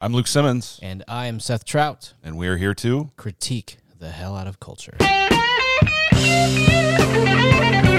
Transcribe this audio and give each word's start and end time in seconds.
I'm 0.00 0.14
Luke 0.14 0.26
Simmons, 0.26 0.78
And 0.82 1.04
I 1.08 1.26
am 1.26 1.40
Seth 1.40 1.64
Trout. 1.64 2.14
and 2.22 2.38
we 2.38 2.48
are 2.48 2.56
here 2.56 2.74
to. 2.74 3.10
Critique 3.16 3.76
the 3.98 4.10
hell 4.10 4.34
out 4.34 4.46
of 4.46 4.58
culture. 4.58 4.96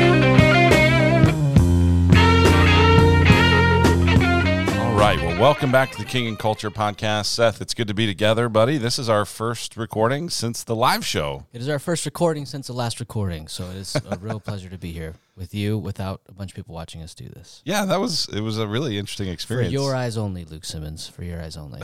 right. 5.02 5.20
Well, 5.20 5.42
welcome 5.42 5.72
back 5.72 5.90
to 5.94 5.98
the 5.98 6.06
King 6.06 6.28
and 6.28 6.38
Culture 6.38 6.70
podcast. 6.70 7.26
Seth, 7.26 7.60
it's 7.60 7.74
good 7.74 7.88
to 7.88 7.94
be 7.96 8.06
together, 8.06 8.48
buddy. 8.48 8.78
This 8.78 9.00
is 9.00 9.10
our 9.10 9.26
first 9.26 9.76
recording 9.76 10.30
since 10.30 10.64
the 10.64 10.76
live 10.76 11.04
show. 11.04 11.48
It 11.52 11.60
is 11.60 11.68
our 11.70 11.80
first 11.80 12.06
recording 12.06 12.46
since 12.46 12.68
the 12.68 12.74
last 12.74 13.00
recording, 13.00 13.48
so 13.48 13.68
it 13.72 13.78
is 13.78 13.96
a 13.96 14.20
real 14.20 14.40
pleasure 14.40 14.70
to 14.70 14.78
be 14.78 14.92
here 14.92 15.16
with 15.36 15.56
you 15.56 15.76
without 15.80 16.22
a 16.30 16.34
bunch 16.34 16.52
of 16.52 16.56
people 16.56 16.76
watching 16.76 17.02
us 17.02 17.16
do 17.16 17.28
this. 17.28 17.64
Yeah, 17.66 17.86
that 17.86 18.00
was 18.00 18.30
it 18.30 18.42
was 18.42 18.60
a 18.60 18.68
really 18.68 19.00
interesting 19.00 19.28
experience. 19.28 19.74
For 19.74 19.82
your 19.82 19.96
eyes 19.96 20.18
only, 20.18 20.46
Luke 20.46 20.66
Simmons. 20.66 21.08
For 21.08 21.24
your 21.24 21.42
eyes 21.42 21.58
only. 21.58 21.82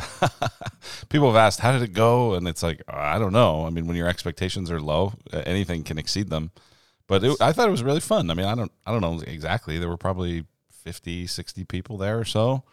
People 1.09 1.29
have 1.29 1.37
asked, 1.37 1.61
"How 1.61 1.71
did 1.71 1.81
it 1.81 1.93
go?" 1.93 2.35
And 2.35 2.47
it's 2.47 2.61
like, 2.61 2.83
I 2.87 3.17
don't 3.17 3.33
know. 3.33 3.65
I 3.65 3.71
mean, 3.71 3.87
when 3.87 3.95
your 3.95 4.07
expectations 4.07 4.69
are 4.69 4.79
low, 4.79 5.13
anything 5.33 5.83
can 5.83 5.97
exceed 5.97 6.29
them. 6.29 6.51
But 7.07 7.23
it, 7.23 7.35
I 7.41 7.51
thought 7.51 7.67
it 7.67 7.71
was 7.71 7.81
really 7.81 7.99
fun. 7.99 8.29
I 8.29 8.35
mean, 8.35 8.45
I 8.45 8.53
don't 8.53 8.71
I 8.85 8.91
don't 8.91 9.01
know 9.01 9.19
exactly. 9.25 9.79
There 9.79 9.89
were 9.89 9.97
probably 9.97 10.45
50, 10.83 11.25
60 11.25 11.63
people 11.63 11.97
there 11.97 12.19
or 12.19 12.25
so. 12.25 12.63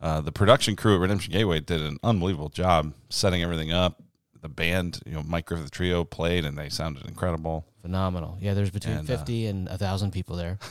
Uh, 0.00 0.20
the 0.20 0.32
production 0.32 0.76
crew 0.76 0.94
at 0.94 1.00
Redemption 1.00 1.32
Gateway 1.32 1.60
did 1.60 1.80
an 1.80 1.98
unbelievable 2.02 2.48
job 2.50 2.92
setting 3.08 3.42
everything 3.42 3.72
up. 3.72 4.02
The 4.42 4.48
band, 4.48 5.00
you 5.06 5.12
know, 5.12 5.22
Mike 5.22 5.46
Griffith 5.46 5.70
Trio 5.70 6.04
played, 6.04 6.44
and 6.44 6.56
they 6.56 6.68
sounded 6.68 7.06
incredible. 7.06 7.66
Phenomenal. 7.82 8.36
Yeah, 8.40 8.54
there's 8.54 8.70
between 8.70 8.96
And, 8.98 9.10
uh, 9.10 9.16
50 9.16 9.46
and 9.46 9.66
a 9.68 9.72
1,000 9.72 10.10
people 10.12 10.36
there. 10.36 10.58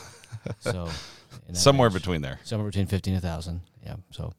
So 0.59 0.87
Somewhere 1.53 1.89
range. 1.89 2.01
between 2.01 2.21
there. 2.21 2.39
Somewhere 2.43 2.67
between 2.69 2.85
50 2.85 3.11
and 3.11 3.23
a 3.23 3.25
1,000. 3.25 3.61
Yeah, 3.83 3.95
so 4.11 4.33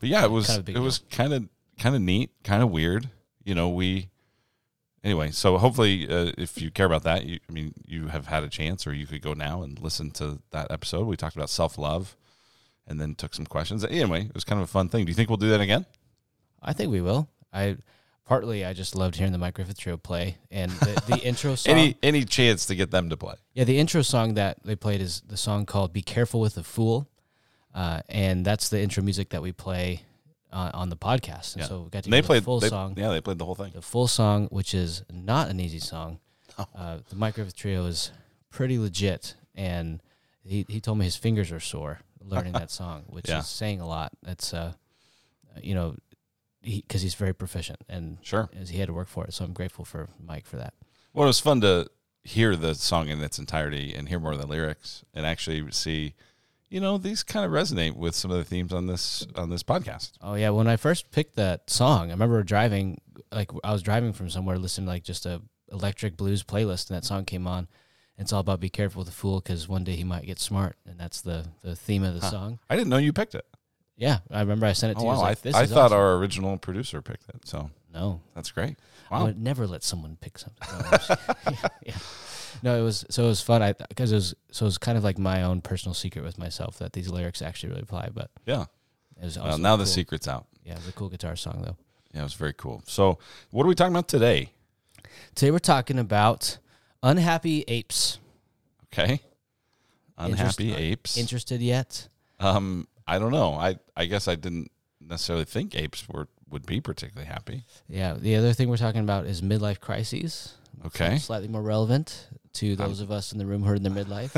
But 0.00 0.08
yeah, 0.08 0.24
it 0.24 0.30
was 0.30 0.48
Kind 0.48 0.58
of 0.68 0.68
it 0.76 0.78
was 0.80 0.98
kind 1.10 1.32
of 1.32 1.48
kind 1.78 1.94
of 1.94 2.02
neat, 2.02 2.30
kind 2.42 2.62
of 2.62 2.70
weird. 2.70 3.08
You 3.44 3.54
know, 3.54 3.68
we 3.68 4.08
anyway. 5.04 5.30
So 5.30 5.58
hopefully, 5.58 6.08
uh, 6.08 6.32
if 6.36 6.60
you 6.60 6.70
care 6.70 6.86
about 6.86 7.04
that, 7.04 7.24
you, 7.24 7.38
I 7.48 7.52
mean, 7.52 7.74
you 7.86 8.08
have 8.08 8.26
had 8.26 8.42
a 8.42 8.48
chance, 8.48 8.86
or 8.86 8.92
you 8.92 9.06
could 9.06 9.22
go 9.22 9.32
now 9.34 9.62
and 9.62 9.78
listen 9.80 10.10
to 10.12 10.40
that 10.50 10.70
episode. 10.70 11.06
We 11.06 11.16
talked 11.16 11.36
about 11.36 11.50
self 11.50 11.78
love, 11.78 12.16
and 12.86 13.00
then 13.00 13.14
took 13.14 13.34
some 13.34 13.46
questions. 13.46 13.84
Anyway, 13.84 14.26
it 14.26 14.34
was 14.34 14.44
kind 14.44 14.60
of 14.60 14.68
a 14.68 14.70
fun 14.70 14.88
thing. 14.88 15.04
Do 15.04 15.10
you 15.10 15.14
think 15.14 15.28
we'll 15.28 15.36
do 15.36 15.50
that 15.50 15.60
again? 15.60 15.86
I 16.62 16.72
think 16.72 16.90
we 16.90 17.00
will. 17.00 17.28
I 17.52 17.76
partly 18.24 18.64
I 18.64 18.72
just 18.72 18.94
loved 18.96 19.16
hearing 19.16 19.32
the 19.32 19.38
Mike 19.38 19.54
Griffith 19.54 19.78
Trio 19.78 19.96
play 19.96 20.38
and 20.50 20.70
the, 20.72 21.02
the 21.08 21.18
intro 21.24 21.54
song. 21.54 21.74
Any 21.74 21.96
any 22.02 22.24
chance 22.24 22.66
to 22.66 22.74
get 22.74 22.90
them 22.90 23.10
to 23.10 23.16
play? 23.16 23.34
Yeah, 23.52 23.64
the 23.64 23.78
intro 23.78 24.02
song 24.02 24.34
that 24.34 24.58
they 24.64 24.76
played 24.76 25.00
is 25.00 25.22
the 25.26 25.36
song 25.36 25.66
called 25.66 25.92
"Be 25.92 26.02
Careful 26.02 26.40
with 26.40 26.54
the 26.54 26.64
Fool," 26.64 27.08
uh, 27.74 28.00
and 28.08 28.44
that's 28.44 28.68
the 28.68 28.80
intro 28.80 29.02
music 29.02 29.28
that 29.30 29.42
we 29.42 29.52
play 29.52 30.02
uh, 30.52 30.70
on 30.74 30.88
the 30.88 30.96
podcast. 30.96 31.54
And 31.54 31.62
Yeah. 31.62 31.68
so 31.68 31.80
we 31.82 31.90
got 31.90 32.04
to 32.04 32.10
they 32.10 32.22
played 32.22 32.42
the 32.42 32.46
full 32.46 32.60
they- 32.60 32.68
song, 32.68 32.94
Yeah, 32.96 33.10
they 33.10 33.20
played 33.20 33.38
the 33.38 33.44
whole 33.44 33.54
thing. 33.54 33.72
the 33.74 33.82
full 33.82 34.08
song, 34.08 34.46
which 34.48 34.74
is 34.74 35.02
not 35.12 35.48
an 35.48 35.60
easy 35.60 35.78
song. 35.80 36.18
No. 36.58 36.66
Uh, 36.76 36.98
the 37.08 37.16
Mike 37.16 37.34
Griffith 37.34 37.56
Trio 37.56 37.84
is 37.86 38.12
pretty 38.50 38.78
legit, 38.78 39.34
and 39.56 40.00
he 40.44 40.64
he 40.68 40.80
told 40.80 40.98
me 40.98 41.04
his 41.04 41.16
fingers 41.16 41.50
are 41.52 41.58
sore 41.60 41.98
learning 42.26 42.52
that 42.60 42.70
song, 42.70 43.04
which 43.06 43.28
Yeah. 43.28 43.40
is 43.40 43.46
saying 43.46 43.80
a 43.80 43.86
lot. 43.86 44.12
That's 44.22 44.52
uh, 44.54 44.72
you 45.62 45.74
know, 45.74 45.94
because 46.62 47.02
he's 47.02 47.14
very 47.14 47.34
proficient 47.34 47.78
and 47.88 48.18
Sure. 48.22 48.48
as 48.58 48.70
he 48.70 48.78
had 48.78 48.86
to 48.88 48.94
work 48.94 49.08
for 49.08 49.24
it. 49.24 49.34
So 49.34 49.44
I'm 49.44 49.52
grateful 49.52 49.84
for 49.84 50.08
Mike 50.18 50.46
for 50.46 50.56
that. 50.56 50.74
Well, 51.12 51.24
it 51.24 51.28
was 51.28 51.40
fun 51.40 51.60
to 51.60 51.88
hear 52.22 52.56
the 52.56 52.74
song 52.74 53.08
in 53.08 53.20
its 53.22 53.38
entirety 53.38 53.94
and 53.94 54.08
hear 54.08 54.18
more 54.18 54.32
of 54.32 54.40
the 54.40 54.46
lyrics 54.46 55.04
and 55.12 55.26
actually 55.26 55.70
see, 55.72 56.14
you 56.70 56.80
know, 56.80 56.96
these 56.98 57.22
kind 57.22 57.44
of 57.44 57.52
resonate 57.52 57.94
with 57.96 58.14
some 58.14 58.30
of 58.30 58.38
the 58.38 58.44
themes 58.44 58.72
on 58.72 58.86
this 58.86 59.26
on 59.36 59.50
this 59.50 59.62
podcast. 59.62 60.12
Oh 60.22 60.34
yeah, 60.34 60.50
when 60.50 60.66
I 60.66 60.76
first 60.76 61.10
picked 61.10 61.36
that 61.36 61.68
song, 61.70 62.08
I 62.08 62.12
remember 62.14 62.42
driving 62.42 63.00
like 63.30 63.50
I 63.62 63.72
was 63.72 63.82
driving 63.82 64.12
from 64.14 64.30
somewhere 64.30 64.58
listening 64.58 64.86
to 64.86 64.92
like 64.92 65.04
just 65.04 65.26
a 65.26 65.42
electric 65.70 66.16
blues 66.16 66.42
playlist 66.42 66.88
and 66.88 66.96
that 66.96 67.04
song 67.04 67.24
came 67.26 67.46
on. 67.46 67.68
It's 68.18 68.32
all 68.32 68.40
about 68.40 68.60
be 68.60 68.68
careful 68.70 69.00
with 69.00 69.08
the 69.08 69.14
fool 69.14 69.40
because 69.40 69.68
one 69.68 69.82
day 69.84 69.96
he 69.96 70.04
might 70.04 70.24
get 70.26 70.38
smart 70.38 70.76
and 70.88 70.98
that's 70.98 71.20
the 71.20 71.46
the 71.62 71.74
theme 71.76 72.02
of 72.04 72.14
the 72.14 72.20
Huh. 72.20 72.30
song. 72.30 72.58
I 72.70 72.76
didn't 72.76 72.88
know 72.90 72.98
you 72.98 73.12
picked 73.12 73.34
it. 73.34 73.46
Yeah, 73.96 74.18
I 74.30 74.40
remember 74.40 74.66
I 74.66 74.72
sent 74.72 74.92
it 74.92 74.96
oh, 74.98 75.02
to 75.02 75.06
Oh, 75.06 75.12
you. 75.12 75.18
I 75.18 75.22
wow. 75.22 75.28
I, 75.28 75.30
I 75.30 75.66
thought 75.66 75.76
awesome. 75.86 75.98
our 75.98 76.16
original 76.16 76.56
producer 76.58 77.00
picked 77.02 77.28
it. 77.28 77.36
So 77.46 77.70
no, 77.92 78.20
that's 78.34 78.50
great. 78.50 78.76
I 79.10 79.18
Wow. 79.18 79.26
would 79.26 79.38
never 79.40 79.66
let 79.66 79.82
someone 79.84 80.16
pick 80.20 80.38
something. 80.38 80.66
No, 80.68 81.16
yeah, 81.50 81.68
yeah. 81.86 81.96
No, 82.62 82.78
it 82.78 82.82
was 82.82 83.04
so 83.10 83.24
it 83.24 83.28
was 83.28 83.40
fun. 83.40 83.62
I 83.62 83.72
because 83.72 84.12
it 84.12 84.16
was 84.16 84.34
so 84.52 84.64
it 84.64 84.68
was 84.68 84.78
kind 84.78 84.96
of 84.96 85.04
like 85.04 85.18
my 85.18 85.42
own 85.42 85.60
personal 85.60 85.94
secret 85.94 86.24
with 86.24 86.38
myself 86.38 86.78
that 86.78 86.92
these 86.92 87.08
lyrics 87.08 87.42
actually 87.42 87.70
really 87.70 87.82
apply. 87.82 88.10
But 88.14 88.30
Yeah. 88.46 88.66
it 89.20 89.24
was 89.24 89.38
Well, 89.38 89.58
now 89.58 89.76
the 89.76 89.84
cool. 89.84 89.92
secret's 89.92 90.28
out. 90.28 90.46
Yeah, 90.64 90.72
it 90.74 90.78
was 90.78 90.88
a 90.88 90.92
cool 90.92 91.08
guitar 91.08 91.36
song 91.36 91.62
though. 91.64 91.76
Yeah, 92.12 92.20
it 92.20 92.24
was 92.24 92.34
very 92.34 92.52
cool. 92.54 92.82
So, 92.86 93.18
what 93.50 93.64
are 93.64 93.68
we 93.68 93.74
talking 93.74 93.92
about 93.92 94.06
today? 94.08 94.50
Today 95.34 95.50
we're 95.50 95.58
talking 95.58 95.98
about 95.98 96.58
unhappy 97.04 97.64
apes. 97.68 98.18
Okay. 98.92 99.20
Unhappy 100.18 100.68
Interest- 100.70 100.80
apes. 100.80 101.16
Interested 101.18 101.60
yet? 101.60 102.08
um, 102.40 102.88
I 103.06 103.18
don't 103.18 103.32
know. 103.32 103.54
I 103.54 103.76
I 103.96 104.06
guess 104.06 104.28
I 104.28 104.34
didn't 104.34 104.70
necessarily 105.00 105.44
think 105.44 105.74
apes 105.74 106.08
were 106.08 106.26
would 106.48 106.64
be 106.66 106.80
particularly 106.80 107.28
happy. 107.28 107.64
Yeah. 107.88 108.14
The 108.14 108.36
other 108.36 108.52
thing 108.52 108.68
we're 108.68 108.76
talking 108.78 109.00
about 109.02 109.26
is 109.26 109.42
midlife 109.42 109.80
crises. 109.80 110.54
Okay. 110.86 111.18
Slightly 111.18 111.48
more 111.48 111.62
relevant 111.62 112.28
to 112.54 112.76
those 112.76 113.00
of 113.00 113.10
us 113.10 113.32
in 113.32 113.38
the 113.38 113.46
room 113.46 113.62
who 113.64 113.70
are 113.72 113.74
in 113.74 113.82
their 113.82 113.92
midlife. 113.92 114.32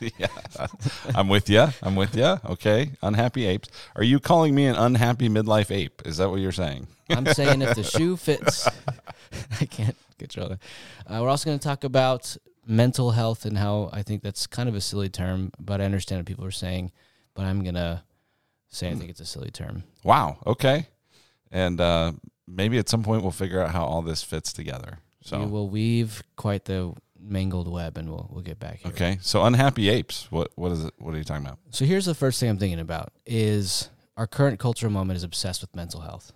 yeah, 0.18 0.66
I'm 1.14 1.28
with 1.28 1.48
you. 1.48 1.66
I'm 1.82 1.94
with 1.94 2.16
you. 2.16 2.38
Okay, 2.46 2.92
unhappy 3.02 3.46
apes. 3.46 3.68
Are 3.94 4.02
you 4.02 4.18
calling 4.18 4.54
me 4.54 4.66
an 4.66 4.74
unhappy 4.74 5.28
midlife 5.28 5.70
ape? 5.70 6.02
Is 6.04 6.16
that 6.16 6.30
what 6.30 6.40
you're 6.40 6.52
saying? 6.52 6.88
I'm 7.10 7.26
saying 7.26 7.62
if 7.62 7.76
the 7.76 7.82
shoe 7.96 8.16
fits, 8.16 8.68
I 9.60 9.66
can't 9.66 9.96
control 10.18 10.48
it. 10.52 10.58
Uh, 11.06 11.20
we're 11.22 11.28
also 11.28 11.46
going 11.46 11.58
to 11.58 11.66
talk 11.66 11.84
about 11.84 12.36
mental 12.66 13.10
health 13.12 13.44
and 13.44 13.58
how 13.58 13.90
I 13.92 14.02
think 14.02 14.22
that's 14.22 14.46
kind 14.46 14.68
of 14.68 14.74
a 14.74 14.80
silly 14.80 15.08
term, 15.08 15.52
but 15.58 15.80
I 15.80 15.84
understand 15.84 16.20
what 16.20 16.26
people 16.26 16.44
are 16.44 16.50
saying. 16.50 16.92
But 17.34 17.44
I'm 17.44 17.62
going 17.62 17.74
to 17.74 18.02
say 18.68 18.90
I 18.90 18.94
think 18.94 19.10
it's 19.10 19.20
a 19.20 19.26
silly 19.26 19.50
term. 19.50 19.84
Wow. 20.02 20.38
Okay. 20.46 20.86
And 21.50 21.80
uh, 21.80 22.12
maybe 22.46 22.78
at 22.78 22.88
some 22.88 23.02
point 23.02 23.22
we'll 23.22 23.32
figure 23.32 23.60
out 23.60 23.70
how 23.70 23.84
all 23.84 24.02
this 24.02 24.22
fits 24.22 24.52
together. 24.52 24.98
So 25.22 25.40
we 25.40 25.46
will 25.46 25.68
weave 25.68 26.22
quite 26.36 26.66
the 26.66 26.94
mangled 27.18 27.70
web, 27.70 27.96
and 27.96 28.10
we'll 28.10 28.28
we'll 28.30 28.42
get 28.42 28.58
back 28.58 28.80
here. 28.80 28.92
okay. 28.92 29.18
So 29.22 29.44
unhappy 29.44 29.88
apes. 29.88 30.30
What 30.30 30.50
what 30.56 30.72
is 30.72 30.84
it? 30.84 30.92
What 30.98 31.14
are 31.14 31.18
you 31.18 31.24
talking 31.24 31.46
about? 31.46 31.58
So 31.70 31.84
here's 31.84 32.04
the 32.04 32.14
first 32.14 32.38
thing 32.40 32.50
I'm 32.50 32.58
thinking 32.58 32.80
about 32.80 33.12
is 33.24 33.88
our 34.16 34.26
current 34.26 34.58
cultural 34.60 34.92
moment 34.92 35.16
is 35.16 35.22
obsessed 35.22 35.62
with 35.62 35.74
mental 35.74 36.02
health. 36.02 36.32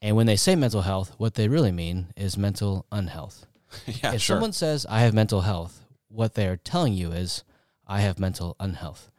And 0.00 0.16
when 0.16 0.26
they 0.26 0.36
say 0.36 0.54
mental 0.54 0.82
health, 0.82 1.14
what 1.18 1.34
they 1.34 1.48
really 1.48 1.72
mean 1.72 2.12
is 2.16 2.36
mental 2.36 2.86
unhealth. 2.92 3.46
yeah, 3.86 4.12
if 4.14 4.22
sure. 4.22 4.36
someone 4.36 4.52
says 4.52 4.86
I 4.88 5.00
have 5.00 5.12
mental 5.12 5.40
health, 5.42 5.84
what 6.08 6.34
they 6.34 6.46
are 6.46 6.56
telling 6.56 6.94
you 6.94 7.10
is 7.12 7.42
I 7.86 8.00
have 8.00 8.18
mental 8.18 8.54
unhealth, 8.60 9.10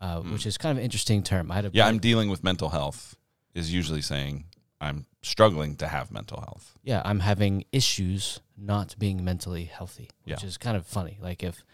uh, 0.00 0.20
which 0.20 0.46
is 0.46 0.58
kind 0.58 0.72
of 0.72 0.78
an 0.78 0.84
interesting 0.84 1.22
term. 1.22 1.50
I 1.50 1.54
had 1.56 1.64
a 1.66 1.70
yeah, 1.72 1.86
I'm 1.86 1.98
dealing 1.98 2.28
with 2.28 2.44
mental 2.44 2.68
health. 2.70 3.16
Is 3.54 3.72
usually 3.72 4.02
saying 4.02 4.44
I'm 4.82 5.06
struggling 5.22 5.76
to 5.76 5.88
have 5.88 6.10
mental 6.12 6.40
health. 6.40 6.76
yeah, 6.82 7.00
I'm 7.06 7.20
having 7.20 7.64
issues 7.72 8.40
not 8.56 8.94
being 8.98 9.24
mentally 9.24 9.64
healthy, 9.64 10.10
which 10.24 10.42
Yeah. 10.42 10.46
is 10.46 10.58
kind 10.58 10.76
of 10.76 10.86
funny. 10.86 11.18
Like 11.22 11.42
if 11.42 11.64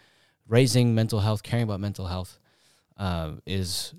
raising 0.47 0.95
mental 0.95 1.19
health, 1.19 1.43
caring 1.43 1.63
about 1.63 1.81
mental 1.81 2.07
health, 2.07 2.39
uh, 2.97 3.31
is 3.45 3.93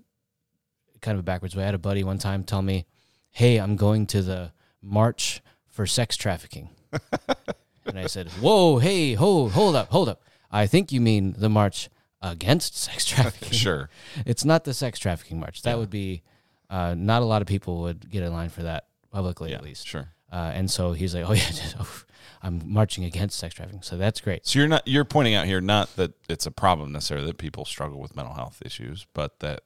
kind 1.03 1.15
of 1.17 1.21
a 1.21 1.23
backwards 1.23 1.55
way. 1.55 1.63
I 1.63 1.67
had 1.67 1.75
a 1.75 1.79
buddy 1.79 2.03
one 2.05 2.19
time 2.19 2.43
tell 2.43 2.63
me, 2.63 2.87
"Hey, 3.35 3.59
I'm 3.59 3.77
going 3.77 4.07
to 4.09 4.23
the 4.23 4.53
march 4.83 5.43
for 5.69 5.87
sex 5.87 6.17
trafficking," 6.17 6.71
and 7.87 7.99
I 7.99 8.07
said, 8.07 8.29
"Whoa, 8.41 8.79
hey, 8.79 9.15
hold, 9.15 9.53
hold 9.53 9.77
up, 9.77 9.91
hold 9.91 10.09
up. 10.09 10.23
I 10.51 10.67
think 10.67 10.91
you 10.93 11.01
mean 11.01 11.35
the 11.37 11.49
march 11.51 11.89
against 12.23 12.77
sex 12.87 13.05
trafficking. 13.05 13.53
Sure. 13.53 13.91
It's 14.27 14.45
not 14.45 14.65
the 14.65 14.73
sex 14.75 14.99
trafficking 14.99 15.39
march. 15.39 15.63
That 15.63 15.73
Yeah. 15.73 15.77
would 15.77 15.91
be 15.91 16.23
uh, 16.71 16.95
not 16.97 17.21
a 17.23 17.27
lot 17.27 17.43
of 17.43 17.49
people 17.49 17.83
would 17.83 18.09
get 18.11 18.23
in 18.23 18.33
line 18.33 18.49
for 18.49 18.63
that 18.63 18.87
publicly, 19.11 19.51
yeah. 19.51 19.57
at 19.57 19.63
least." 19.63 19.87
Sure. 19.87 20.09
Uh, 20.33 20.51
and 20.55 20.69
so 20.71 20.93
he's 20.93 21.15
like, 21.15 21.29
"Oh 21.29 21.33
yeah, 21.33 21.51
oh, 21.81 22.03
I'm 22.43 22.61
marching 22.65 23.05
against 23.05 23.39
sex 23.39 23.55
trafficking." 23.55 23.83
So 23.83 23.97
that's 23.97 24.21
great. 24.21 24.47
So 24.47 24.59
you're 24.59 24.69
not 24.69 24.87
you're 24.87 25.05
pointing 25.05 25.35
out 25.35 25.47
here 25.47 25.61
not 25.61 25.95
that 25.97 26.13
it's 26.29 26.47
a 26.47 26.51
problem 26.51 26.93
necessarily 26.93 27.27
that 27.27 27.39
people 27.39 27.65
struggle 27.65 28.01
with 28.01 28.17
mental 28.17 28.35
health 28.35 28.63
issues, 28.65 29.07
but 29.13 29.39
that 29.41 29.61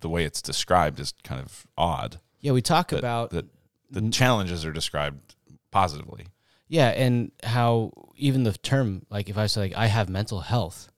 the 0.00 0.08
way 0.08 0.24
it's 0.24 0.42
described 0.42 0.98
is 1.00 1.14
kind 1.24 1.40
of 1.40 1.66
odd. 1.78 2.18
Yeah, 2.40 2.52
we 2.52 2.62
talk 2.62 2.88
That- 2.88 2.98
about 2.98 3.30
that 3.30 3.46
the 3.90 4.00
n- 4.00 4.10
challenges 4.12 4.64
are 4.64 4.72
described 4.72 5.34
positively. 5.70 6.26
yeah, 6.68 6.88
and 6.88 7.32
how 7.42 7.92
even 8.16 8.44
the 8.44 8.52
term 8.52 9.04
like 9.10 9.28
if 9.28 9.36
I 9.38 9.46
say 9.46 9.60
like 9.62 9.74
I 9.76 9.86
have 9.86 10.08
mental 10.08 10.40
health, 10.40 10.90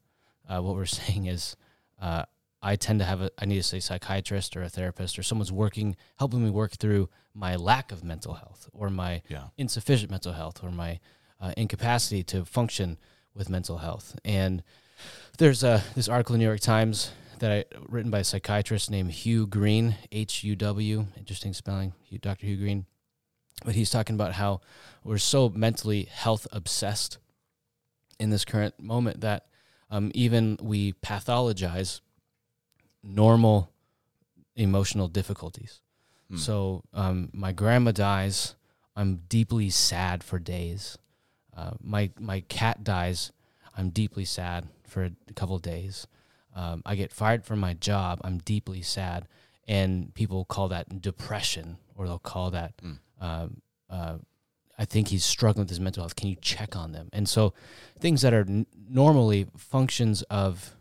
uh, 0.48 0.60
what 0.60 0.74
we're 0.74 0.86
saying 1.00 1.26
is 1.26 1.56
uh, 2.00 2.24
I 2.62 2.76
tend 2.76 3.00
to 3.00 3.04
have 3.04 3.20
a 3.22 3.30
I 3.38 3.44
need 3.46 3.56
to 3.56 3.62
say 3.62 3.80
psychiatrist 3.80 4.56
or 4.56 4.62
a 4.62 4.68
therapist 4.68 5.18
or 5.18 5.22
someone's 5.22 5.52
working 5.52 5.96
helping 6.18 6.44
me 6.44 6.50
work 6.50 6.72
through 6.72 7.08
my 7.34 7.56
lack 7.56 7.90
of 7.92 8.04
mental 8.04 8.34
health 8.34 8.68
or 8.72 8.90
my 8.90 9.22
Yeah. 9.28 9.46
insufficient 9.56 10.10
mental 10.10 10.32
health 10.34 10.62
or 10.62 10.70
my 10.70 11.00
uh, 11.40 11.52
incapacity 11.56 12.22
to 12.24 12.44
function 12.44 12.98
with 13.34 13.48
mental 13.48 13.78
health. 13.78 14.16
And 14.24 14.62
there's 15.38 15.64
a 15.64 15.82
this 15.96 16.08
article 16.08 16.34
in 16.34 16.38
the 16.40 16.44
New 16.44 16.48
York 16.50 16.60
Times 16.60 17.10
that 17.42 17.50
I 17.50 17.64
written 17.88 18.12
by 18.12 18.20
a 18.20 18.24
psychiatrist 18.24 18.88
named 18.88 19.10
Huw 19.10 19.50
Green, 19.50 19.96
H 20.12 20.44
U 20.44 20.54
W, 20.54 21.06
interesting 21.16 21.52
spelling, 21.52 21.92
Dr. 22.20 22.46
Huw 22.46 22.56
Green. 22.56 22.86
But 23.64 23.74
he's 23.74 23.90
talking 23.90 24.14
about 24.14 24.34
how 24.34 24.60
we're 25.02 25.18
so 25.18 25.48
mentally 25.48 26.04
health 26.04 26.46
obsessed 26.52 27.18
in 28.20 28.30
this 28.30 28.44
current 28.44 28.78
moment 28.78 29.22
that 29.22 29.46
um, 29.90 30.12
even 30.14 30.56
we 30.62 30.92
pathologize 30.92 32.00
normal 33.02 33.72
emotional 34.54 35.08
difficulties. 35.08 35.80
Hmm. 36.30 36.36
So 36.36 36.84
um, 36.94 37.28
my 37.32 37.50
grandma 37.50 37.90
dies. 37.90 38.54
I'm 38.94 39.22
deeply 39.28 39.68
sad 39.68 40.22
for 40.22 40.38
days. 40.38 40.96
Uh, 41.56 41.72
my 41.80 42.10
my 42.20 42.42
cat 42.42 42.84
dies. 42.84 43.32
I'm 43.76 43.90
deeply 43.90 44.26
sad 44.26 44.68
for 44.86 45.02
a 45.06 45.32
couple 45.34 45.56
of 45.56 45.62
days. 45.62 46.06
Um, 46.54 46.82
I 46.84 46.94
get 46.96 47.12
fired 47.12 47.44
from 47.44 47.60
my 47.60 47.74
job. 47.74 48.20
I'm 48.24 48.38
deeply 48.38 48.82
sad, 48.82 49.26
and 49.66 50.14
people 50.14 50.44
call 50.44 50.68
that 50.68 51.00
depression, 51.00 51.78
or 51.94 52.06
they'll 52.06 52.18
call 52.18 52.50
that. 52.50 52.76
Mm. 52.78 52.98
Um, 53.20 53.60
uh, 53.88 54.16
I 54.78 54.84
think 54.84 55.08
he's 55.08 55.24
struggling 55.24 55.62
with 55.64 55.70
his 55.70 55.80
mental 55.80 56.02
health. 56.02 56.16
Can 56.16 56.28
you 56.28 56.36
check 56.36 56.74
on 56.76 56.92
them? 56.92 57.08
And 57.12 57.28
so, 57.28 57.52
things 58.00 58.22
that 58.22 58.32
are 58.34 58.40
n- 58.48 58.66
normally 58.88 59.46
functions 59.56 60.22
of 60.22 60.74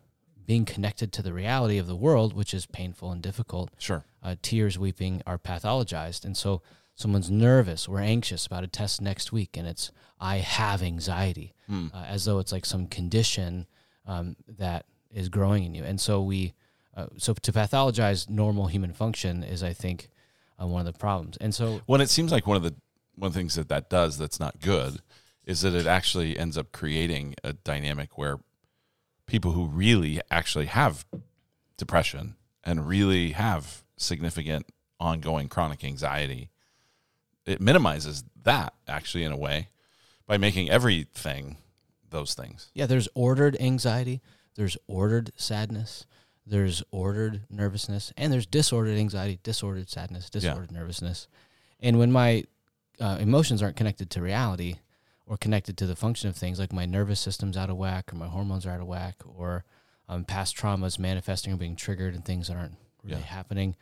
being 0.45 0.65
connected 0.65 1.13
to 1.13 1.21
the 1.21 1.31
reality 1.33 1.77
of 1.77 1.87
the 1.87 1.95
world, 1.95 2.33
which 2.33 2.53
is 2.53 2.65
painful 2.65 3.11
and 3.11 3.21
difficult, 3.21 3.69
Sure. 3.77 4.03
uh, 4.23 4.35
tears, 4.41 4.77
weeping 4.79 5.21
are 5.25 5.37
pathologized. 5.37 6.25
And 6.25 6.35
so 6.35 6.61
someone's 6.95 7.29
nervous 7.31 7.87
or 7.87 7.99
anxious 7.99 8.47
about 8.47 8.63
a 8.63 8.67
test 8.67 9.01
next 9.01 9.31
week, 9.31 9.55
and 9.55 9.67
it's, 9.67 9.91
I 10.19 10.37
have 10.37 10.81
anxiety, 10.81 11.53
Hmm. 11.67 11.87
uh, 11.93 12.03
as 12.07 12.25
though 12.25 12.39
it's 12.39 12.51
like 12.51 12.65
some 12.65 12.87
condition 12.87 13.67
um, 14.05 14.35
that 14.47 14.85
is 15.13 15.29
growing 15.29 15.63
in 15.63 15.73
you. 15.73 15.83
And 15.83 15.99
so 15.99 16.21
we, 16.21 16.53
uh, 16.95 17.07
so 17.17 17.33
to 17.33 17.51
pathologize 17.51 18.29
normal 18.29 18.67
human 18.67 18.93
function 18.93 19.43
is, 19.43 19.63
I 19.63 19.73
think, 19.73 20.09
uh, 20.61 20.67
one 20.67 20.85
of 20.85 20.93
the 20.93 20.97
problems. 20.97 21.37
And 21.39 21.53
so, 21.53 21.81
When 21.85 22.01
it 22.01 22.09
seems 22.09 22.31
like 22.31 22.47
one 22.47 22.57
of 22.57 22.63
the 22.63 22.75
one 23.15 23.27
of 23.27 23.33
the 23.33 23.39
things 23.39 23.55
that 23.55 23.69
that 23.69 23.89
does 23.89 24.17
that's 24.17 24.39
not 24.39 24.61
good 24.61 25.01
is 25.45 25.61
that 25.61 25.73
it 25.73 25.85
actually 25.85 26.37
ends 26.37 26.57
up 26.57 26.71
creating 26.71 27.35
a 27.43 27.53
dynamic 27.53 28.17
where 28.17 28.39
people 29.25 29.51
who 29.51 29.65
really 29.65 30.21
actually 30.29 30.67
have 30.67 31.05
depression 31.77 32.35
and 32.63 32.87
really 32.87 33.31
have 33.31 33.83
significant 33.97 34.65
ongoing 34.99 35.47
chronic 35.47 35.83
anxiety 35.83 36.49
it 37.45 37.59
minimizes 37.59 38.23
that 38.43 38.73
actually 38.87 39.23
in 39.23 39.31
a 39.31 39.37
way 39.37 39.67
by 40.27 40.37
making 40.37 40.69
everything 40.69 41.57
those 42.09 42.33
things 42.33 42.69
yeah, 42.73 42.85
there's 42.85 43.07
ordered 43.13 43.57
anxiety, 43.59 44.21
there's 44.61 44.77
ordered 44.85 45.31
sadness, 45.35 46.05
there's 46.45 46.83
ordered 46.91 47.41
nervousness, 47.49 48.13
and 48.15 48.31
there's 48.31 48.45
disordered 48.45 48.95
anxiety, 48.95 49.39
disordered 49.41 49.89
sadness, 49.89 50.29
disordered 50.29 50.71
nervousness. 50.71 51.27
And 51.79 51.97
when 51.97 52.11
my 52.11 52.43
uh, 52.99 53.17
emotions 53.19 53.63
aren't 53.63 53.75
connected 53.75 54.11
to 54.11 54.21
reality 54.21 54.75
or 55.25 55.35
connected 55.35 55.77
to 55.77 55.87
the 55.87 55.95
function 55.95 56.29
of 56.29 56.35
things, 56.35 56.59
like 56.59 56.71
my 56.71 56.85
nervous 56.85 57.19
system's 57.19 57.57
out 57.57 57.71
of 57.71 57.77
whack 57.77 58.13
or 58.13 58.17
my 58.17 58.27
hormones 58.27 58.67
are 58.67 58.69
out 58.69 58.81
of 58.81 58.85
whack 58.85 59.15
or 59.25 59.63
um, 60.07 60.25
past 60.25 60.55
traumas 60.55 60.99
manifesting 60.99 61.51
or 61.51 61.57
being 61.57 61.75
triggered 61.75 62.13
and 62.13 62.23
things 62.23 62.47
that 62.47 62.55
aren't 62.55 62.77
really 63.03 63.17
Yeah. 63.17 63.25
happening, 63.25 63.75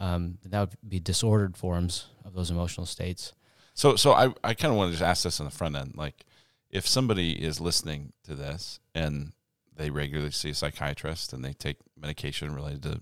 um, 0.00 0.38
that 0.44 0.58
would 0.58 0.76
be 0.88 0.98
disordered 0.98 1.56
forms 1.56 2.06
of 2.24 2.34
those 2.34 2.50
emotional 2.50 2.84
states. 2.86 3.32
So, 3.74 3.94
so 3.94 4.10
I, 4.10 4.34
I 4.42 4.54
kind 4.54 4.72
of 4.72 4.76
want 4.76 4.88
to 4.88 4.98
just 4.98 5.08
ask 5.08 5.22
this 5.22 5.38
on 5.38 5.46
the 5.46 5.52
front 5.52 5.76
end. 5.76 5.92
Like, 5.94 6.24
if 6.68 6.84
somebody 6.88 7.30
is 7.32 7.60
listening 7.60 8.12
to 8.24 8.34
this 8.34 8.80
and 8.92 9.32
they 9.76 9.90
regularly 9.90 10.30
see 10.30 10.50
a 10.50 10.54
psychiatrist 10.54 11.32
and 11.32 11.44
they 11.44 11.52
take 11.52 11.76
medication 12.00 12.54
related 12.54 12.82
to 12.84 13.00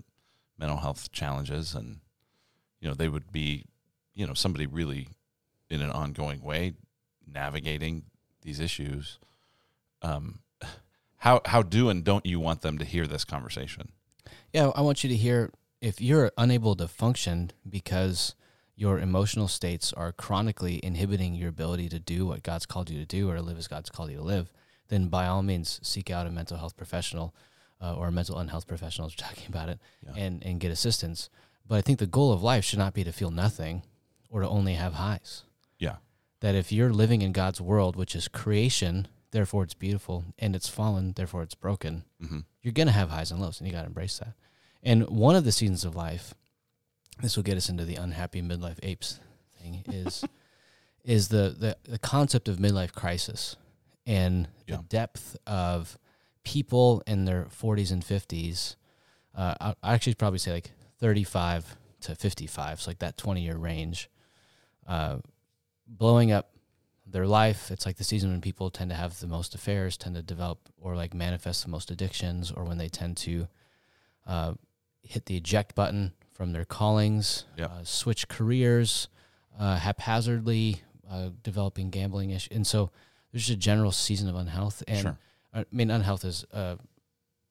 mental 0.57 0.77
health 0.77 1.11
challenges, 1.11 1.73
and 1.73 1.99
you 2.79 2.87
know 2.87 2.93
they 2.93 3.09
would 3.09 3.31
be, 3.31 3.65
you 4.13 4.25
know, 4.25 4.33
somebody 4.33 4.65
really 4.65 5.09
in 5.69 5.81
an 5.81 5.91
ongoing 5.91 6.41
way 6.41 6.73
navigating 7.31 8.03
these 8.41 8.59
issues. 8.59 9.19
Um, 10.01 10.39
how 11.17 11.41
how 11.45 11.61
do 11.61 11.89
and 11.89 12.03
don't 12.03 12.25
you 12.25 12.39
want 12.39 12.61
them 12.61 12.77
to 12.77 12.85
hear 12.85 13.07
this 13.07 13.25
conversation? 13.25 13.91
Yeah, 14.53 14.71
I 14.75 14.81
want 14.81 15.03
you 15.03 15.09
to 15.09 15.15
hear 15.15 15.51
if 15.81 16.01
you're 16.01 16.31
unable 16.37 16.75
to 16.75 16.87
function 16.87 17.51
because 17.67 18.35
your 18.75 18.99
emotional 18.99 19.47
states 19.47 19.93
are 19.93 20.11
chronically 20.11 20.79
inhibiting 20.83 21.33
your 21.33 21.49
ability 21.49 21.89
to 21.89 21.99
do 21.99 22.25
what 22.25 22.43
God's 22.43 22.65
called 22.65 22.89
you 22.89 22.99
to 22.99 23.05
do 23.05 23.29
or 23.29 23.41
live 23.41 23.57
as 23.57 23.67
God's 23.67 23.89
called 23.89 24.11
you 24.11 24.17
to 24.17 24.23
live, 24.23 24.51
then 24.89 25.07
by 25.07 25.25
all 25.27 25.43
means 25.43 25.79
seek 25.83 26.09
out 26.11 26.27
a 26.27 26.31
mental 26.31 26.57
health 26.57 26.75
professional 26.77 27.33
uh, 27.81 27.93
or 27.95 28.07
a 28.07 28.11
mental 28.11 28.37
unhealth 28.37 28.67
professional 28.67 29.07
is 29.11 29.15
talking 29.15 29.45
about 29.47 29.69
it 29.69 29.79
Yeah. 30.05 30.13
and, 30.15 30.43
and 30.45 30.59
get 30.59 30.71
assistance. 30.71 31.29
But 31.67 31.75
I 31.77 31.81
think 31.81 31.99
the 31.99 32.05
goal 32.07 32.31
of 32.31 32.43
life 32.43 32.63
should 32.63 32.79
not 32.79 32.93
be 32.93 33.03
to 33.03 33.11
feel 33.11 33.31
nothing 33.31 33.83
or 34.29 34.41
to 34.41 34.47
only 34.49 34.75
have 34.75 34.93
highs. 34.93 35.43
Yeah. 35.79 35.95
That 36.41 36.55
if 36.55 36.71
you're 36.71 36.93
living 36.93 37.21
in 37.21 37.31
God's 37.31 37.59
world, 37.59 37.95
which 37.95 38.15
is 38.15 38.27
creation, 38.27 39.07
therefore 39.31 39.63
it's 39.63 39.73
beautiful, 39.73 40.25
and 40.37 40.55
it's 40.55 40.69
fallen, 40.69 41.13
therefore 41.15 41.41
it's 41.43 41.55
broken, 41.55 42.03
Mm-hmm. 42.23 42.39
you're 42.61 42.73
going 42.73 42.87
to 42.87 42.93
have 42.93 43.09
highs 43.09 43.31
and 43.31 43.41
lows, 43.41 43.59
and 43.59 43.67
you 43.67 43.73
got 43.73 43.81
to 43.81 43.87
embrace 43.87 44.19
that. 44.19 44.33
And 44.83 45.09
one 45.09 45.35
of 45.35 45.43
the 45.43 45.51
seasons 45.51 45.83
of 45.85 45.95
life, 45.95 46.33
this 47.21 47.35
will 47.35 47.43
get 47.43 47.57
us 47.57 47.69
into 47.69 47.83
the 47.85 47.95
unhappy 47.95 48.41
midlife 48.41 48.77
apes 48.83 49.19
thing, 49.59 49.83
is 49.87 50.23
is 51.03 51.29
the, 51.29 51.55
the 51.57 51.77
the 51.91 51.97
concept 51.99 52.47
of 52.47 52.57
midlife 52.57 52.91
crisis 52.93 53.55
and 54.05 54.47
Yeah. 54.67 54.77
the 54.77 54.83
depth 54.83 55.37
of 55.47 55.97
people 56.43 57.01
in 57.07 57.25
their 57.25 57.45
40s 57.45 57.91
and 57.91 58.03
50s. 58.03 58.75
Uh, 59.33 59.73
I, 59.83 59.93
actually 59.93 60.13
probably 60.13 60.39
say 60.39 60.51
like 60.53 60.71
35 60.99 61.75
to 62.01 62.15
55, 62.15 62.81
so 62.81 62.89
like 62.91 62.99
that 62.99 63.17
20 63.17 63.41
year 63.41 63.57
range, 63.57 64.09
uh, 64.87 65.17
blowing 65.87 66.31
up 66.31 66.51
their 67.05 67.27
life. 67.27 67.69
It's 67.71 67.85
like 67.85 67.97
the 67.97 68.03
season 68.03 68.31
when 68.31 68.41
people 68.41 68.69
tend 68.69 68.89
to 68.91 68.95
have 68.95 69.19
the 69.19 69.27
most 69.27 69.53
affairs, 69.55 69.97
tend 69.97 70.15
to 70.15 70.21
develop 70.21 70.69
or 70.79 70.95
like 70.95 71.13
manifest 71.13 71.63
the 71.63 71.69
most 71.69 71.91
addictions, 71.91 72.51
or 72.51 72.63
when 72.63 72.77
they 72.77 72.89
tend 72.89 73.17
to 73.17 73.47
uh, 74.25 74.53
hit 75.03 75.25
the 75.25 75.37
eject 75.37 75.75
button 75.75 76.13
from 76.31 76.51
their 76.51 76.65
callings, 76.65 77.45
Yep. 77.57 77.71
uh, 77.71 77.83
switch 77.83 78.27
careers, 78.27 79.07
uh, 79.57 79.77
haphazardly 79.77 80.81
uh, 81.09 81.29
developing 81.43 81.89
gambling 81.91 82.31
issues. 82.31 82.55
And 82.55 82.65
so 82.67 82.89
there's 83.35 83.47
just 83.47 83.57
a 83.57 83.59
general 83.59 83.91
season 83.91 84.29
of 84.29 84.35
unhealth. 84.37 84.81
And 84.87 85.01
Sure. 85.01 85.17
I 85.53 85.65
mean, 85.69 85.91
unhealth 85.91 86.23
is 86.23 86.45
uh, 86.53 86.77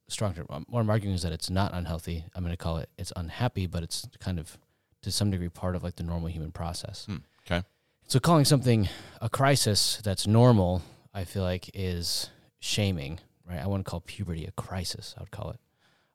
strong 0.09 0.33
term. 0.33 0.47
Um, 0.49 0.65
What 0.71 0.81
I'm 0.81 0.89
arguing 0.89 1.15
is 1.15 1.21
that 1.25 1.33
it's 1.33 1.51
not 1.51 1.75
unhealthy. 1.75 2.25
I'm 2.35 2.43
going 2.43 2.55
to 2.55 2.57
call 2.57 2.79
it 2.79 2.89
it's 2.97 3.13
unhappy, 3.15 3.67
but 3.67 3.83
it's 3.83 4.09
kind 4.19 4.39
of 4.39 4.57
to 5.03 5.13
some 5.13 5.31
degree 5.31 5.51
part 5.51 5.77
of 5.77 5.83
like 5.83 5.97
the 5.97 6.03
normal 6.03 6.31
human 6.31 6.53
process. 6.53 7.05
Hmm, 7.05 7.17
okay. 7.47 7.67
So 8.09 8.19
calling 8.19 8.47
something 8.47 8.89
a 9.21 9.29
crisis 9.29 10.01
that's 10.03 10.27
normal, 10.27 10.81
I 11.13 11.25
feel 11.25 11.43
like 11.43 11.71
is 11.75 12.31
shaming, 12.61 13.21
right? 13.47 13.61
I 13.61 13.67
wouldn't 13.67 13.85
call 13.85 14.01
puberty 14.01 14.47
a 14.47 14.53
crisis. 14.53 15.15
I 15.19 15.21
would 15.21 15.33
call 15.33 15.51
it 15.51 15.61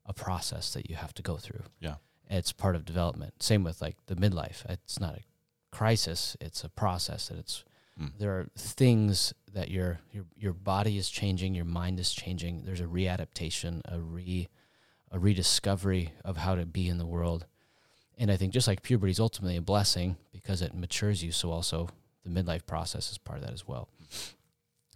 a 0.03 0.13
process 0.13 0.73
that 0.73 0.89
you 0.89 0.95
have 0.95 1.13
to 1.13 1.21
go 1.21 1.37
through. 1.37 1.61
Yeah. 1.79 1.97
It's 2.27 2.51
part 2.51 2.75
of 2.75 2.85
development. 2.85 3.43
Same 3.43 3.63
with 3.63 3.83
like 3.83 3.97
the 4.07 4.15
midlife. 4.15 4.65
It's 4.67 4.99
not 4.99 5.13
a 5.13 5.21
crisis, 5.71 6.35
it's 6.41 6.63
a 6.63 6.69
process 6.69 7.27
that 7.27 7.37
it's 7.37 7.63
Mm. 7.99 8.11
there 8.17 8.31
are 8.39 8.47
things 8.57 9.33
that 9.53 9.69
your 9.69 9.99
your 10.11 10.25
your 10.37 10.53
body 10.53 10.97
is 10.97 11.09
changing, 11.09 11.53
your 11.55 11.65
mind 11.65 11.99
is 11.99 12.11
changing. 12.13 12.63
There's 12.65 12.79
a 12.81 12.85
readaptation, 12.85 13.81
a 13.85 13.99
re 13.99 14.47
a 15.11 15.19
rediscovery 15.19 16.13
of 16.23 16.37
how 16.37 16.55
to 16.55 16.65
be 16.65 16.87
in 16.87 16.97
the 16.97 17.05
world. 17.05 17.45
And 18.17 18.29
I 18.31 18.37
think 18.37 18.53
just 18.53 18.67
like 18.67 18.83
puberty 18.83 19.11
is 19.11 19.19
ultimately 19.19 19.57
a 19.57 19.61
blessing 19.61 20.17
because 20.31 20.61
it 20.61 20.73
matures 20.75 21.23
you, 21.23 21.31
so 21.31 21.51
also 21.51 21.89
the 22.23 22.29
midlife 22.29 22.65
process 22.65 23.11
is 23.11 23.17
part 23.17 23.39
of 23.39 23.45
that 23.45 23.53
as 23.53 23.67
well. 23.67 23.89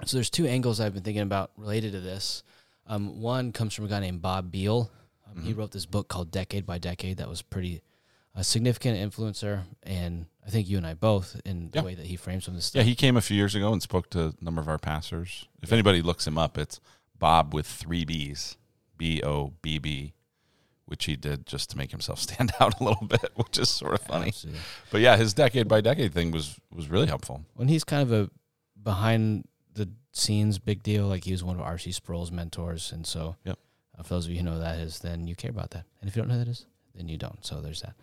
So 0.05 0.17
there's 0.17 0.29
two 0.29 0.45
angles 0.45 0.79
I've 0.79 0.93
been 0.93 1.03
thinking 1.03 1.23
about 1.23 1.51
related 1.57 1.93
to 1.93 1.99
this. 2.01 2.43
Um, 2.85 3.21
one 3.21 3.51
comes 3.53 3.73
from 3.73 3.85
a 3.85 3.87
guy 3.87 4.01
named 4.01 4.21
Bobb 4.21 4.51
Biehl. 4.51 4.89
Um, 5.29 5.41
He 5.43 5.53
Mhm. 5.53 5.57
wrote 5.57 5.71
this 5.71 5.85
book 5.85 6.09
called 6.09 6.31
Decade 6.31 6.65
by 6.65 6.77
Decade 6.77 7.17
that 7.17 7.29
was 7.29 7.41
pretty 7.41 7.81
a 8.35 8.43
significant 8.43 8.97
influencer, 8.97 9.63
and 9.83 10.25
I 10.45 10.49
think 10.49 10.67
you 10.67 10.77
and 10.77 10.85
I 10.85 10.93
both 10.93 11.39
in 11.45 11.69
the 11.71 11.79
Yeah. 11.79 11.83
way 11.85 11.95
that 11.95 12.05
he 12.07 12.15
frames 12.17 12.45
some 12.45 12.53
of 12.53 12.57
this 12.57 12.73
Yeah, 12.75 12.83
he 12.83 12.95
came 12.95 13.15
a 13.17 13.21
few 13.21 13.37
years 13.37 13.55
ago 13.55 13.71
and 13.71 13.81
spoke 13.81 14.09
to 14.11 14.27
a 14.27 14.33
number 14.41 14.59
of 14.61 14.67
our 14.67 14.77
pastors. 14.77 15.45
If 15.61 15.71
anybody 15.71 16.01
looks 16.01 16.27
him 16.27 16.37
up, 16.37 16.57
it's 16.57 16.79
Bob 17.17 17.53
with 17.53 17.65
three 17.65 18.03
B's, 18.03 18.57
B 18.97 19.21
O 19.23 19.53
B 19.61 19.79
B, 19.79 20.13
which 20.85 21.05
he 21.05 21.15
did 21.15 21.45
just 21.47 21.69
to 21.71 21.77
make 21.77 21.91
himself 21.91 22.19
stand 22.27 22.51
out 22.59 22.79
a 22.79 22.83
little 22.83 23.07
bit, 23.07 23.31
which 23.35 23.57
is 23.57 23.69
sort 23.69 23.93
of 23.93 24.01
funny. 24.01 24.27
Absolutely. 24.27 24.61
But 24.91 25.01
yeah, 25.01 25.15
his 25.15 25.33
decade 25.33 25.67
by 25.69 25.79
decade 25.81 26.13
thing 26.13 26.31
was 26.31 26.59
was 26.71 26.89
really 26.89 27.07
helpful. 27.07 27.45
when 27.55 27.69
he's 27.69 27.83
kind 27.85 28.01
of 28.03 28.11
a 28.11 28.29
behind 28.81 29.47
the 29.73 29.89
scenes 30.11 30.59
big 30.59 30.83
deal. 30.83 31.07
Like 31.07 31.23
he 31.23 31.31
was 31.31 31.43
one 31.43 31.55
of 31.55 31.61
R.C. 31.61 31.91
Sproul's 31.93 32.31
mentors, 32.31 32.91
and 32.91 33.07
so 33.07 33.35
Yep. 33.45 33.57
uh, 33.97 34.03
for 34.03 34.09
those 34.15 34.25
of 34.25 34.31
you 34.31 34.37
who 34.39 34.43
know 34.43 34.53
who 34.53 34.59
that 34.59 34.79
is, 34.79 34.99
then 34.99 35.25
you 35.27 35.35
care 35.35 35.51
about 35.51 35.71
that. 35.71 35.85
And 36.01 36.09
if 36.09 36.15
you 36.15 36.21
don't 36.21 36.27
know 36.29 36.35
who 36.37 36.43
that 36.43 36.51
is, 36.51 36.65
then 36.95 37.07
you 37.07 37.17
don't. 37.17 37.43
So 37.45 37.61
there's 37.61 37.81
that. 37.81 37.95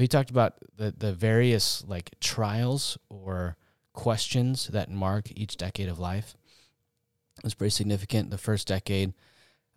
He 0.00 0.08
talked 0.08 0.30
about 0.30 0.54
the 0.76 0.94
the 0.96 1.12
various 1.12 1.84
like 1.86 2.10
trials 2.20 2.98
or 3.08 3.56
questions 3.92 4.68
that 4.68 4.90
mark 4.90 5.28
each 5.34 5.56
decade 5.56 5.88
of 5.88 5.98
life. 5.98 6.36
It 7.38 7.44
was 7.44 7.54
pretty 7.54 7.70
significant. 7.70 8.30
The 8.30 8.38
first 8.38 8.68
decade 8.68 9.14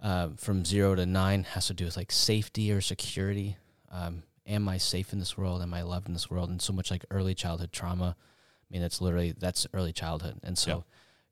uh, 0.02 0.30
from 0.38 0.66
zero 0.66 0.96
to 0.96 1.06
nine 1.06 1.44
has 1.44 1.68
to 1.68 1.74
do 1.74 1.86
with 1.86 1.98
like 1.98 2.12
safety 2.12 2.72
or 2.72 2.82
security. 2.82 3.58
Um, 3.92 4.24
am 4.46 4.68
I 4.68 4.78
safe 4.78 5.14
in 5.14 5.20
this 5.20 5.38
world? 5.38 5.62
Am 5.62 5.74
I 5.74 5.82
loved 5.82 6.08
in 6.08 6.14
this 6.14 6.30
world? 6.30 6.50
And 6.50 6.62
so 6.62 6.74
much 6.74 6.92
like 6.92 7.06
early 7.10 7.34
childhood 7.34 7.72
trauma. 7.72 8.16
I 8.18 8.68
mean, 8.70 8.82
that's 8.82 9.02
literally 9.02 9.34
that's 9.38 9.68
early 9.74 9.94
childhood, 9.94 10.40
and 10.44 10.58
so 10.58 10.84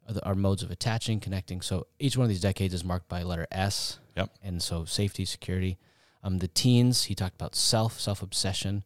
the- 0.07 0.23
our 0.25 0.35
modes 0.35 0.63
of 0.63 0.71
attaching, 0.71 1.19
connecting. 1.19 1.61
So 1.61 1.87
each 1.99 2.17
one 2.17 2.25
of 2.25 2.29
these 2.29 2.41
decades 2.41 2.73
is 2.73 2.83
marked 2.83 3.07
by 3.07 3.23
letter 3.23 3.47
S. 3.51 3.99
Yep. 4.15 4.31
And 4.43 4.61
so 4.61 4.85
safety, 4.85 5.25
security. 5.25 5.77
Um, 6.23 6.37
the 6.39 6.47
teens, 6.47 7.03
he 7.05 7.15
talked 7.15 7.35
about 7.35 7.55
self, 7.55 7.99
self 7.99 8.21
obsession. 8.21 8.83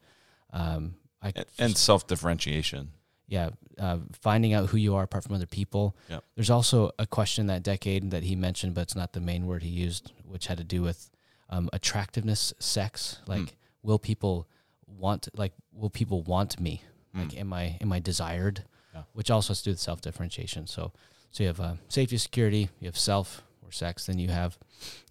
Um, 0.54 0.96
And, 1.22 1.46
and 1.60 1.78
self 1.78 2.06
differentiation. 2.08 2.92
yeah, 3.28 3.50
uh, 3.80 3.98
finding 4.22 4.54
out 4.54 4.70
who 4.70 4.78
you 4.78 4.96
are 4.96 5.04
apart 5.04 5.24
from 5.24 5.36
other 5.36 5.48
people. 5.48 5.96
Yep. 6.10 6.24
There's 6.36 6.50
also 6.52 6.92
a 7.00 7.06
question 7.08 7.48
that 7.48 7.64
decade 7.64 8.12
that 8.12 8.24
he 8.24 8.36
mentioned, 8.36 8.74
but 8.76 8.82
it's 8.82 8.96
not 8.96 9.14
the 9.14 9.20
main 9.20 9.46
word 9.48 9.64
he 9.64 9.70
used, 9.70 10.12
which 10.24 10.48
had 10.48 10.58
to 10.60 10.64
do 10.64 10.82
with 10.84 11.10
um, 11.50 11.70
attractiveness, 11.74 12.54
sex. 12.60 13.20
Like, 13.28 13.40
Hmm. 13.50 13.56
will 13.84 14.00
people 14.00 14.48
want? 14.88 15.28
Like, 15.34 15.54
will 15.74 15.90
people 15.90 16.22
want 16.24 16.60
me? 16.60 16.82
Like, 17.14 17.36
am 17.40 17.54
I 17.54 17.78
am 17.82 17.92
I 17.94 18.00
desired? 18.00 18.64
Yeah. 18.94 19.04
Which 19.14 19.32
also 19.32 19.50
has 19.50 19.60
to 19.60 19.66
do 19.66 19.72
with 19.72 19.80
self 19.80 20.02
differentiation. 20.02 20.68
So, 20.68 20.92
so 21.32 21.44
you 21.44 21.48
have 21.48 21.60
uh, 21.60 21.76
safety, 21.90 22.18
security. 22.18 22.70
You 22.80 22.88
have 22.88 22.98
self 22.98 23.42
sex. 23.76 24.06
Then 24.08 24.18
you 24.20 24.30
have 24.30 24.58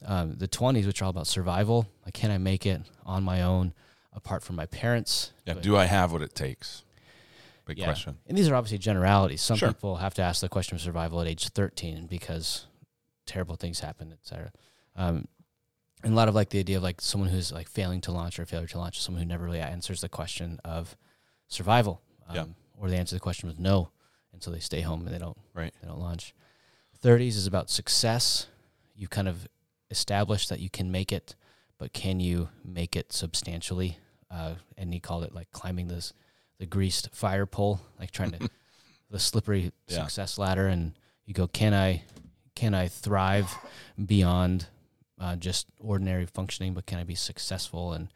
um, 0.05 0.35
the 0.37 0.49
20s, 0.49 0.87
which 0.87 1.01
are 1.01 1.07
all 1.07 1.11
about 1.11 1.27
survival. 1.27 1.87
Like, 2.05 2.15
can 2.15 2.31
I 2.31 2.39
make 2.39 2.67
it 2.67 2.83
on 3.05 3.23
my 3.23 3.43
own, 3.43 3.73
apart 4.13 4.43
from 4.43 4.57
my 4.57 4.67
parents? 4.67 5.33
Yeah. 5.47 5.55
Do 5.55 5.59
I- 5.59 5.63
Do 5.63 5.77
I 5.77 5.85
have 5.85 6.13
what 6.13 6.23
it 6.23 6.35
takes? 6.35 6.83
Big 7.67 7.79
Yeah. 7.79 7.87
question. 7.87 8.19
And 8.27 8.37
these 8.37 8.49
are 8.49 8.55
obviously 8.55 8.79
generalities. 8.79 9.41
Some 9.43 9.57
Sure. 9.57 9.69
people 9.73 9.97
have 9.97 10.13
to 10.15 10.23
ask 10.23 10.41
the 10.41 10.49
question 10.49 10.75
of 10.77 10.83
survival 10.83 11.21
at 11.21 11.27
age 11.27 11.49
13 11.49 12.07
because 12.07 12.67
terrible 13.27 13.57
things 13.57 13.81
happen, 13.81 14.13
et 14.13 14.19
cetera. 14.23 14.53
Um, 14.97 15.29
and 16.03 16.13
a 16.13 16.17
lot 16.17 16.29
of 16.29 16.35
like 16.35 16.51
the 16.51 16.59
idea 16.59 16.77
of 16.77 16.83
like 16.83 17.01
someone 17.01 17.31
who's 17.31 17.51
like 17.53 17.69
failing 17.69 18.03
to 18.03 18.13
launch 18.13 18.39
or 18.39 18.45
failure 18.45 18.67
to 18.69 18.79
launch, 18.79 18.99
is 18.99 19.03
someone 19.03 19.23
who 19.23 19.27
never 19.29 19.45
really 19.47 19.61
answers 19.61 20.03
the 20.03 20.11
question 20.11 20.61
of 20.65 20.97
survival. 21.49 22.03
Um, 22.29 22.35
Yeah. 22.37 22.45
Or 22.77 22.91
they 22.91 22.99
answer 22.99 23.17
the 23.17 23.21
question 23.21 23.49
with 23.49 23.59
no. 23.59 23.91
And 24.33 24.43
so 24.43 24.51
they 24.51 24.59
stay 24.61 24.83
home 24.83 25.07
and 25.07 25.15
they 25.15 25.19
don't, 25.19 25.39
Right. 25.55 25.73
they 25.81 25.89
don't 25.89 26.01
launch. 26.01 26.35
30s 27.01 27.37
is 27.37 27.47
about 27.47 27.71
success. 27.71 28.49
You 28.95 29.09
kind 29.09 29.29
of 29.29 29.47
establish 29.91 30.49
that 30.49 30.61
you 30.61 30.71
can 30.71 30.91
make 30.91 31.13
it, 31.13 31.35
but 31.79 31.93
can 31.93 32.21
you 32.21 32.49
make 32.65 32.97
it 32.97 33.13
substantially? 33.13 33.99
Uh, 34.31 34.55
and 34.77 34.93
he 34.93 35.01
called 35.01 35.25
it 35.25 35.35
like 35.35 35.51
climbing 35.53 35.89
this 35.89 36.13
the 36.59 36.67
greased 36.67 37.09
fire 37.13 37.47
pole, 37.47 37.81
like 37.99 38.11
trying 38.13 38.31
to 38.33 38.49
the 39.11 39.19
slippery 39.19 39.73
Yeah. 39.89 40.03
success 40.03 40.39
ladder. 40.39 40.67
And 40.69 40.93
you 41.27 41.35
go, 41.35 41.47
can 41.49 41.75
I 41.75 42.03
can 42.55 42.75
I 42.75 42.87
thrive 42.89 43.53
beyond 44.07 44.67
uh, 45.21 45.35
just 45.37 45.67
ordinary 45.81 46.27
functioning, 46.27 46.75
but 46.75 46.87
can 46.87 46.99
I 46.99 47.05
be 47.05 47.15
successful? 47.17 47.93
And 47.93 48.09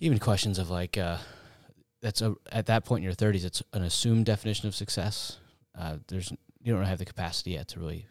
even 0.00 0.18
questions 0.18 0.58
of 0.58 0.68
like 0.70 0.98
uh, 0.98 1.18
that's 2.02 2.20
a 2.20 2.34
at 2.50 2.66
that 2.66 2.84
point 2.84 3.00
in 3.00 3.04
your 3.04 3.14
30s, 3.14 3.44
it's 3.44 3.62
an 3.72 3.82
assumed 3.82 4.26
definition 4.26 4.68
of 4.68 4.74
success. 4.74 5.38
Uh, 5.78 5.96
there's 6.08 6.30
you 6.62 6.72
don't 6.74 6.84
have 6.84 6.98
the 6.98 7.04
capacity 7.04 7.52
yet 7.52 7.68
to 7.68 7.80
really 7.80 8.06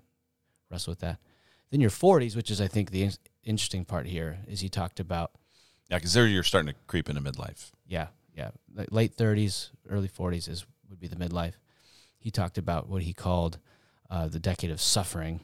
wrestle 0.72 0.92
with 0.92 1.00
that. 1.00 1.18
Then 1.72 1.82
your 1.82 1.90
40s, 1.90 2.36
which 2.36 2.52
is 2.52 2.62
I 2.62 2.68
think 2.68 2.92
the 2.92 3.04
in- 3.04 3.14
interesting 3.44 3.86
part 3.86 4.06
here, 4.06 4.40
is 4.48 4.60
he 4.60 4.70
talked 4.70 5.00
about 5.00 5.32
Yeah, 5.90 5.98
because 5.98 6.14
there 6.14 6.28
you're 6.28 6.44
starting 6.44 6.74
to 6.74 6.80
creep 6.88 7.10
into 7.10 7.22
midlife. 7.22 7.72
yeah, 7.88 8.08
yeah, 8.36 8.52
late 8.92 9.16
30s, 9.18 9.70
early 9.90 10.08
40s 10.08 10.48
is 10.48 10.66
would 10.90 11.00
be 11.00 11.08
the 11.08 11.16
midlife. 11.16 11.54
He 12.20 12.30
talked 12.32 12.58
about 12.58 12.88
what 12.90 13.02
he 13.04 13.14
called 13.14 13.58
uh, 14.10 14.28
the 14.28 14.40
decade 14.40 14.70
of 14.70 14.82
suffering 14.82 15.40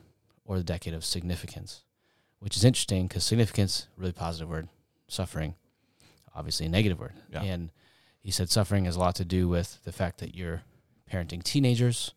or 0.45 0.57
the 0.57 0.63
decade 0.63 0.93
of 0.93 1.03
significance, 1.05 1.83
which 2.39 2.55
is 2.57 2.63
interesting 2.65 3.07
because 3.07 3.23
significance, 3.23 3.87
really 3.97 4.11
positive 4.11 4.49
word, 4.49 4.67
suffering, 5.07 5.55
obviously 6.35 6.65
a 6.65 6.69
negative 6.69 6.99
word. 6.99 7.13
Yeah. 7.31 7.43
And 7.43 7.69
he 8.21 8.29
said 8.31 8.49
suffering 8.49 8.85
has 8.85 8.97
a 8.97 8.99
lot 8.99 9.15
to 9.15 9.25
do 9.25 9.47
with 9.47 9.79
the 9.85 9.91
fact 9.93 10.19
that 10.19 10.35
you're 10.35 10.63
parenting 11.11 11.41
teenagers, 11.43 12.13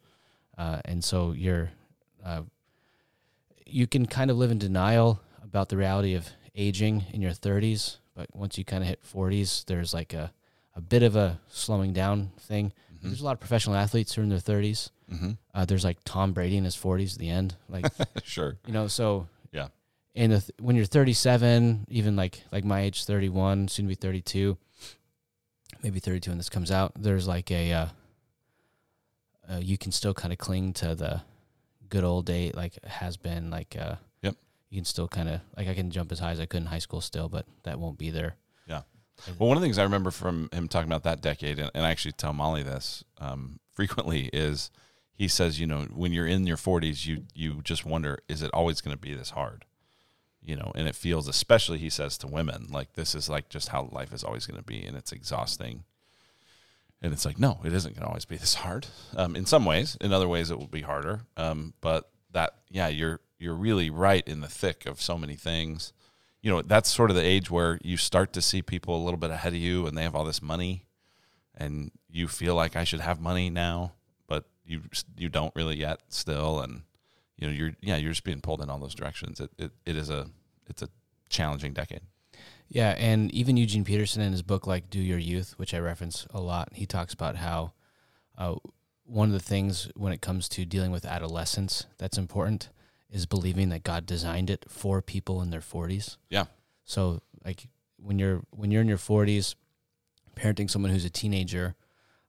uh, 0.59 0.81
and 0.85 1.05
so 1.05 1.31
you're 1.33 1.71
uh, 2.25 2.43
you 3.71 3.87
can 3.87 4.07
kind 4.07 4.31
of 4.31 4.37
live 4.37 4.51
in 4.51 4.59
denial 4.59 5.21
about 5.43 5.69
the 5.69 5.77
reality 5.77 6.15
of 6.15 6.29
aging 6.55 7.07
in 7.13 7.23
your 7.23 7.33
30s, 7.33 7.97
but 8.15 8.35
once 8.35 8.59
you 8.59 8.65
kind 8.65 8.83
of 8.83 8.89
hit 8.89 9.01
40s, 9.03 9.65
there's 9.67 9.95
like 9.95 10.13
a, 10.13 10.33
a 10.75 10.81
bit 10.81 11.03
of 11.03 11.17
a 11.17 11.41
slowing 11.49 11.93
down 11.93 12.33
thing. 12.39 12.73
There's 13.03 13.23
a 13.23 13.25
lot 13.25 13.33
of 13.33 13.41
professional 13.41 13.77
athletes 13.77 14.15
who 14.15 14.21
are 14.21 14.25
in 14.25 14.29
their 14.31 14.39
30s. 14.39 14.91
Mm-hmm. 15.11 15.31
Uh, 15.55 15.65
there's 15.65 15.85
like 15.85 15.99
Tom 16.05 16.33
Brady 16.33 16.57
in 16.57 16.65
his 16.65 16.77
40s 16.77 17.15
at 17.15 17.19
the 17.19 17.31
end. 17.31 17.57
Like, 17.69 17.87
sure. 18.25 18.59
you 18.67 18.73
know, 18.73 18.89
so 18.89 19.27
Yeah. 19.53 19.69
And 20.15 20.33
th- 20.33 20.51
when 20.59 20.77
you're 20.77 20.85
37, 20.85 21.87
even 21.89 22.17
like 22.17 22.45
like 22.53 22.65
my 22.65 22.83
age, 22.83 23.05
31, 23.05 23.69
soon 23.69 23.87
to 23.87 23.89
be 23.89 23.95
32, 23.95 24.59
maybe 25.83 25.99
32 25.99 26.31
when 26.31 26.39
this 26.39 26.51
comes 26.51 26.71
out, 26.71 26.93
there's 26.95 27.27
like 27.27 27.51
a, 27.51 27.73
uh, 27.73 27.87
uh, 29.51 29.59
you 29.59 29.79
can 29.79 29.93
still 29.93 30.13
kind 30.15 30.33
of 30.33 30.39
cling 30.39 30.73
to 30.75 30.95
the 30.95 31.23
good 31.91 32.05
old 32.05 32.25
day, 32.25 32.53
like 32.55 32.83
has 32.85 33.17
been 33.17 33.51
like, 33.51 33.77
uh, 33.79 33.97
Yep. 34.23 34.37
You 34.71 34.79
can 34.79 34.85
still 34.85 35.09
kind 35.09 35.29
of 35.29 35.41
like 35.57 35.69
I 35.69 35.75
can 35.75 35.91
jump 35.91 36.13
as 36.13 36.21
high 36.21 36.31
as 36.31 36.41
I 36.41 36.47
could 36.47 36.63
in 36.63 36.67
high 36.67 36.79
school 36.79 37.01
still, 37.01 37.29
but 37.29 37.47
that 37.65 37.79
won't 37.79 37.99
be 37.99 38.11
there. 38.11 38.37
Yeah. 38.67 38.83
Well, 39.39 39.49
one 39.49 39.57
of 39.57 39.61
the 39.61 39.67
things 39.67 39.79
I 39.79 39.83
remember 39.83 40.11
from 40.11 40.49
him 40.53 40.69
talking 40.69 40.89
about 40.89 41.03
that 41.03 41.21
decade, 41.21 41.59
and, 41.59 41.71
and 41.75 41.85
I 41.85 41.91
actually 41.91 42.13
tell 42.13 42.33
Molly 42.33 42.63
this 42.63 43.05
um, 43.19 43.59
frequently, 43.73 44.31
is 44.33 44.71
he 45.13 45.29
says, 45.29 45.61
you 45.61 45.67
know, 45.67 45.83
when 45.93 46.13
you're 46.13 46.27
in 46.27 46.47
your 46.47 46.57
40s, 46.57 47.05
you 47.07 47.25
you 47.35 47.61
just 47.63 47.85
wonder, 47.85 48.21
is 48.29 48.43
it 48.43 48.51
always 48.55 48.81
going 48.81 48.97
to 48.97 49.01
be 49.01 49.15
this 49.15 49.31
hard? 49.31 49.65
You 50.43 50.57
know, 50.57 50.73
and 50.75 50.89
it 50.89 50.95
feels, 50.95 51.29
especially 51.29 51.79
he 51.79 51.91
says 51.91 52.17
to 52.19 52.27
women, 52.27 52.69
like 52.71 52.95
this 52.95 53.15
is 53.15 53.29
like 53.29 53.51
just 53.51 53.69
how 53.69 53.91
life 53.93 54.15
is 54.15 54.25
always 54.25 54.47
going 54.47 54.59
to 54.59 54.65
be, 54.65 54.83
and 54.85 54.97
it's 54.97 55.13
exhausting. 55.13 55.85
And 57.03 57.13
it's 57.13 57.25
like, 57.25 57.39
no, 57.39 57.61
it 57.65 57.73
isn't 57.73 57.95
going 57.95 58.03
to 58.03 58.09
always 58.09 58.27
be 58.27 58.37
this 58.37 58.55
hard. 58.55 58.87
Um, 59.17 59.35
in 59.35 59.47
some 59.47 59.65
ways, 59.65 59.97
in 60.01 60.13
other 60.13 60.29
ways, 60.29 60.51
it 60.51 60.59
will 60.59 60.67
be 60.67 60.83
harder. 60.83 61.23
Um, 61.37 61.73
but 61.81 62.11
that, 62.33 62.55
yeah, 62.69 62.89
you're 62.89 63.21
you're 63.39 63.55
really 63.55 63.89
right 63.89 64.27
in 64.29 64.41
the 64.41 64.49
thick 64.49 64.85
of 64.85 65.01
so 65.01 65.17
many 65.17 65.35
things 65.35 65.95
you 66.43 66.51
know 66.51 66.63
that's 66.63 66.91
sort 66.91 67.11
of 67.11 67.17
the 67.17 67.25
age 67.25 67.51
where 67.51 67.79
you 67.83 67.97
start 67.97 68.33
to 68.33 68.43
see 68.43 68.63
people 68.63 68.97
a 68.97 69.03
little 69.03 69.19
bit 69.19 69.31
ahead 69.31 69.53
of 69.53 69.59
you 69.59 69.87
and 69.87 69.97
they 69.97 70.03
have 70.03 70.15
all 70.15 70.25
this 70.25 70.43
money 70.43 70.87
and 71.57 71.91
you 72.09 72.29
feel 72.29 72.55
like 72.55 72.77
I 72.77 72.85
should 72.85 73.01
have 73.01 73.21
money 73.21 73.51
now 73.51 73.93
but 74.27 74.45
you 74.65 74.83
you 75.17 75.29
don't 75.29 75.55
really 75.55 75.77
yet 75.77 76.01
still 76.09 76.61
and 76.61 76.83
you 77.37 77.47
know 77.47 77.53
you're 77.53 77.73
yeah 77.81 77.97
you're 77.97 78.13
just 78.13 78.25
being 78.25 78.41
pulled 78.41 78.63
in 78.63 78.71
all 78.71 78.79
those 78.79 78.95
directions 78.95 79.41
it 79.41 79.51
it, 79.59 79.73
it 79.85 79.97
is 79.97 80.11
a 80.11 80.29
it's 80.67 80.83
a 80.83 80.89
challenging 81.29 81.73
decade 81.73 82.03
Yeah, 82.71 82.95
and 82.97 83.33
even 83.33 83.57
Eugene 83.57 83.85
Peterson 83.85 84.23
in 84.23 84.31
his 84.31 84.43
book 84.43 84.67
like 84.67 84.89
Dew 84.91 85.01
Your 85.01 85.19
Youth, 85.19 85.55
which 85.59 85.75
I 85.75 85.79
reference 85.79 86.27
a 86.31 86.41
lot, 86.41 86.71
he 86.73 86.87
talks 86.87 87.13
about 87.13 87.37
how 87.37 87.73
uh, 88.39 88.55
one 89.05 89.29
of 89.29 89.33
the 89.33 89.41
things 89.41 89.91
when 89.97 90.13
it 90.13 90.21
comes 90.21 90.49
to 90.51 90.65
dealing 90.65 90.93
with 90.93 91.05
adolescence 91.05 91.87
that's 91.99 92.17
important 92.17 92.69
is 93.11 93.27
believing 93.27 93.71
that 93.71 93.83
God 93.83 94.07
designed 94.07 94.51
it 94.51 94.65
for 94.69 95.03
people 95.03 95.43
in 95.43 95.51
their 95.51 95.61
40s. 95.61 96.17
Yeah. 96.29 96.45
So 96.85 97.21
like 97.45 97.67
when 97.97 98.21
you're 98.21 98.43
when 98.51 98.71
you're 98.71 98.83
in 98.83 98.89
your 98.89 98.99
40s 98.99 99.57
parenting 100.37 100.71
someone 100.71 100.93
who's 100.93 101.05
a 101.05 101.11
teenager 101.11 101.75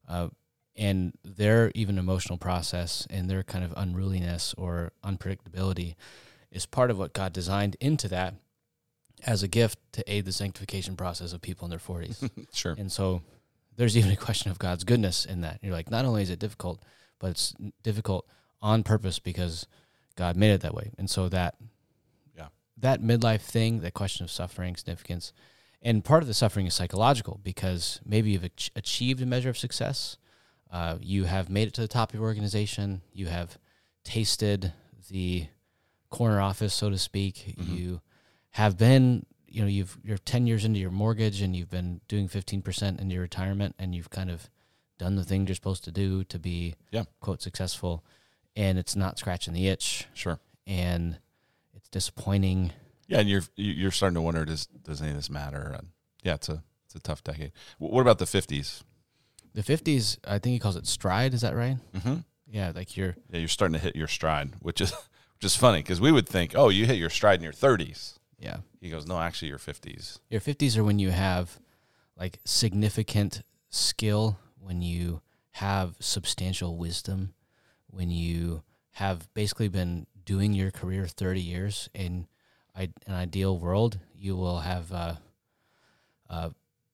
uh, 0.10 0.30
and 0.76 1.14
their 1.24 1.72
even 1.76 2.00
emotional 2.00 2.38
process 2.38 3.06
and 3.10 3.30
their 3.30 3.44
kind 3.44 3.64
of 3.64 3.74
unruliness 3.78 4.56
or 4.58 4.92
unpredictability 5.04 5.96
is 6.52 6.66
part 6.66 6.90
of 6.90 6.98
what 6.98 7.14
God 7.14 7.32
designed 7.32 7.78
into 7.80 8.08
that 8.08 8.34
as 9.26 9.44
a 9.44 9.48
gift 9.48 9.78
to 9.94 10.04
aid 10.12 10.26
the 10.26 10.32
sanctification 10.32 10.96
process 10.96 11.34
of 11.34 11.42
people 11.42 11.66
in 11.66 11.70
their 11.70 11.80
40s. 11.80 12.30
sure 12.54 12.76
and 12.78 12.92
so 12.92 13.22
there's 13.78 13.98
even 13.98 14.12
a 14.12 14.16
question 14.16 14.52
of 14.52 14.60
God's 14.60 14.84
goodness 14.84 15.26
in 15.26 15.42
that. 15.42 15.60
You're 15.62 15.74
like, 15.74 15.90
not 15.90 16.06
only 16.06 16.22
is 16.24 16.30
it 16.30 16.40
difficult, 16.40 16.84
but 17.20 17.32
it's 17.32 17.54
difficult 17.84 18.28
on 18.62 18.84
purpose 18.84 19.18
because 19.20 19.66
God 20.16 20.36
made 20.36 20.52
it 20.52 20.62
that 20.62 20.74
way. 20.74 20.92
And 20.98 21.10
so 21.10 21.30
that, 21.30 21.56
Yeah. 22.38 22.48
that 22.78 23.02
midlife 23.02 23.42
thing, 23.42 23.80
that 23.82 23.94
question 23.94 24.24
of 24.24 24.30
suffering, 24.32 24.76
significance, 24.76 25.32
and 25.82 26.04
part 26.04 26.22
of 26.22 26.28
the 26.28 26.34
suffering 26.34 26.68
is 26.68 26.74
psychological 26.76 27.40
because 27.44 28.00
maybe 28.06 28.32
you've 28.32 28.44
ach- 28.44 28.72
achieved 28.76 29.22
a 29.22 29.26
measure 29.26 29.50
of 29.50 29.58
success. 29.58 30.18
Uh, 30.70 30.98
you 31.02 31.24
have 31.24 31.50
made 31.50 31.68
it 31.68 31.74
to 31.76 31.82
the 31.82 31.88
top 31.88 32.10
of 32.12 32.16
your 32.20 32.24
organization. 32.24 33.02
You 33.14 33.28
have 33.28 33.58
tasted 34.04 34.74
the 35.10 35.48
corner 36.10 36.40
office, 36.42 36.74
so 36.74 36.90
to 36.90 36.98
speak. 36.98 37.56
Mhm. 37.58 37.78
You 37.78 38.02
have 38.52 38.78
been, 38.78 39.26
you 39.48 39.62
know, 39.62 39.68
you've 39.68 39.98
you're 40.04 40.18
ten 40.18 40.48
years 40.48 40.66
into 40.66 40.80
your 40.80 40.92
mortgage 40.92 41.42
and 41.42 41.56
you've 41.56 41.70
been 41.70 42.02
doing 42.08 42.28
fifteen 42.28 42.62
percent 42.62 43.00
into 43.00 43.14
your 43.14 43.22
retirement, 43.24 43.76
and 43.80 43.94
you've 43.96 44.10
kind 44.10 44.30
of 44.30 44.50
done 44.98 45.16
the 45.16 45.24
thing 45.24 45.48
you're 45.48 45.56
supposed 45.56 45.84
to 45.86 45.92
do 45.92 46.24
to 46.26 46.38
be 46.40 46.76
Yeah. 46.92 47.04
quote 47.22 47.42
successful, 47.42 48.04
and 48.56 48.78
it's 48.78 48.96
not 48.96 49.18
scratching 49.20 49.54
the 49.54 49.68
itch, 49.68 50.08
sure 50.14 50.40
and 50.68 51.18
it's 51.76 51.90
disappointing. 51.90 52.72
yeah 53.08 53.20
and 53.20 53.28
you're 53.28 53.42
you're 53.56 53.90
starting 53.92 54.14
to 54.14 54.22
wonder 54.22 54.46
does 54.46 54.68
does 54.68 55.02
any 55.02 55.10
of 55.10 55.18
this 55.18 55.30
matter 55.30 55.74
and 55.76 55.88
yeah 56.24 56.36
it's 56.36 56.50
a 56.50 56.62
it's 56.86 56.94
a 56.94 57.00
tough 57.00 57.24
decade 57.24 57.52
what 57.80 58.02
about 58.02 58.20
the 58.20 58.26
50s 58.26 58.84
The 59.56 59.64
fifties, 59.64 60.18
I 60.24 60.38
think 60.38 60.54
he 60.54 60.60
calls 60.60 60.76
it 60.76 60.86
stride. 60.86 61.34
Is 61.34 61.42
that 61.42 61.56
right? 61.56 61.78
mm-hmm. 61.94 62.18
Yeah, 62.48 62.72
like 62.76 62.96
you're 62.96 63.16
yeah 63.32 63.40
you're 63.40 63.48
starting 63.48 63.74
to 63.74 63.80
hit 63.80 63.96
your 63.96 64.08
stride 64.08 64.52
which 64.62 64.82
is 64.82 64.94
Just 65.40 65.58
funny 65.58 65.80
because 65.80 66.00
we 66.00 66.12
would 66.12 66.30
think, 66.30 66.54
oh, 66.56 66.70
you 66.70 66.86
hit 66.86 66.98
your 66.98 67.10
stride 67.10 67.40
in 67.40 67.44
your 67.44 67.52
30s. 67.54 68.20
Yeah. 68.42 68.58
He 68.82 68.90
goes, 68.90 69.06
no, 69.06 69.20
actually, 69.20 69.50
your 69.50 69.60
50s. 69.60 70.20
Your 70.30 70.42
50s 70.42 70.76
are 70.78 70.84
when 70.84 71.00
you 71.00 71.12
have 71.12 71.60
like 72.18 72.40
significant 72.44 73.44
skill, 73.70 74.40
when 74.60 74.82
you 74.82 75.22
have 75.52 75.96
substantial 76.00 76.78
wisdom, 76.78 77.34
when 77.88 78.10
you 78.10 78.64
have 78.94 79.32
basically 79.34 79.68
been 79.68 80.08
doing 80.26 80.54
your 80.54 80.72
career 80.72 81.06
30 81.08 81.40
years 81.40 81.90
in 81.94 82.28
an 82.76 82.94
ideal 83.10 83.58
world, 83.58 84.00
you 84.16 84.36
will 84.36 84.60
have 84.60 84.92
uh, 84.92 85.16
uh, 86.30 86.50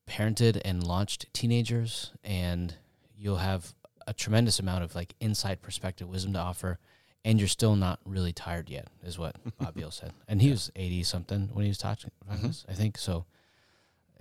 parented 0.10 0.62
and 0.66 0.86
launched 0.86 1.32
teenagers, 1.34 2.12
and 2.24 2.76
you'll 3.16 3.38
have 3.38 3.74
a 4.06 4.14
tremendous 4.14 4.60
amount 4.60 4.84
of 4.84 4.96
like 4.96 5.14
insight, 5.20 5.62
perspective, 5.62 6.08
wisdom 6.08 6.34
to 6.34 6.40
offer, 6.40 6.80
and 7.28 7.40
you're 7.40 7.48
still 7.50 7.76
not 7.76 8.00
really 8.06 8.32
tired 8.32 8.70
yet, 8.70 8.88
is 9.04 9.20
what 9.20 9.36
Bobb 9.60 9.76
Biehl 9.76 9.92
said. 9.92 10.14
And 10.30 10.42
he 10.42 10.50
was 10.50 10.72
80 10.76 11.04
something 11.04 11.50
when 11.54 11.64
he 11.66 11.70
was 11.70 11.78
talking 11.78 12.10
about 12.26 12.40
Mhm. 12.40 12.44
this, 12.48 12.66
I 12.70 12.74
think. 12.74 12.98
So 12.98 13.26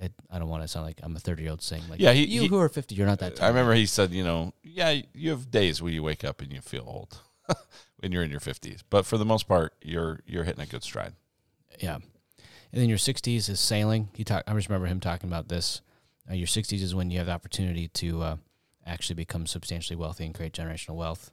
it, 0.00 0.12
I 0.28 0.38
don't 0.40 0.48
want 0.48 0.62
to 0.64 0.68
sound 0.68 0.84
like 0.86 0.98
I'm 1.02 1.14
a 1.14 1.20
30 1.20 1.42
year 1.42 1.52
old 1.52 1.62
saying, 1.62 1.84
like, 1.88 2.00
Yeah, 2.00 2.12
he- 2.12 2.26
you 2.26 2.42
he- 2.42 2.46
who 2.48 2.58
are 2.58 2.68
50, 2.68 2.94
you're 2.96 3.06
not 3.06 3.20
that 3.20 3.36
tired. 3.36 3.46
I 3.46 3.48
remember 3.48 3.74
he 3.74 3.86
said, 3.86 4.10
you 4.10 4.24
know, 4.24 4.52
yeah, 4.64 5.00
you 5.14 5.30
have 5.30 5.50
days 5.52 5.80
where 5.80 5.92
you 5.92 6.02
wake 6.02 6.24
up 6.24 6.42
and 6.42 6.52
you 6.52 6.60
feel 6.60 6.84
old 6.86 7.20
when 7.98 8.10
you're 8.12 8.24
in 8.24 8.30
your 8.30 8.40
50s, 8.40 8.82
but 8.90 9.06
for 9.06 9.16
the 9.18 9.24
most 9.24 9.46
part, 9.46 9.72
you're 9.80 10.20
you're 10.26 10.42
hitting 10.44 10.60
a 10.62 10.66
good 10.66 10.82
stride. 10.82 11.14
Yeah. 11.78 11.94
And 12.72 12.82
then 12.82 12.88
your 12.88 12.98
60s 12.98 13.48
is 13.48 13.60
sailing. 13.60 14.08
He 14.14 14.24
talk, 14.24 14.42
I 14.48 14.52
just 14.54 14.68
remember 14.68 14.88
him 14.88 14.98
talking 15.00 15.30
about 15.30 15.48
this. 15.48 15.80
Uh, 16.28 16.34
your 16.34 16.48
60s 16.48 16.82
is 16.82 16.92
when 16.94 17.10
you 17.12 17.18
have 17.18 17.26
the 17.28 17.32
opportunity 17.32 17.86
to 17.88 18.22
uh, 18.22 18.36
actually 18.84 19.14
become 19.14 19.46
substantially 19.46 19.96
wealthy 19.96 20.26
and 20.26 20.34
create 20.34 20.52
generational 20.52 20.96
wealth. 20.96 21.30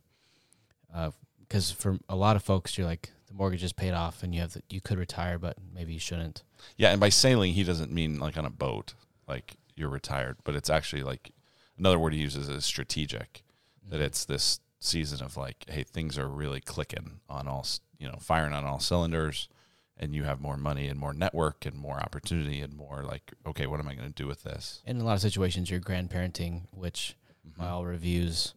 Because 1.53 1.69
for 1.69 1.99
a 2.09 2.15
lot 2.15 2.35
of 2.35 2.41
folks, 2.41 2.79
you're 2.79 2.87
like, 2.87 3.11
the 3.27 3.33
mortgage 3.35 3.63
is 3.63 3.73
paid 3.73 3.91
off 3.91 4.23
and 4.23 4.33
you 4.33 4.41
have 4.41 4.53
the, 4.53 4.63
you 4.71 4.81
could 4.81 4.97
retire, 4.97 5.37
but 5.37 5.55
maybe 5.71 5.93
you 5.93 5.99
shouldn't. 5.99 6.41
Yeah, 6.77 6.89
and 6.89 6.99
by 6.99 7.09
sailing, 7.09 7.53
he 7.53 7.63
doesn't 7.63 7.91
mean 7.91 8.17
like 8.17 8.39
on 8.39 8.45
a 8.45 8.49
boat, 8.49 8.95
like 9.27 9.53
you're 9.75 9.89
retired, 9.89 10.37
but 10.45 10.55
it's 10.55 10.71
actually 10.71 11.03
like 11.03 11.29
another 11.77 11.99
word 11.99 12.13
he 12.13 12.19
uses 12.19 12.49
is 12.49 12.65
strategic. 12.65 13.43
That 13.87 14.01
it's 14.01 14.25
this 14.25 14.61
season 14.79 15.23
of 15.23 15.37
like, 15.37 15.65
hey, 15.69 15.83
things 15.83 16.17
are 16.17 16.27
really 16.27 16.59
clicking 16.59 17.19
on 17.29 17.47
all, 17.47 17.67
you 17.99 18.07
know, 18.07 18.17
firing 18.19 18.53
on 18.53 18.65
all 18.65 18.79
cylinders, 18.79 19.47
and 19.95 20.15
you 20.15 20.23
have 20.23 20.41
more 20.41 20.57
money 20.57 20.87
and 20.87 20.99
more 20.99 21.13
network 21.13 21.67
and 21.67 21.75
more 21.77 21.99
opportunity 21.99 22.61
and 22.61 22.75
more 22.75 23.03
like, 23.03 23.31
okay, 23.45 23.67
what 23.67 23.79
am 23.79 23.87
I 23.87 23.93
going 23.93 24.09
to 24.09 24.23
do 24.23 24.25
with 24.25 24.41
this? 24.41 24.81
In 24.87 24.99
a 24.99 25.03
lot 25.03 25.13
of 25.13 25.21
situations, 25.21 25.69
you're 25.69 25.79
grandparenting, 25.79 26.63
which 26.71 27.15
by 27.55 27.69
all 27.69 27.85
reviews 27.85 28.55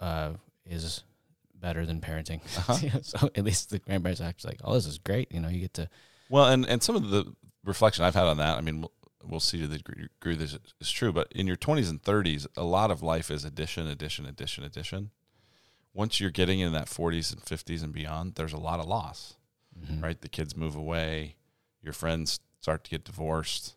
uh, 0.00 0.30
is 0.64 1.04
better 1.64 1.86
than 1.86 1.98
parenting. 2.00 2.40
Uh-huh. 2.58 3.00
so 3.02 3.30
at 3.34 3.42
least 3.44 3.70
the 3.70 3.78
grandparents 3.78 4.20
are 4.20 4.24
actually 4.24 4.50
like, 4.52 4.60
oh, 4.64 4.74
this 4.74 4.86
is 4.86 4.98
great. 4.98 5.32
You 5.32 5.40
know, 5.40 5.48
you 5.48 5.60
get 5.60 5.74
to 5.74 5.88
Well, 6.28 6.46
and 6.46 6.66
and 6.66 6.82
some 6.82 6.94
of 6.96 7.08
the 7.10 7.32
reflection 7.64 8.04
I've 8.04 8.14
had 8.14 8.26
on 8.26 8.36
that, 8.36 8.58
I 8.58 8.60
mean, 8.60 8.82
we'll, 8.82 8.92
we'll 9.24 9.40
see 9.40 9.58
to 9.60 9.66
the 9.66 9.78
degree 9.78 10.36
this 10.36 10.58
is 10.80 10.90
true, 10.90 11.12
but 11.12 11.32
in 11.32 11.46
your 11.46 11.56
20s 11.56 11.88
and 11.88 12.02
30s, 12.02 12.46
a 12.56 12.62
lot 12.64 12.90
of 12.90 13.02
life 13.02 13.30
is 13.30 13.44
addition, 13.44 13.86
addition, 13.86 14.26
addition, 14.26 14.62
addition. 14.64 15.10
Once 15.94 16.20
you're 16.20 16.30
getting 16.30 16.60
in 16.60 16.72
that 16.72 16.86
40s 16.88 17.32
and 17.32 17.40
50s 17.42 17.82
and 17.82 17.92
beyond, 17.94 18.34
there's 18.34 18.52
a 18.52 18.58
lot 18.58 18.80
of 18.80 18.86
loss, 18.86 19.36
Mhm. 19.78 20.02
right? 20.02 20.20
The 20.20 20.28
kids 20.28 20.54
move 20.56 20.76
away, 20.76 21.36
your 21.80 21.92
friends 21.94 22.40
start 22.60 22.84
to 22.84 22.90
get 22.90 23.04
divorced, 23.04 23.76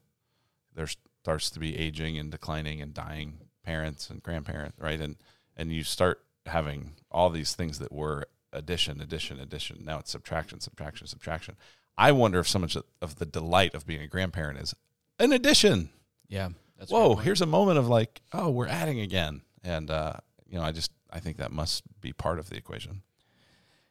there 0.73 0.87
starts 1.23 1.49
to 1.51 1.59
be 1.59 1.77
aging 1.77 2.17
and 2.17 2.29
declining 2.31 2.81
and 2.81 2.93
dying 2.93 3.37
parents 3.63 4.09
and 4.09 4.21
grandparents, 4.21 4.77
right? 4.79 4.99
And 4.99 5.15
and 5.55 5.71
you 5.71 5.83
start 5.83 6.23
having 6.47 6.93
all 7.11 7.29
these 7.29 7.55
things 7.55 7.79
that 7.79 7.91
were 7.91 8.25
addition, 8.53 9.01
addition, 9.01 9.39
addition. 9.39 9.83
Now 9.85 9.99
it's 9.99 10.11
subtraction, 10.11 10.59
subtraction, 10.59 11.07
subtraction. 11.07 11.55
I 11.97 12.11
wonder 12.11 12.39
if 12.39 12.47
so 12.47 12.59
much 12.59 12.77
of 13.01 13.15
the 13.15 13.25
delight 13.25 13.73
of 13.73 13.85
being 13.87 14.01
a 14.01 14.07
grandparent 14.07 14.59
is 14.59 14.73
an 15.19 15.31
addition. 15.31 15.89
Yeah. 16.27 16.49
That's 16.77 16.91
Whoa, 16.91 17.15
here's 17.15 17.41
a 17.41 17.45
moment 17.47 17.79
of 17.79 17.87
like, 17.87 18.21
oh, 18.33 18.49
we're 18.49 18.67
adding 18.67 18.99
again. 18.99 19.41
And, 19.63 19.89
uh, 19.89 20.13
you 20.47 20.57
know, 20.59 20.63
I 20.63 20.71
just, 20.71 20.91
I 21.11 21.19
think 21.19 21.37
that 21.37 21.51
must 21.51 21.83
be 22.01 22.13
part 22.13 22.37
of 22.37 22.49
the 22.49 22.55
equation. 22.57 23.01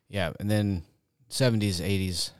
Yeah, 0.08 0.32
and 0.38 0.48
then 0.48 0.84
70s, 1.28 1.80
80s, 1.80 2.30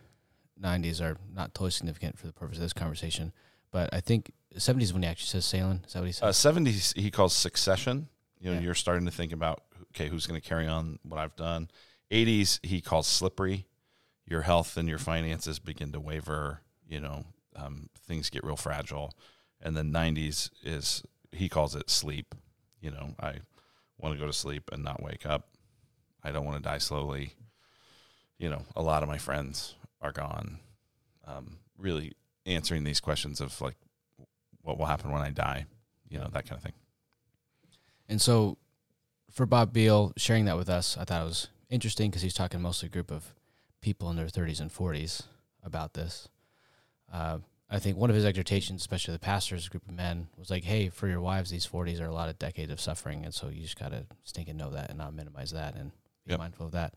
90s 0.63 1.01
are 1.01 1.17
not 1.35 1.53
totally 1.53 1.73
significant 1.73 2.17
for 2.17 2.27
the 2.29 2.33
purpose 2.33 2.59
of 2.59 2.63
this 2.63 2.73
conversation, 2.73 3.33
but 3.73 3.91
I 3.93 4.01
think 4.01 4.31
70s 4.57 4.93
when 4.93 5.03
he 5.03 5.09
actually 5.09 5.27
says 5.27 5.45
sailing. 5.45 5.83
Is 5.87 5.93
that 5.95 5.99
what 6.01 6.07
he 6.07 6.11
Uh, 6.23 6.31
says? 6.33 6.55
70s, 6.55 6.97
he 6.97 7.11
calls 7.11 7.35
succession. 7.35 8.09
You 8.39 8.51
know, 8.53 8.59
Yeah. 8.59 8.65
you're 8.67 8.75
starting 8.75 9.05
to 9.07 9.11
think 9.11 9.33
about, 9.33 9.65
okay, 9.97 10.09
who's 10.09 10.27
going 10.27 10.41
to 10.41 10.47
carry 10.47 10.67
on 10.67 10.99
what 11.03 11.19
I've 11.19 11.37
done. 11.37 11.71
80s, 12.11 12.65
he 12.65 12.81
calls 12.81 13.07
slippery. 13.07 13.67
Your 14.27 14.43
health 14.43 14.77
and 14.77 14.89
your 14.89 14.99
finances 14.99 15.59
begin 15.59 15.93
to 15.93 16.01
waver. 16.01 16.61
You 16.87 17.01
know, 17.01 17.25
um, 17.55 17.89
things 18.07 18.31
get 18.31 18.45
real 18.45 18.57
fragile. 18.57 19.13
And 19.61 19.77
then 19.77 19.93
90s 19.93 20.51
is, 20.63 21.03
he 21.33 21.49
calls 21.49 21.75
it 21.75 21.89
sleep. 21.89 22.35
You 22.81 22.91
know, 22.91 23.15
I 23.19 23.37
want 23.99 24.15
to 24.15 24.21
go 24.21 24.27
to 24.27 24.33
sleep 24.33 24.69
and 24.73 24.85
not 24.85 25.03
wake 25.03 25.25
up. 25.25 25.49
I 26.23 26.31
don't 26.31 26.45
want 26.45 26.59
to 26.59 26.63
die 26.63 26.79
slowly. 26.79 27.33
You 28.39 28.51
know, 28.51 28.65
a 28.77 28.83
lot 28.83 29.03
of 29.03 29.09
my 29.09 29.19
friends 29.19 29.75
are 30.03 30.13
gone. 30.13 30.59
Um, 31.27 31.59
really 31.79 32.13
answering 32.45 32.85
these 32.85 33.01
questions 33.01 33.41
of 33.41 33.61
like, 33.61 33.77
what 34.63 34.79
will 34.79 34.87
happen 34.87 35.11
when 35.11 35.23
I 35.23 35.31
die? 35.31 35.67
You 36.09 36.19
know, 36.19 36.29
that 36.33 36.47
kind 36.47 36.59
of 36.59 36.63
thing. 36.63 36.75
and 38.09 38.21
so 38.21 38.59
for 39.31 39.47
Bobb 39.47 39.73
Biehl 39.73 40.13
sharing 40.17 40.45
that 40.47 40.57
with 40.57 40.69
us, 40.69 40.97
I 40.97 41.05
thought 41.05 41.23
it 41.23 41.27
was 41.27 41.49
interesting 41.69 42.11
because 42.11 42.23
he's 42.23 42.35
talking 42.35 42.61
mostly 42.63 42.87
a 42.87 42.91
group 42.91 43.11
of 43.11 43.35
people 43.81 44.11
in 44.11 44.17
their 44.17 44.27
30s 44.27 44.61
and 44.61 44.71
40s 44.73 45.23
about 45.63 45.95
this. 45.95 46.29
Uh, 47.13 47.39
I 47.69 47.79
think 47.81 47.97
one 47.97 48.11
of 48.11 48.17
his 48.17 48.25
exhortations, 48.25 48.81
especially 48.81 49.13
the 49.13 49.19
pastors, 49.19 49.69
group 49.69 49.89
of 49.89 49.95
men, 49.95 50.29
was 50.37 50.51
like, 50.51 50.65
"Hey, 50.65 50.89
for 50.89 51.09
your 51.09 51.21
wives, 51.21 51.51
these 51.51 51.67
40s 51.67 52.01
are 52.01 52.07
a 52.07 52.15
lot 52.15 52.29
of 52.29 52.39
decades 52.39 52.71
of 52.71 52.81
suffering, 52.81 53.25
and 53.25 53.35
so 53.35 53.49
you 53.49 53.63
just 53.63 53.79
gotta 53.79 54.07
stinking 54.23 54.57
know 54.57 54.71
that 54.71 54.89
and 54.89 54.99
not 54.99 55.15
minimize 55.15 55.51
that 55.51 55.75
and 55.75 55.91
be 56.25 56.31
Yep. 56.33 56.39
mindful 56.39 56.67
of 56.67 56.73
that." 56.73 56.95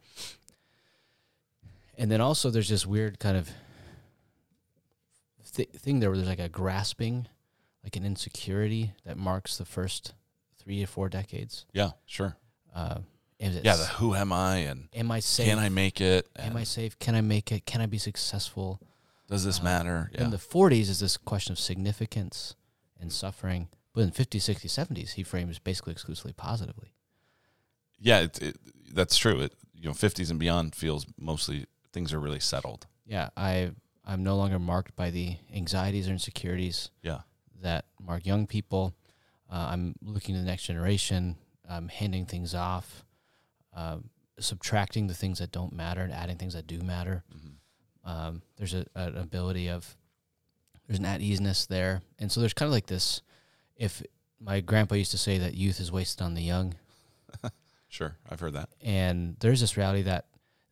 And 1.98 2.12
then 2.12 2.22
also, 2.22 2.50
there's 2.50 2.70
this 2.70 2.86
weird 2.86 3.20
kind 3.20 3.36
of 3.36 3.50
th- 5.54 5.70
thing 5.72 6.00
there 6.00 6.10
where 6.10 6.18
there's 6.18 6.30
like 6.30 6.40
a 6.40 6.50
grasping, 6.50 7.28
like 7.84 7.96
an 7.96 8.06
insecurity 8.06 8.94
that 9.06 9.18
marks 9.18 9.58
the 9.58 9.66
first 9.66 10.14
three 10.70 10.84
or 10.84 10.88
four 10.88 11.10
decades. 11.10 11.66
Yeah, 11.74 11.92
sure. 12.06 12.38
Uh, 12.76 13.00
Yeah, 13.40 13.76
the 13.76 13.90
who 13.98 14.14
am 14.14 14.32
I 14.32 14.58
and 14.58 14.88
am 14.94 15.10
I 15.10 15.20
safe? 15.20 15.48
can 15.48 15.58
I 15.58 15.70
make 15.70 16.00
it? 16.00 16.28
Am 16.38 16.56
I 16.56 16.64
safe? 16.64 17.00
Can 17.00 17.16
I 17.16 17.22
make 17.22 17.52
it? 17.52 17.66
Can 17.66 17.82
I 17.82 17.88
be 17.88 17.98
successful? 17.98 18.80
does 19.28 19.44
this 19.44 19.60
uh, 19.60 19.64
matter? 19.64 20.12
Yeah. 20.14 20.26
In 20.26 20.30
the 20.32 20.38
40s 20.38 20.90
is 20.90 21.00
this 21.00 21.18
question 21.18 21.54
of 21.54 21.60
significance 21.60 22.56
and 23.00 23.12
suffering. 23.12 23.68
But 23.94 24.02
in 24.02 24.12
50s, 24.12 24.44
60s, 24.48 24.88
70s, 24.88 25.12
he 25.14 25.24
frames 25.24 25.58
basically 25.58 25.94
exclusively 25.94 26.34
positively. 26.34 26.94
yeah, 28.00 28.20
it, 28.22 28.40
it, 28.42 28.56
that's 28.94 29.18
true. 29.18 29.40
It, 29.42 29.54
you 29.74 29.88
know, 29.90 29.94
50s 29.96 30.30
and 30.30 30.40
beyond 30.40 30.76
feels 30.76 31.08
mostly 31.18 31.66
things 31.94 32.14
are 32.14 32.20
really 32.20 32.40
settled. 32.40 32.86
Yeah, 33.08 33.30
I 33.36 33.72
I'm 34.06 34.24
no 34.24 34.36
longer 34.36 34.60
marked 34.60 34.96
by 34.96 35.10
the 35.10 35.38
anxieties 35.54 36.08
or 36.08 36.12
insecurities 36.12 36.92
Yeah. 37.02 37.22
that 37.64 37.86
mark 38.00 38.26
young 38.28 38.46
people. 38.46 38.94
Uh, 39.52 39.70
I'm 39.72 39.96
looking 40.02 40.36
to 40.36 40.42
the 40.42 40.48
next 40.48 40.64
generation. 40.64 41.36
I'm 41.70 41.88
handing 41.88 42.26
things 42.26 42.54
off, 42.56 43.04
um, 43.74 44.10
subtracting 44.40 45.08
the 45.08 45.14
things 45.14 45.40
that 45.40 45.52
don't 45.52 45.74
matter 45.74 46.02
and 46.02 46.12
adding 46.14 46.38
things 46.38 46.54
that 46.54 46.68
do 46.68 46.80
matter. 46.80 47.24
Mhm. 47.36 47.54
Um, 48.10 48.42
there's 48.58 48.74
a, 48.74 48.86
an 48.96 49.18
ability 49.18 49.70
of 49.70 49.96
there's 50.88 51.00
an 51.00 51.06
at 51.06 51.22
easeness 51.22 51.66
there, 51.68 52.02
and 52.18 52.32
so 52.32 52.40
there's 52.40 52.54
kind 52.54 52.68
of 52.68 52.74
like 52.74 52.88
this. 52.88 53.22
If 53.76 54.02
my 54.40 54.60
grandpa 54.62 54.96
used 54.96 55.12
to 55.12 55.18
say 55.18 55.38
that 55.40 55.54
youth 55.54 55.80
is 55.80 55.92
wasted 55.92 56.22
on 56.24 56.34
the 56.34 56.42
young, 56.42 56.76
Sure. 57.88 58.16
I've 58.30 58.40
heard 58.40 58.54
that. 58.54 58.70
and 58.82 59.36
there's 59.40 59.62
this 59.62 59.76
reality 59.78 60.04
that 60.04 60.26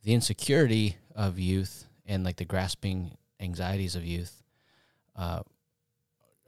the 0.04 0.14
insecurity 0.14 0.98
of 1.16 1.38
youth 1.40 1.86
and 2.06 2.24
like 2.24 2.38
the 2.38 2.46
grasping 2.46 3.18
anxieties 3.40 3.96
of 3.96 4.06
youth 4.06 4.42
uh, 5.16 5.42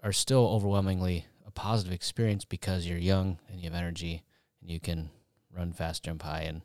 are 0.03 0.13
still 0.13 0.47
overwhelmingly 0.47 1.25
a 1.49 1.51
positive 1.51 1.91
experience 1.91 2.45
because 2.45 2.85
you're 2.85 2.97
young 2.99 3.39
and 3.49 3.59
you 3.59 3.63
have 3.69 3.73
energy 3.73 4.23
and 4.61 4.69
you 4.69 4.79
can 4.79 5.09
run 5.51 5.73
fast, 5.73 6.03
jump 6.03 6.21
high, 6.21 6.41
and 6.43 6.61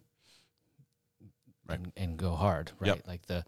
Right. 1.67 1.79
and, 1.79 1.93
and 1.97 2.17
go 2.19 2.35
hard. 2.35 2.73
Right, 2.79 2.89
Yep. 2.89 3.07
like 3.09 3.27
the 3.27 3.43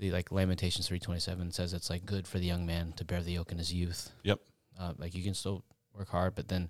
the 0.00 0.10
like 0.10 0.32
Lamentations 0.32 0.88
three 0.88 0.98
twenty 0.98 1.20
seven 1.20 1.52
says 1.52 1.72
it's 1.72 1.88
like 1.88 2.04
good 2.04 2.26
for 2.26 2.40
the 2.40 2.46
young 2.46 2.66
man 2.66 2.92
to 2.96 3.04
bear 3.04 3.22
the 3.22 3.30
yoke 3.30 3.52
in 3.52 3.58
his 3.58 3.72
youth. 3.72 4.10
Yep. 4.24 4.40
Uh, 4.76 4.94
like 4.98 5.14
you 5.14 5.22
can 5.22 5.34
still 5.34 5.62
work 5.96 6.08
hard, 6.08 6.34
but 6.34 6.48
then 6.48 6.68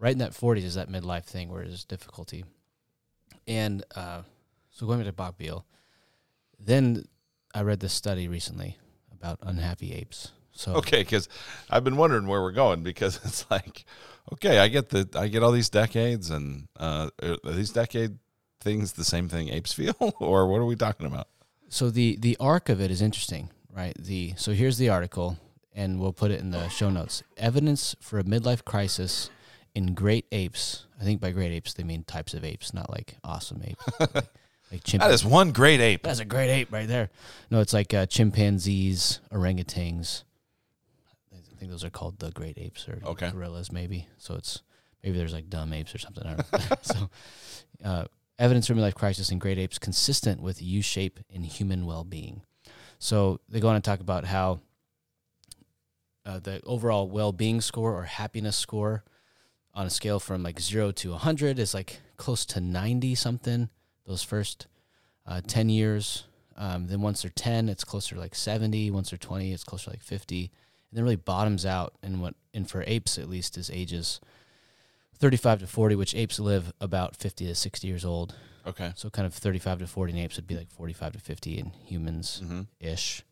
right 0.00 0.10
in 0.10 0.18
that 0.18 0.34
forties 0.34 0.64
is 0.64 0.74
that 0.74 0.88
midlife 0.90 1.24
thing 1.26 1.48
where 1.48 1.64
there's 1.64 1.84
difficulty. 1.84 2.44
And 3.46 3.84
uh, 3.94 4.22
so 4.70 4.84
going 4.86 4.98
back 4.98 5.06
to 5.06 5.12
Bobb 5.12 5.38
Biehl, 5.38 5.62
then 6.58 7.06
I 7.54 7.62
read 7.62 7.78
this 7.78 7.92
study 7.92 8.26
recently 8.26 8.78
about 9.12 9.38
unhappy 9.42 9.92
apes. 9.92 10.32
So 10.52 10.74
Okay, 10.74 11.02
because 11.02 11.28
I've 11.70 11.84
been 11.84 11.96
wondering 11.96 12.26
where 12.26 12.42
we're 12.42 12.52
going 12.52 12.82
because 12.82 13.16
it's 13.24 13.50
like, 13.50 13.84
okay, 14.32 14.58
I 14.58 14.68
get 14.68 14.90
the 14.90 15.08
I 15.14 15.28
get 15.28 15.42
all 15.42 15.52
these 15.52 15.70
decades 15.70 16.30
and 16.30 16.68
uh, 16.78 17.10
are 17.22 17.52
these 17.52 17.70
decade 17.70 18.18
things 18.60 18.92
the 18.92 19.04
same 19.04 19.28
thing 19.28 19.48
apes 19.48 19.72
feel, 19.80 19.96
or 20.18 20.46
what 20.46 20.58
are 20.58 20.66
we 20.66 20.76
talking 20.76 21.06
about? 21.06 21.28
So 21.68 21.90
the 21.90 22.16
the 22.16 22.36
arc 22.40 22.68
of 22.68 22.80
it 22.80 22.90
is 22.90 23.00
interesting, 23.02 23.50
right? 23.72 23.94
The 23.98 24.34
so 24.36 24.52
here's 24.52 24.78
the 24.78 24.88
article, 24.88 25.38
and 25.74 26.00
we'll 26.00 26.12
put 26.12 26.30
it 26.30 26.40
in 26.40 26.50
the 26.50 26.68
show 26.68 26.90
notes. 26.90 27.22
Evidence 27.36 27.94
for 28.00 28.18
a 28.18 28.24
midlife 28.24 28.64
crisis 28.64 29.30
in 29.74 29.94
great 29.94 30.26
apes. 30.32 30.86
I 31.00 31.04
think 31.04 31.20
by 31.20 31.30
great 31.30 31.52
apes 31.52 31.74
they 31.74 31.84
mean 31.84 32.04
types 32.04 32.34
of 32.34 32.44
apes, 32.44 32.74
not 32.74 32.90
like 32.90 33.16
awesome 33.24 33.62
apes, 33.64 33.84
like, 34.00 34.26
like 34.72 34.84
That 34.84 35.10
is 35.12 35.24
one 35.24 35.52
great 35.52 35.80
ape. 35.80 36.02
That's 36.02 36.20
a 36.20 36.24
great 36.24 36.50
ape 36.50 36.72
right 36.72 36.88
there. 36.88 37.10
No, 37.50 37.60
it's 37.60 37.72
like 37.72 37.94
uh, 37.94 38.06
chimpanzees, 38.06 39.20
orangutans. 39.32 40.24
I 41.60 41.62
think 41.62 41.72
those 41.72 41.84
are 41.84 41.90
called 41.90 42.20
the 42.20 42.30
great 42.30 42.56
apes 42.56 42.88
or 42.88 43.00
Okay. 43.04 43.30
gorillas, 43.30 43.70
maybe. 43.70 44.06
So 44.16 44.34
it's 44.34 44.62
maybe 45.04 45.18
there's 45.18 45.34
like 45.34 45.50
dumb 45.50 45.74
apes 45.74 45.94
or 45.94 45.98
something. 45.98 46.26
I 46.26 46.36
don't 46.36 46.52
know. 46.52 46.76
so, 46.82 47.10
uh, 47.84 48.04
evidence 48.38 48.66
for 48.66 48.72
midlife 48.74 48.94
crisis 48.94 49.30
in 49.30 49.38
great 49.38 49.58
apes 49.58 49.78
consistent 49.78 50.40
with 50.40 50.62
U 50.62 50.80
shape 50.80 51.20
in 51.28 51.42
human 51.44 51.84
well 51.84 52.02
being. 52.02 52.40
So 52.98 53.40
they 53.46 53.60
go 53.60 53.68
on 53.68 53.74
to 53.74 53.82
talk 53.82 54.00
about 54.00 54.24
how 54.24 54.60
uh, 56.24 56.38
the 56.38 56.62
overall 56.64 57.06
well 57.10 57.32
being 57.32 57.60
score 57.60 57.94
or 57.94 58.04
happiness 58.04 58.56
score 58.56 59.04
on 59.74 59.86
a 59.86 59.90
scale 59.90 60.18
from 60.18 60.42
like 60.42 60.60
zero 60.60 60.92
to 60.92 61.10
100 61.10 61.58
is 61.58 61.74
like 61.74 62.00
close 62.16 62.46
to 62.46 62.60
90 62.60 63.14
something 63.16 63.68
those 64.06 64.22
first 64.22 64.66
uh, 65.26 65.42
10 65.46 65.68
years. 65.68 66.24
Um, 66.56 66.86
then 66.86 67.02
once 67.02 67.20
they're 67.20 67.30
10, 67.34 67.68
it's 67.68 67.84
closer 67.84 68.14
to 68.14 68.20
like 68.20 68.34
70. 68.34 68.90
Once 68.90 69.10
they're 69.10 69.18
20, 69.18 69.52
it's 69.52 69.62
closer 69.64 69.84
to 69.84 69.90
like 69.90 70.02
50. 70.02 70.50
And 70.90 70.96
then 70.96 71.04
really 71.04 71.16
bottoms 71.16 71.64
out 71.64 71.94
in 72.02 72.20
what, 72.20 72.34
and 72.52 72.68
for 72.68 72.82
apes 72.86 73.18
at 73.18 73.28
least, 73.28 73.56
is 73.56 73.70
ages 73.70 74.20
35 75.18 75.60
to 75.60 75.66
40, 75.66 75.94
which 75.96 76.14
apes 76.14 76.38
live 76.40 76.72
about 76.80 77.16
50 77.16 77.46
to 77.46 77.54
60 77.54 77.86
years 77.86 78.04
old. 78.04 78.34
Okay. 78.66 78.92
So 78.96 79.08
kind 79.10 79.26
of 79.26 79.34
35 79.34 79.80
to 79.80 79.86
40 79.86 80.12
in 80.12 80.18
apes 80.18 80.36
would 80.36 80.46
be 80.46 80.56
like 80.56 80.70
45 80.70 81.12
to 81.14 81.18
50 81.18 81.58
in 81.58 81.72
humans 81.84 82.40
Mm-hmm. 82.44 82.62
ish. 82.80 83.22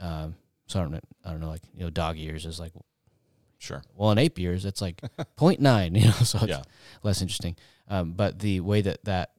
Um, 0.00 0.34
so 0.66 0.80
I 0.80 0.82
don't 0.82 0.92
know, 0.92 1.00
I 1.24 1.30
don't 1.30 1.40
know, 1.40 1.48
like, 1.48 1.62
you 1.74 1.84
know, 1.84 1.90
dog 1.90 2.16
years 2.16 2.46
is 2.46 2.58
like, 2.60 2.72
Sure. 3.58 3.82
well, 3.94 4.10
in 4.10 4.18
ape 4.18 4.38
years, 4.38 4.64
it's 4.64 4.80
like 4.82 5.00
0.9, 5.38 5.98
you 5.98 6.06
know, 6.06 6.10
so 6.24 6.38
it's 6.38 6.48
Yeah. 6.48 6.62
less 7.02 7.22
interesting. 7.22 7.56
Um, 7.88 8.12
but 8.12 8.38
the 8.40 8.60
way 8.60 8.80
that 8.82 9.04
that 9.04 9.30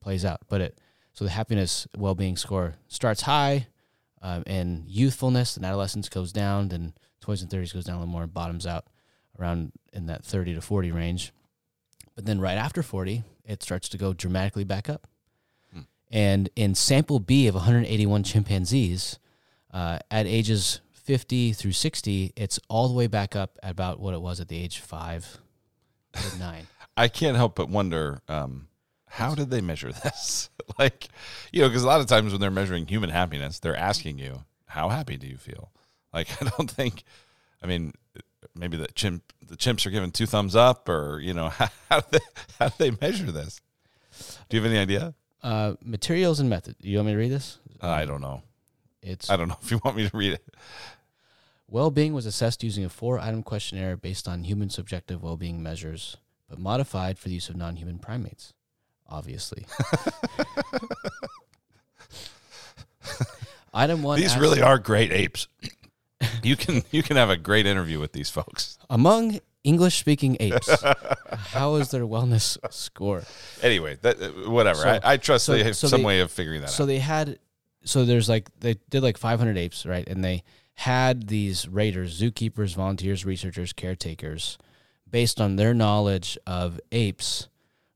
plays 0.00 0.24
out, 0.24 0.40
but 0.48 0.60
it 0.60 0.78
so 1.12 1.24
the 1.24 1.30
happiness 1.30 1.86
well 1.96 2.14
being 2.14 2.36
score 2.36 2.74
starts 2.88 3.22
high, 3.22 3.66
um, 4.22 4.42
and 4.46 4.84
youthfulness 4.86 5.56
and 5.56 5.64
adolescence 5.64 6.08
goes 6.08 6.32
down, 6.32 6.68
then 6.68 6.94
twenties 7.20 7.42
and 7.42 7.50
thirties 7.50 7.72
goes 7.72 7.84
down 7.84 7.96
a 7.96 7.98
little 8.00 8.12
more, 8.12 8.22
and 8.22 8.34
bottoms 8.34 8.66
out 8.66 8.86
around 9.38 9.72
in 9.92 10.06
that 10.06 10.24
thirty 10.24 10.54
to 10.54 10.60
forty 10.60 10.92
range. 10.92 11.32
But 12.14 12.26
then 12.26 12.40
right 12.40 12.56
after 12.56 12.82
forty, 12.82 13.24
it 13.44 13.62
starts 13.62 13.88
to 13.90 13.98
go 13.98 14.12
dramatically 14.12 14.64
back 14.64 14.88
up. 14.88 15.06
Hmm. 15.72 15.80
And 16.10 16.50
in 16.54 16.74
sample 16.74 17.18
B 17.18 17.48
of 17.48 17.54
181 17.54 18.22
chimpanzees, 18.22 19.18
uh, 19.72 19.98
at 20.10 20.26
ages 20.26 20.80
50 20.92 21.52
through 21.52 21.72
60, 21.72 22.32
it's 22.36 22.60
all 22.68 22.88
the 22.88 22.94
way 22.94 23.06
back 23.06 23.34
up 23.34 23.58
at 23.62 23.72
about 23.72 24.00
what 24.00 24.14
it 24.14 24.20
was 24.20 24.40
at 24.40 24.48
the 24.48 24.56
age 24.56 24.78
five 24.78 25.38
to 26.12 26.38
nine. 26.38 26.66
I 26.96 27.08
can't 27.08 27.36
help 27.36 27.54
but 27.56 27.68
wonder 27.68 28.20
um, 28.28 28.68
how 29.10 29.34
did 29.34 29.50
they 29.50 29.60
measure 29.60 29.92
this? 30.04 30.50
like, 30.78 31.08
you 31.52 31.60
know, 31.62 31.68
because 31.68 31.82
a 31.82 31.86
lot 31.86 32.00
of 32.00 32.06
times 32.06 32.32
when 32.32 32.40
they're 32.40 32.50
measuring 32.50 32.86
human 32.86 33.10
happiness, 33.10 33.58
they're 33.58 33.76
asking 33.76 34.18
you, 34.18 34.44
"How 34.66 34.88
happy 34.88 35.16
do 35.16 35.26
you 35.26 35.36
feel?" 35.36 35.70
Like, 36.12 36.28
I 36.42 36.48
don't 36.56 36.70
think. 36.70 37.04
I 37.62 37.66
mean, 37.66 37.92
maybe 38.54 38.76
the 38.76 38.88
chimp, 38.94 39.32
the 39.46 39.56
chimps 39.56 39.84
are 39.86 39.90
giving 39.90 40.10
two 40.12 40.26
thumbs 40.26 40.56
up, 40.56 40.88
or 40.88 41.20
you 41.20 41.34
know, 41.34 41.48
how, 41.58 41.68
how 41.90 42.00
do 42.00 42.06
they 42.12 42.24
how 42.58 42.68
do 42.68 42.74
they 42.78 42.90
measure 43.00 43.30
this? 43.30 43.60
Do 44.48 44.56
you 44.56 44.62
have 44.62 44.70
any 44.70 44.80
idea? 44.80 45.14
Uh, 45.42 45.74
materials 45.82 46.40
and 46.40 46.50
method. 46.50 46.76
You 46.80 46.98
want 46.98 47.06
me 47.06 47.12
to 47.12 47.18
read 47.18 47.30
this? 47.32 47.58
Uh, 47.82 47.88
I 47.88 48.04
don't 48.04 48.20
know. 48.20 48.42
It's 49.02 49.30
I 49.30 49.36
don't 49.36 49.48
know 49.48 49.56
if 49.62 49.70
you 49.70 49.80
want 49.84 49.96
me 49.96 50.08
to 50.08 50.16
read 50.16 50.34
it. 50.34 50.54
well-being 51.68 52.12
was 52.12 52.26
assessed 52.26 52.62
using 52.62 52.84
a 52.84 52.88
four-item 52.90 53.42
questionnaire 53.42 53.96
based 53.96 54.28
on 54.28 54.44
human 54.44 54.68
subjective 54.68 55.22
well-being 55.22 55.62
measures, 55.62 56.16
but 56.48 56.58
modified 56.58 57.18
for 57.18 57.28
the 57.28 57.34
use 57.34 57.48
of 57.48 57.56
non-human 57.56 57.98
primates. 57.98 58.52
Obviously. 59.10 59.66
Item 63.72 64.02
one. 64.02 64.18
These 64.20 64.30
asks- 64.32 64.40
really 64.40 64.62
are 64.62 64.78
great 64.78 65.12
apes. 65.12 65.48
You 66.42 66.54
can 66.54 66.82
you 66.90 67.02
can 67.02 67.16
have 67.16 67.30
a 67.30 67.36
great 67.36 67.64
interview 67.66 67.98
with 67.98 68.12
these 68.12 68.28
folks. 68.28 68.78
among 68.90 69.40
English-speaking 69.64 70.36
apes. 70.38 70.68
how 71.32 71.76
is 71.76 71.90
their 71.90 72.02
wellness 72.02 72.58
score? 72.70 73.22
Anyway, 73.62 73.96
that 74.02 74.20
uh, 74.22 74.28
whatever. 74.50 74.80
So- 74.82 74.88
I, 75.02 75.12
I 75.14 75.16
trust 75.16 75.46
so- 75.46 75.52
they 75.52 75.64
have 75.64 75.76
so 75.76 75.88
some 75.88 76.00
they- 76.00 76.06
way 76.06 76.20
of 76.20 76.30
figuring 76.30 76.60
that 76.60 76.68
so 76.68 76.74
out. 76.74 76.76
So 76.76 76.86
they 76.86 76.98
had 76.98 77.38
so 77.84 78.04
there's 78.04 78.28
like 78.28 78.50
they 78.60 78.74
did 78.90 79.02
like 79.02 79.16
500 79.16 79.56
apes 79.56 79.86
right 79.86 80.06
and 80.06 80.22
they 80.22 80.42
had 80.74 81.28
these 81.28 81.66
raters 81.68 82.20
zookeepers 82.20 82.74
volunteers 82.74 83.24
researchers 83.24 83.72
caretakers 83.72 84.58
based 85.10 85.40
on 85.40 85.56
their 85.56 85.72
knowledge 85.72 86.36
of 86.46 86.78
apes 86.92 87.48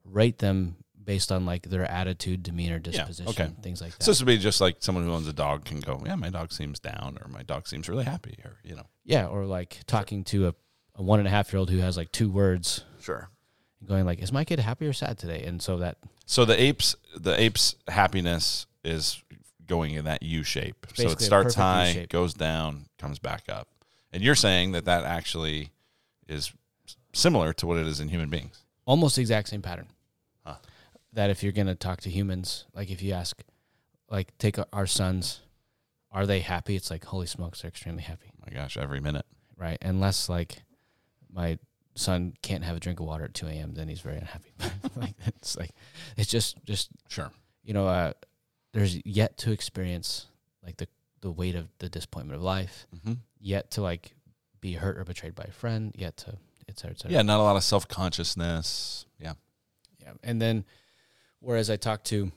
rate 0.05 0.39
them 0.39 0.77
based 1.05 1.31
on 1.31 1.45
like 1.47 1.69
their 1.69 1.85
attitude 1.91 2.43
demeanor 2.43 2.79
disposition 2.79 3.29
okay. 3.29 3.51
things 3.63 3.81
like 3.81 3.93
that 3.97 4.03
So 4.03 4.11
this 4.11 4.21
would 4.21 4.27
be 4.27 4.39
just 4.39 4.61
like 4.61 4.77
someone 4.81 5.05
who 5.05 5.13
owns 5.13 5.29
a 5.29 5.33
dog 5.33 5.65
can 5.65 5.81
go, 5.81 6.03
yeah, 6.07 6.15
my 6.15 6.31
dog 6.31 6.53
seems 6.53 6.81
down, 6.81 7.19
or 7.21 7.29
my 7.29 7.43
dog 7.43 7.67
seems 7.69 7.89
really 7.89 8.05
happy, 8.05 8.39
or 8.45 8.57
you 8.65 8.75
know. 8.75 8.87
yeah 9.05 9.27
or 9.27 9.45
like 9.45 9.81
talking 9.87 10.25
to 10.25 10.49
a, 10.49 10.55
a 10.97 11.03
one 11.03 11.19
and 11.19 11.29
a 11.29 11.31
half 11.31 11.53
year 11.53 11.59
old 11.61 11.71
who 11.71 11.79
has 11.79 11.97
like 11.97 12.11
two 12.13 12.31
words 12.31 12.85
Sure. 13.01 13.29
going 13.87 14.05
like 14.07 14.21
is 14.21 14.33
my 14.33 14.45
kid 14.45 14.59
happy 14.61 14.87
or 14.87 14.93
sad 14.93 15.19
today 15.19 15.43
and 15.45 15.61
so 15.61 15.79
that 15.79 15.99
So 16.27 16.45
the 16.45 16.61
apes, 16.61 16.97
the 17.17 17.39
apes' 17.39 17.75
happiness 17.89 18.67
is 18.83 19.23
going 19.67 19.95
in 19.95 20.05
that 20.05 20.23
U 20.23 20.43
shape. 20.43 20.87
So 20.95 21.09
it 21.11 21.21
starts 21.21 21.55
high, 21.55 22.07
goes 22.09 22.35
down, 22.35 22.87
comes 22.99 23.19
back 23.19 23.45
up, 23.49 23.69
and 24.13 24.23
you're 24.23 24.35
saying 24.35 24.73
that 24.73 24.85
that 24.85 25.05
actually 25.05 25.71
is 26.29 26.53
similar 27.13 27.53
to 27.55 27.67
what 27.67 27.79
it 27.79 27.87
is 27.87 28.01
in 28.01 28.09
human 28.09 28.29
beings. 28.29 28.63
almost 28.87 29.17
the 29.17 29.23
exact 29.23 29.49
same 29.49 29.63
pattern. 29.63 29.87
That 31.15 31.31
if 31.31 31.43
you're 31.43 31.53
going 31.53 31.69
to 31.69 31.75
talk 31.75 32.01
to 32.03 32.11
humans, 32.11 32.67
like 32.75 32.91
if 32.91 33.01
you 33.03 33.13
ask, 33.13 33.41
like 34.11 34.37
take 34.39 34.59
our- 34.73 34.87
sons, 34.87 35.41
are 36.11 36.27
they 36.27 36.41
happy? 36.41 36.77
It's 36.77 36.91
like 36.91 37.05
holy 37.05 37.27
smokes, 37.27 37.63
they're 37.63 37.69
extremely 37.71 38.03
happy, 38.03 38.31
my 38.45 38.53
gosh, 38.53 38.77
every 38.77 39.01
minute. 39.01 39.25
right? 39.57 39.79
Unless 39.83 40.29
like 40.29 40.63
my 41.33 41.59
son 41.95 42.35
can't 42.43 42.65
have 42.65 42.77
a 42.77 42.81
drink 42.81 42.99
of 43.01 43.07
water 43.07 43.25
at 43.25 43.35
2 43.35 43.47
a.m., 43.47 43.75
then 43.75 43.89
he's 43.89 44.01
very 44.01 44.17
unhappy. 44.19 44.53
like 44.97 45.15
it's 45.27 45.57
like 45.57 45.71
it's 46.17 46.31
just 46.31 46.57
just 46.65 46.91
Sure. 47.09 47.31
you 47.63 47.73
know, 47.75 47.87
uh, 47.87 48.13
there's 48.73 48.99
yet 49.07 49.39
to 49.39 49.53
experience 49.53 50.27
like 50.65 50.77
the 50.79 50.89
the 51.21 51.31
weight 51.31 51.55
of 51.55 51.69
the 51.79 51.89
disappointment 51.89 52.37
of 52.37 52.43
life, 52.43 52.87
Mm-hmm. 52.95 53.15
yet 53.41 53.71
to 53.73 53.83
like 53.83 54.15
be 54.61 54.73
hurt 54.75 54.99
or 54.99 55.05
betrayed 55.05 55.35
by 55.37 55.45
a 55.49 55.53
friend, 55.53 55.95
yet 55.97 56.17
to 56.19 56.37
et 56.69 56.79
cetera, 56.79 56.91
et 56.95 56.99
cetera. 56.99 57.13
Yeah, 57.15 57.23
not 57.23 57.39
a 57.39 57.43
lot 57.45 57.57
of 57.57 57.63
self 57.65 57.87
consciousness. 57.87 59.07
Yeah. 59.21 59.35
Yeah, 60.01 60.13
and 60.23 60.41
then 60.43 60.65
whereas 61.45 61.71
I 61.71 61.77
talk 61.77 62.05
to 62.05 62.33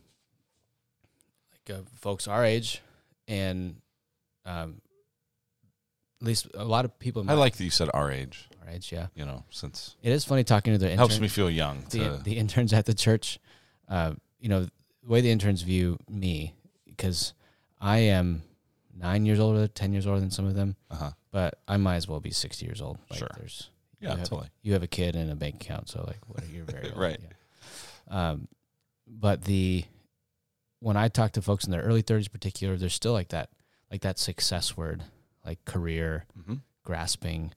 like 1.52 1.78
uh, 1.78 1.82
folks 1.96 2.28
our 2.28 2.43
age, 2.43 2.82
and 3.28 3.78
um, 4.46 4.82
at 6.22 6.28
least 6.28 6.48
a 6.54 6.65
lot 6.65 6.86
of 6.86 6.98
people 7.00 7.26
I 7.28 7.34
like 7.34 7.56
that 7.56 7.63
you 7.63 7.70
said 7.70 7.89
our 7.93 8.12
age. 8.12 8.48
our 8.63 8.74
age. 8.74 8.91
Yeah, 8.91 9.08
You 9.15 9.26
know, 9.26 9.43
since 9.50 9.96
it 10.04 10.12
is 10.12 10.26
funny 10.26 10.43
talking 10.43 10.74
to 10.74 10.80
the 10.80 10.91
it 10.91 10.98
helps 10.98 11.20
me 11.20 11.28
feel 11.28 11.50
young. 11.50 11.84
the, 11.89 12.00
To, 12.00 12.22
the 12.24 12.38
interns 12.38 12.74
at 12.74 12.86
the 12.86 12.93
church. 12.93 13.39
Uh, 13.89 14.13
you 14.39 14.50
know 14.50 14.65
the 14.65 14.72
way 15.08 15.22
the 15.22 15.32
interns 15.32 15.62
view 15.62 15.98
me 16.10 16.54
because 16.86 17.34
I 17.80 18.00
am 18.00 18.43
nine 18.96 19.26
years 19.26 19.39
older, 19.39 19.67
ten 19.67 19.93
years 19.93 20.06
older 20.06 20.20
than 20.20 20.32
some 20.32 20.46
of 20.46 20.56
them, 20.56 20.76
uh-huh. 20.91 21.12
but 21.32 21.60
I 21.67 21.78
might 21.78 21.96
as 21.96 22.08
well 22.08 22.20
be 22.20 22.32
sixty 22.32 22.65
years 22.65 22.82
old. 22.82 22.98
Like 23.10 23.20
Sure. 23.20 23.30
There's 23.38 23.70
Yeah, 24.00 24.12
you 24.12 24.17
have, 24.17 24.30
totally. 24.30 24.50
You 24.62 24.74
have 24.74 24.84
a 24.84 24.88
kid 24.88 25.15
and 25.15 25.32
a 25.32 25.36
bank 25.36 25.56
account, 25.56 25.89
so 25.89 26.04
like, 26.06 26.20
what 26.28 26.43
are 26.43 26.48
you 26.48 26.63
very 26.63 26.89
old, 26.89 26.98
Right. 26.98 27.20
Yeah. 27.22 28.30
Um, 28.30 28.48
but 29.08 29.43
the 29.46 29.86
when 30.80 30.96
I 30.98 31.08
talk 31.08 31.32
to 31.34 31.41
folks 31.41 31.65
in 31.65 31.72
their 31.72 31.82
early 31.82 32.02
thirties, 32.02 32.28
particular, 32.28 32.76
there's 32.78 32.93
still 32.93 33.13
like 33.13 33.30
that, 33.30 33.50
like 33.91 34.02
that 34.02 34.20
success 34.20 34.78
word, 34.78 35.04
like 35.46 35.63
career, 35.65 36.26
Mm-hmm. 36.39 36.56
grasping. 36.84 37.54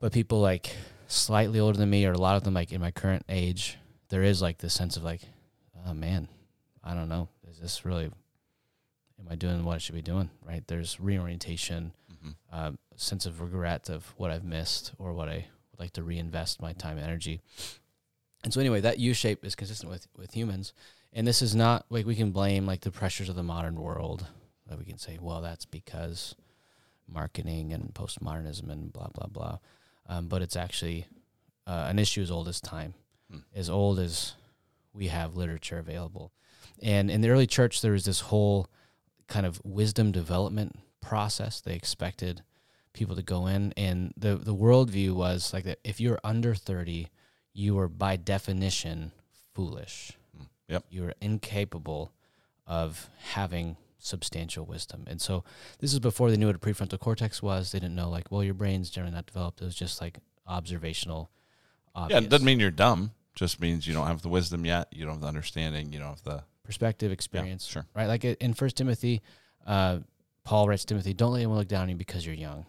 But 0.00 0.12
people 0.12 0.40
like 0.40 0.74
slightly 1.06 1.60
older 1.60 1.78
than 1.78 1.88
me, 1.90 2.04
or 2.04 2.12
a 2.12 2.18
lot 2.18 2.36
of 2.36 2.44
them 2.44 2.54
like 2.54 2.72
in 2.72 2.80
my 2.80 2.90
current 2.90 3.24
age, 3.28 3.78
there 4.10 4.22
is 4.22 4.42
like 4.42 4.58
this 4.58 4.74
sense 4.74 4.96
of 4.96 5.04
like, 5.04 5.22
oh 5.86 5.94
man, 5.94 6.28
I 6.82 6.94
don't 6.94 7.08
know, 7.08 7.28
is 7.50 7.58
this 7.58 7.84
really? 7.84 8.10
Am 9.20 9.28
I 9.30 9.36
doing 9.36 9.64
what 9.64 9.76
I 9.76 9.78
should 9.78 9.94
be 9.94 10.02
doing? 10.02 10.28
Right? 10.46 10.66
There's 10.66 11.00
reorientation 11.00 11.92
Mm-hmm. 12.12 12.58
um, 12.58 12.78
sense 12.96 13.26
of 13.26 13.40
regret 13.40 13.88
of 13.90 14.06
what 14.16 14.30
I've 14.30 14.44
missed 14.44 14.92
or 14.98 15.12
what 15.12 15.28
I 15.28 15.46
would 15.72 15.80
like 15.80 15.92
to 15.94 16.02
reinvest 16.02 16.62
my 16.62 16.72
time 16.72 16.96
and 16.96 17.04
energy. 17.06 17.40
And 18.44 18.52
so 18.52 18.60
anyway, 18.60 18.80
that 18.82 18.98
U 18.98 19.14
shape 19.14 19.44
is 19.44 19.54
consistent 19.54 19.90
with 19.90 20.06
with 20.16 20.34
humans, 20.34 20.72
and 21.12 21.26
this 21.26 21.42
is 21.42 21.54
not 21.54 21.86
like 21.90 22.06
we 22.06 22.14
can 22.14 22.30
blame 22.30 22.66
like 22.66 22.82
the 22.82 22.90
pressures 22.90 23.28
of 23.28 23.36
the 23.36 23.42
modern 23.42 23.76
world. 23.80 24.26
That 24.68 24.78
we 24.78 24.84
can 24.84 24.98
say, 24.98 25.18
well, 25.20 25.42
that's 25.42 25.64
because 25.64 26.34
marketing 27.08 27.72
and 27.72 27.92
postmodernism 27.94 28.70
and 28.70 28.92
blah 28.92 29.08
blah 29.08 29.26
blah. 29.26 29.58
Um, 30.06 30.28
but 30.28 30.42
it's 30.42 30.56
actually 30.56 31.06
uh, 31.66 31.86
an 31.88 31.98
issue 31.98 32.22
as 32.22 32.30
old 32.30 32.46
as 32.48 32.60
time, 32.60 32.94
Hmm. 33.30 33.38
as 33.54 33.70
old 33.70 33.98
as 33.98 34.34
we 34.92 35.08
have 35.08 35.36
literature 35.36 35.78
available. 35.78 36.32
And 36.82 37.10
in 37.10 37.20
the 37.22 37.30
early 37.30 37.46
church, 37.46 37.80
there 37.80 37.92
was 37.92 38.04
this 38.04 38.20
whole 38.20 38.68
kind 39.26 39.46
of 39.46 39.60
wisdom 39.64 40.12
development 40.12 40.78
process. 41.00 41.60
They 41.60 41.74
expected 41.74 42.42
people 42.92 43.16
to 43.16 43.22
go 43.22 43.46
in, 43.46 43.72
and 43.76 44.12
the 44.16 44.36
the 44.36 44.54
worldview 44.54 45.12
was 45.14 45.52
like 45.54 45.64
that: 45.64 45.78
if 45.84 46.00
you're 46.00 46.20
under 46.22 46.54
thirty, 46.54 47.08
you 47.54 47.78
are 47.78 47.88
by 47.88 48.16
definition 48.16 49.12
foolish. 49.54 50.12
Mm, 50.38 50.48
yep. 50.68 50.84
You 50.90 51.04
are 51.06 51.14
incapable 51.20 52.12
of 52.66 53.08
having 53.32 53.76
substantial 53.98 54.66
wisdom. 54.66 55.04
And 55.06 55.20
so 55.20 55.44
this 55.78 55.92
is 55.92 56.00
before 56.00 56.30
they 56.30 56.36
knew 56.36 56.46
what 56.46 56.56
a 56.56 56.58
prefrontal 56.58 56.98
cortex 56.98 57.42
was. 57.42 57.72
They 57.72 57.78
didn't 57.78 57.94
know 57.94 58.10
like, 58.10 58.30
well, 58.30 58.42
your 58.42 58.54
brain's 58.54 58.90
generally 58.90 59.14
not 59.14 59.26
developed. 59.26 59.62
It 59.62 59.64
was 59.64 59.74
just 59.74 60.00
like 60.00 60.18
observational. 60.46 61.30
Obvious. 61.94 62.20
Yeah, 62.20 62.26
it 62.26 62.30
doesn't 62.30 62.44
mean 62.44 62.60
you're 62.60 62.70
dumb. 62.70 63.12
Just 63.34 63.60
means 63.60 63.86
you 63.86 63.94
don't 63.94 64.06
have 64.06 64.22
the 64.22 64.28
wisdom 64.28 64.64
yet. 64.64 64.88
You 64.92 65.04
don't 65.04 65.14
have 65.14 65.20
the 65.22 65.26
understanding. 65.26 65.92
You 65.92 66.00
don't 66.00 66.08
have 66.08 66.22
the 66.22 66.44
perspective, 66.64 67.10
experience. 67.10 67.66
Yeah, 67.68 67.72
sure. 67.72 67.86
Right. 67.94 68.06
Like 68.06 68.24
in 68.24 68.54
First 68.54 68.76
Timothy, 68.76 69.22
uh, 69.66 69.98
Paul 70.44 70.68
writes 70.68 70.84
Timothy, 70.84 71.14
"Don't 71.14 71.32
let 71.32 71.38
anyone 71.38 71.58
look 71.58 71.66
down 71.66 71.82
on 71.82 71.88
you 71.88 71.96
because 71.96 72.24
you're 72.24 72.34
young." 72.34 72.66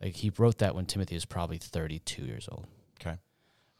Like 0.00 0.14
he 0.14 0.30
wrote 0.36 0.58
that 0.58 0.74
when 0.74 0.84
Timothy 0.84 1.14
was 1.14 1.24
probably 1.24 1.56
32 1.58 2.22
years 2.22 2.48
old. 2.50 2.66
Okay. 3.00 3.16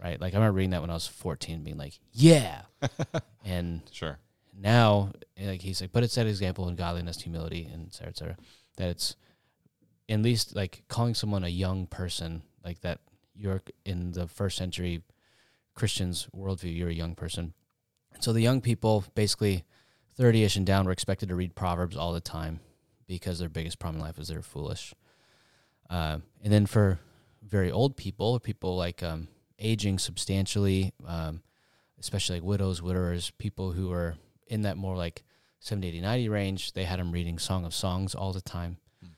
Right. 0.02 0.20
Like 0.20 0.34
I 0.34 0.36
remember 0.38 0.56
reading 0.56 0.70
that 0.70 0.80
when 0.80 0.90
I 0.90 0.94
was 0.94 1.06
14, 1.06 1.62
being 1.62 1.78
like, 1.78 2.00
"Yeah," 2.12 2.62
and 3.44 3.82
sure. 3.92 4.18
Now, 4.58 5.12
like 5.40 5.62
he's 5.62 5.80
like, 5.80 5.92
but 5.92 6.02
it 6.02 6.10
set 6.10 6.26
example 6.26 6.68
in 6.68 6.74
godliness, 6.74 7.20
humility, 7.20 7.68
and 7.72 7.86
et 7.86 7.94
cetera, 7.94 8.08
et 8.08 8.16
cetera. 8.16 8.36
That 8.78 8.88
it's 8.90 9.16
at 10.08 10.20
least 10.20 10.56
like 10.56 10.82
calling 10.88 11.14
someone 11.14 11.44
a 11.44 11.48
young 11.48 11.86
person, 11.86 12.42
like 12.64 12.80
that. 12.80 13.00
You're 13.34 13.62
in 13.84 14.12
the 14.12 14.26
first 14.26 14.58
century 14.58 15.02
Christians' 15.74 16.26
worldview. 16.36 16.76
You're 16.76 16.90
a 16.90 16.94
young 16.94 17.14
person. 17.14 17.54
So 18.20 18.32
the 18.32 18.42
young 18.42 18.60
people, 18.60 19.04
basically 19.14 19.64
30ish 20.18 20.56
and 20.56 20.66
down, 20.66 20.84
were 20.84 20.92
expected 20.92 21.28
to 21.28 21.34
read 21.34 21.54
Proverbs 21.54 21.96
all 21.96 22.12
the 22.12 22.20
time 22.20 22.60
because 23.06 23.38
their 23.38 23.48
biggest 23.48 23.78
problem 23.78 24.00
in 24.00 24.06
life 24.06 24.18
is 24.18 24.28
they're 24.28 24.42
foolish. 24.42 24.94
Uh, 25.88 26.18
and 26.42 26.52
then 26.52 26.66
for 26.66 26.98
very 27.42 27.70
old 27.70 27.96
people, 27.96 28.38
people 28.38 28.76
like 28.76 29.02
um, 29.02 29.28
aging 29.62 29.98
substantially, 29.98 30.92
um, 31.06 31.42
especially 31.98 32.36
like 32.36 32.44
widows, 32.44 32.82
widowers, 32.82 33.30
people 33.38 33.72
who 33.72 33.90
are 33.92 34.16
in 34.48 34.62
that 34.62 34.76
more 34.76 34.96
like 34.96 35.22
70, 35.60 35.88
80, 35.88 36.00
90 36.00 36.28
range, 36.28 36.72
they 36.72 36.84
had 36.84 36.98
them 36.98 37.12
reading 37.12 37.38
Song 37.38 37.64
of 37.64 37.72
Songs 37.72 38.14
all 38.14 38.32
the 38.32 38.40
time 38.40 38.76
mm. 39.02 39.10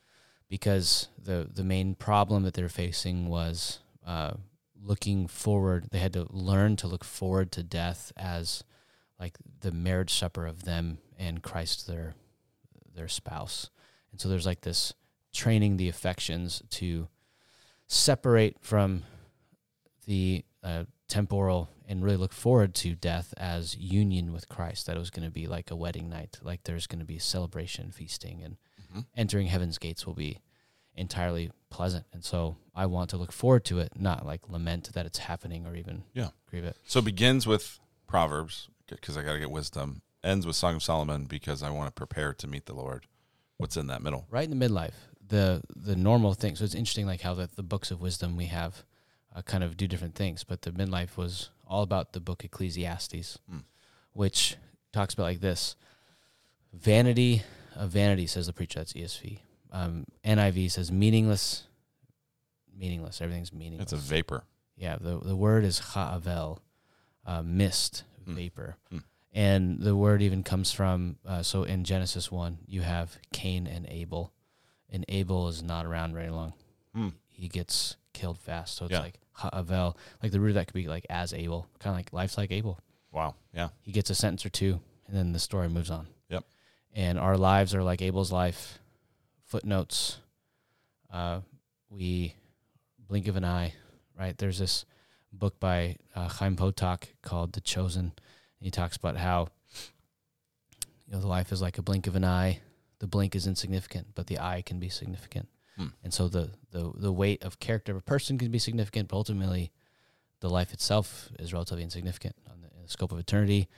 because 0.49 1.09
the, 1.21 1.49
the 1.53 1.65
main 1.65 1.95
problem 1.95 2.43
that 2.43 2.55
they're 2.55 2.69
facing 2.69 3.29
was 3.29 3.81
uh, 4.07 4.35
looking 4.81 5.27
forward. 5.27 5.89
They 5.91 5.99
had 5.99 6.13
to 6.13 6.27
learn 6.31 6.77
to 6.77 6.87
look 6.87 7.05
forward 7.05 7.51
to 7.53 7.63
death 7.63 8.13
as 8.17 8.63
like 9.19 9.39
the 9.61 9.73
marriage 9.73 10.13
supper 10.13 10.47
of 10.47 10.65
them 10.65 10.99
and 11.19 11.43
Christ, 11.43 11.87
their, 11.87 12.15
their 12.95 13.09
spouse. 13.09 13.71
And 14.13 14.21
so 14.21 14.29
there's 14.29 14.47
like 14.47 14.61
this 14.61 14.93
training 15.33 15.79
the 15.79 15.89
affections 15.89 16.63
to 16.71 17.09
separate 17.87 18.59
from 18.61 19.05
the 20.05 20.45
uh, 20.63 20.85
temporal 21.09 21.71
and 21.87 22.03
really 22.03 22.17
look 22.17 22.33
forward 22.33 22.75
to 22.75 22.95
death 22.95 23.35
as 23.37 23.77
union 23.77 24.33
with 24.33 24.49
Christ. 24.49 24.87
That 24.87 24.97
it 24.97 25.01
was 25.01 25.11
going 25.11 25.27
to 25.27 25.33
be 25.33 25.47
like 25.47 25.71
a 25.71 25.77
wedding 25.77 26.09
night, 26.09 26.39
like 26.43 26.65
there's 26.65 26.87
going 26.87 27.01
to 27.01 27.05
be 27.05 27.19
celebration, 27.19 27.91
feasting, 27.91 28.43
and 28.43 28.57
mm-hmm. 28.81 29.01
entering 29.17 29.47
heaven's 29.49 29.79
gates 29.79 30.07
will 30.07 30.15
be 30.15 30.41
entirely 30.97 31.51
pleasant. 31.71 32.07
And 32.13 32.25
so 32.25 32.57
I 32.75 32.87
want 32.87 33.11
to 33.11 33.17
look 33.17 33.33
forward 33.33 33.65
to 33.67 33.81
it, 33.81 33.93
not 33.99 34.25
like 34.25 34.49
lament 34.49 34.93
that 34.95 35.07
it's 35.07 35.19
happening 35.19 35.67
or 35.67 35.75
even 35.75 36.05
yeah. 36.15 36.29
grieve 36.49 36.65
it. 36.65 36.77
So 36.87 37.01
it 37.01 37.05
begins 37.05 37.47
with 37.47 37.81
Proverbs 38.07 38.69
because 38.89 39.17
I 39.17 39.23
got 39.23 39.33
to 39.33 39.41
get 39.41 39.51
wisdom, 39.51 40.03
ends 40.23 40.47
with 40.47 40.57
Song 40.57 40.77
of 40.77 40.83
Solomon 40.83 41.25
because 41.25 41.63
I 41.63 41.71
want 41.71 41.89
to 41.89 41.93
prepare 41.93 42.33
to 42.35 42.47
meet 42.47 42.67
the 42.67 42.75
Lord. 42.75 43.07
What's 43.57 43.77
in 43.77 43.87
that 43.89 44.03
middle? 44.03 44.27
Right 44.31 44.49
in 44.49 44.57
the 44.57 44.69
midlife. 44.69 44.95
The 45.27 45.63
the 45.75 45.97
normal 45.97 46.35
thing. 46.35 46.55
So 46.55 46.65
it's 46.65 46.75
interesting 46.75 47.07
like 47.07 47.23
how 47.23 47.35
the, 47.35 47.49
the 47.55 47.63
books 47.63 47.91
of 47.91 48.01
wisdom 48.01 48.37
we 48.37 48.47
have 48.47 48.85
uh, 49.35 49.43
kind 49.43 49.65
of 49.65 49.77
do 49.77 49.87
different 49.87 50.15
things, 50.15 50.45
but 50.45 50.63
the 50.63 50.71
midlife 50.71 51.17
was 51.17 51.51
all 51.67 51.83
about 51.83 52.13
the 52.13 52.21
book 52.21 52.45
Ecclesiastes, 52.45 53.39
mm. 53.53 53.63
which 54.13 54.57
talks 54.93 55.15
about 55.15 55.25
like 55.25 55.41
this 55.41 55.77
vanity 56.73 57.43
of 57.75 57.91
vanity, 57.91 58.27
says 58.27 58.47
the 58.47 58.53
preacher. 58.53 58.81
That's 58.81 58.93
ESV. 58.93 59.39
Um, 59.73 60.07
NIV 60.25 60.71
says 60.71 60.93
meaningless, 60.93 61.65
meaningless. 62.77 63.21
Everything's 63.21 63.53
meaningless. 63.53 63.93
It's 63.93 63.93
a 63.93 63.97
vapor. 63.97 64.45
Yeah, 64.77 64.97
the, 65.01 65.19
the 65.19 65.37
word 65.37 65.65
is 65.65 65.79
ha'avel, 65.79 66.61
uh, 67.27 67.43
mist, 67.43 68.05
mm. 68.29 68.35
vapor. 68.35 68.77
Mm. 68.93 69.03
And 69.33 69.81
the 69.81 69.97
word 69.97 70.23
even 70.23 70.45
comes 70.45 70.71
from, 70.71 71.17
uh, 71.27 71.43
so 71.43 71.65
in 71.65 71.83
Genesis 71.83 72.31
1, 72.31 72.59
you 72.67 72.83
have 72.83 73.19
Cain 73.33 73.67
and 73.67 73.85
Abel. 73.89 74.33
And 74.89 75.05
Abel 75.09 75.49
is 75.49 75.61
not 75.61 75.87
around 75.87 76.15
very 76.15 76.31
long. 76.31 76.53
Hmm. 76.95 77.09
He 77.35 77.49
gets 77.49 77.97
killed 78.13 78.39
fast. 78.39 78.77
So 78.77 78.87
it's 78.87 78.93
yeah. 78.93 79.01
like 79.01 79.21
Ha'avel. 79.33 79.97
Like 80.23 80.33
the 80.33 80.41
root 80.41 80.51
of 80.51 80.55
that 80.55 80.69
could 80.69 80.75
be 80.75 80.87
like 80.87 81.05
as 81.11 81.35
Abel, 81.35 81.67
kind 81.81 81.93
of 81.93 81.99
like 81.99 82.13
life's 82.13 82.39
like 82.39 82.53
Abel. 82.53 82.79
Wow. 83.13 83.35
Yeah. 83.53 83.69
He 83.83 83.93
gets 83.93 84.11
a 84.11 84.15
sentence 84.15 84.47
or 84.47 84.51
two, 84.51 84.81
and 85.07 85.17
then 85.17 85.33
the 85.33 85.39
story 85.39 85.69
moves 85.69 85.91
on. 85.91 86.07
Yep. 86.31 86.45
And 86.95 87.19
our 87.19 87.37
lives 87.37 87.75
are 87.75 87.83
like 87.83 88.01
Abel's 88.01 88.33
life. 88.33 88.79
Footnotes. 89.45 90.19
Uh, 91.13 91.41
we 91.91 92.35
blink 93.07 93.29
of 93.29 93.37
an 93.37 93.45
eye, 93.45 93.75
right? 94.19 94.37
There's 94.37 94.59
this 94.59 94.85
book 95.33 95.61
by 95.61 95.97
uh, 96.15 96.29
Chaim 96.29 96.57
Potok 96.57 97.05
called 97.23 97.53
The 97.53 97.61
Chosen. 97.61 98.13
he 98.61 98.71
talks 98.71 98.97
about 98.97 99.17
how 99.17 99.49
you 101.07 101.13
know 101.13 101.21
the 101.21 101.27
life 101.27 101.53
is 101.53 101.61
like 101.61 101.79
a 101.79 101.83
blink 101.83 102.07
of 102.07 102.17
an 102.17 102.25
eye. 102.25 102.61
The 103.01 103.07
blink 103.07 103.35
is 103.35 103.47
insignificant, 103.47 104.09
but 104.15 104.29
the 104.29 104.39
eye 104.39 104.63
can 104.65 104.79
be 104.79 104.89
significant. 104.89 105.49
Hmm. 105.77 105.89
And 106.03 106.15
so 106.15 106.29
the, 106.29 106.51
the 106.71 106.93
the 106.95 107.13
weight 107.13 107.43
of 107.43 107.59
character 107.59 107.93
of 107.93 107.99
a 107.99 108.03
person 108.03 108.39
can 108.39 108.51
be 108.51 108.59
significant, 108.59 109.09
but 109.09 109.17
ultimately 109.17 109.73
the 110.41 110.49
life 110.49 110.73
itself 110.73 111.31
is 111.39 111.53
relatively 111.53 111.83
insignificant 111.83 112.37
on 112.51 112.61
the, 112.61 112.69
the 112.83 112.89
scope 112.89 113.13
of 113.13 113.19
eternity. 113.19 113.69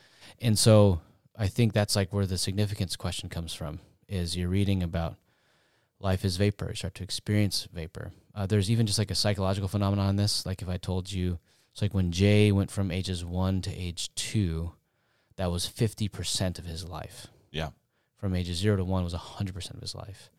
And 0.40 0.59
so 0.59 1.00
I 1.37 1.48
think 1.48 1.72
that's 1.72 1.96
like 1.96 2.12
where 2.12 2.26
the 2.26 2.38
significance 2.38 2.96
question 2.96 3.28
comes 3.28 3.54
from 3.54 3.80
is 4.09 4.37
you're 4.37 4.48
reading 4.48 4.82
about 4.82 5.16
life 6.00 6.24
is 6.24 6.37
vapor. 6.37 6.68
You 6.70 6.74
start 6.74 6.94
to 6.96 7.04
experience 7.04 7.68
vapor. 7.72 8.12
Uh, 8.35 8.46
there's 8.46 8.70
even 8.70 8.87
just 8.87 8.98
like 8.98 9.11
a 9.11 9.14
psychological 9.14 9.68
phenomenon 9.68 10.11
in 10.11 10.16
this. 10.16 10.44
Like 10.44 10.62
if 10.62 10.68
I 10.68 10.76
told 10.76 11.11
you, 11.11 11.38
it's 11.72 11.82
like 11.82 11.94
when 11.94 12.12
Jay 12.12 12.52
went 12.52 12.70
from 12.70 12.90
ages 12.90 13.24
one 13.24 13.62
to 13.62 13.74
age 13.74 14.14
two, 14.14 14.72
that 15.37 15.50
was 15.50 15.66
50% 15.66 16.59
of 16.59 16.64
his 16.64 16.87
life. 16.87 17.28
Yeah. 17.50 17.70
From 18.16 18.35
ages 18.35 18.59
zero 18.59 18.76
to 18.76 18.85
one 18.85 19.04
was 19.04 19.14
100% 19.14 19.74
of 19.74 19.80
his 19.80 19.94
life. 19.94 20.30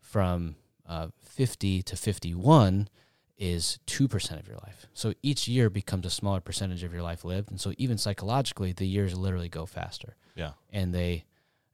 From 0.00 0.56
uh, 0.90 1.06
50 1.22 1.82
to 1.84 1.96
51 1.96 2.88
is 3.38 3.78
2% 3.86 4.38
of 4.38 4.48
your 4.48 4.56
life. 4.56 4.86
So 4.92 5.14
each 5.22 5.46
year 5.46 5.70
becomes 5.70 6.04
a 6.04 6.10
smaller 6.10 6.40
percentage 6.40 6.82
of 6.82 6.92
your 6.92 7.02
life 7.02 7.24
lived. 7.24 7.48
And 7.48 7.60
so 7.60 7.72
even 7.78 7.96
psychologically, 7.96 8.72
the 8.72 8.86
years 8.86 9.16
literally 9.16 9.48
go 9.48 9.66
faster. 9.66 10.16
Yeah. 10.34 10.50
And 10.70 10.92
they, 10.92 11.24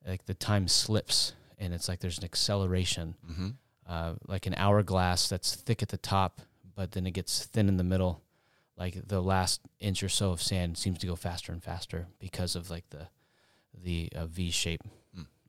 like 0.07 0.27
the 0.27 0.35
time 0.35 0.69
slips 0.69 1.33
and 1.59 1.73
it's 1.73 1.89
like 1.89 2.01
there's 2.01 2.19
an 2.19 2.25
acceleration, 2.25 3.15
mm-hmm. 3.29 3.49
uh, 3.89 4.13
like 4.29 4.47
an 4.47 4.55
hourglass 4.57 5.29
that's 5.29 5.57
thick 5.57 5.83
at 5.83 5.89
the 5.89 5.97
top, 5.97 6.43
but 6.75 6.93
then 6.93 7.07
it 7.07 7.13
gets 7.13 7.47
thin 7.47 7.69
in 7.69 7.79
the 7.79 7.85
middle. 7.85 8.23
Like 8.77 9.09
the 9.09 9.23
last 9.23 9.63
inch 9.81 10.03
or 10.03 10.11
so 10.11 10.31
of 10.33 10.43
sand 10.43 10.77
seems 10.77 10.99
to 10.99 11.07
go 11.07 11.17
faster 11.17 11.51
and 11.51 11.65
faster 11.65 12.07
because 12.21 12.55
of 12.55 12.69
like 12.69 12.85
the, 12.91 13.09
the 13.83 14.13
uh, 14.15 14.27
V 14.27 14.51
shape 14.51 14.83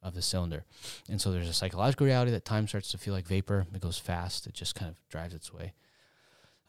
of 0.07 0.15
the 0.15 0.21
cylinder. 0.21 0.63
And 1.09 1.21
so 1.21 1.31
there's 1.31 1.49
a 1.49 1.53
psychological 1.53 2.05
reality 2.05 2.31
that 2.31 2.45
time 2.45 2.67
starts 2.67 2.91
to 2.91 2.97
feel 2.97 3.13
like 3.13 3.27
vapor. 3.27 3.65
It 3.73 3.81
goes 3.81 3.97
fast. 3.97 4.47
It 4.47 4.53
just 4.53 4.75
kind 4.75 4.89
of 4.89 4.97
drives 5.09 5.33
its 5.33 5.53
way. 5.53 5.73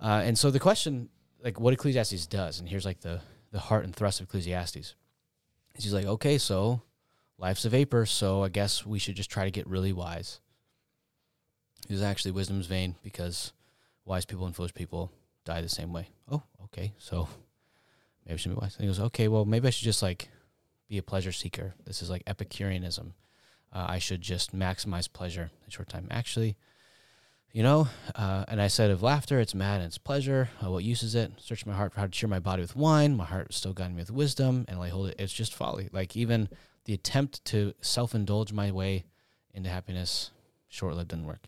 Uh, 0.01 0.23
and 0.25 0.39
so 0.39 0.51
the 0.51 0.61
question, 0.61 1.09
like 1.43 1.59
what 1.59 1.73
Ecclesiastes 1.73 2.27
does, 2.27 2.61
and 2.61 2.69
here's 2.69 2.85
like 2.85 3.01
the, 3.01 3.21
the 3.51 3.59
heart 3.59 3.85
and 3.85 3.95
thrust 3.95 4.21
of 4.21 4.27
Ecclesiastes, 4.27 4.77
is 4.77 4.95
he's 5.75 5.95
like, 5.95 6.07
okay, 6.07 6.39
so 6.39 6.83
life's 7.39 7.65
a 7.65 7.71
vapor, 7.71 8.07
so 8.07 8.45
I 8.45 8.49
guess 8.49 8.85
we 8.85 8.99
should 8.99 9.17
just 9.17 9.31
try 9.31 9.45
to 9.45 9.51
get 9.51 9.67
really 9.67 9.93
wise. 9.93 10.41
Is 11.89 12.03
actually 12.03 12.33
wisdom's 12.33 12.67
vain 12.67 12.97
because 13.03 13.53
wise 14.05 14.25
people 14.25 14.47
and 14.47 14.55
foolish 14.55 14.75
people 14.75 15.11
die 15.45 15.63
the 15.63 15.69
same 15.69 15.93
way. 15.93 16.09
Oh, 16.31 16.43
okay, 16.65 16.93
so 16.99 17.29
maybe 18.27 18.35
I 18.35 18.37
should 18.37 18.53
be 18.53 18.61
wise. 18.61 18.75
And 18.77 18.83
he 18.83 18.89
goes, 18.89 19.01
okay, 19.01 19.29
well, 19.29 19.45
maybe 19.45 19.69
I 19.69 19.71
should 19.71 19.85
just 19.85 20.03
like 20.03 20.29
be 20.89 20.99
a 20.99 21.03
pleasure 21.03 21.33
seeker. 21.33 21.75
This 21.87 22.03
is 22.03 22.11
like 22.11 22.25
Epicureanism. 22.27 23.15
Uh, 23.73 23.87
I 23.89 23.99
should 23.99 24.21
just 24.21 24.57
maximize 24.57 25.13
pleasure 25.13 25.51
in 25.65 25.71
short 25.71 25.89
time. 25.89 26.09
Actually, 26.11 26.57
you 27.53 27.63
know, 27.63 27.89
uh, 28.15 28.45
and 28.49 28.61
I 28.61 28.69
said 28.69 28.91
of 28.91 29.03
laughter, 29.03 29.41
it's 29.41 29.55
mad 29.55 29.77
and 29.77 29.87
it's 29.87 29.99
pleasure. 29.99 30.51
Uh, 30.65 30.71
what 30.71 30.85
use 30.85 31.03
is 31.03 31.15
it? 31.15 31.33
Search 31.39 31.67
my 31.67 31.75
heart 31.75 31.93
for 31.93 32.01
how 32.01 32.07
to 32.07 32.13
cheer 32.13 32.29
my 32.29 32.39
body 32.39 32.63
with 32.63 32.77
wine. 32.77 33.17
My 33.17 33.25
heart 33.25 33.53
still 33.53 33.73
guiding 33.73 33.97
me 33.97 34.03
with 34.03 34.11
wisdom, 34.11 34.65
and 34.69 34.79
I 34.79 34.89
hold 34.89 35.09
it. 35.09 35.17
It's 35.19 35.33
just 35.33 35.55
folly. 35.55 35.89
Like 35.93 36.17
even 36.17 36.49
the 36.85 36.95
attempt 36.95 37.45
to 37.47 37.75
self-indulge 37.81 38.53
my 38.53 38.71
way 38.71 39.05
into 39.53 39.71
happiness, 39.71 40.31
short-lived, 40.69 41.09
didn't 41.09 41.27
work. 41.27 41.45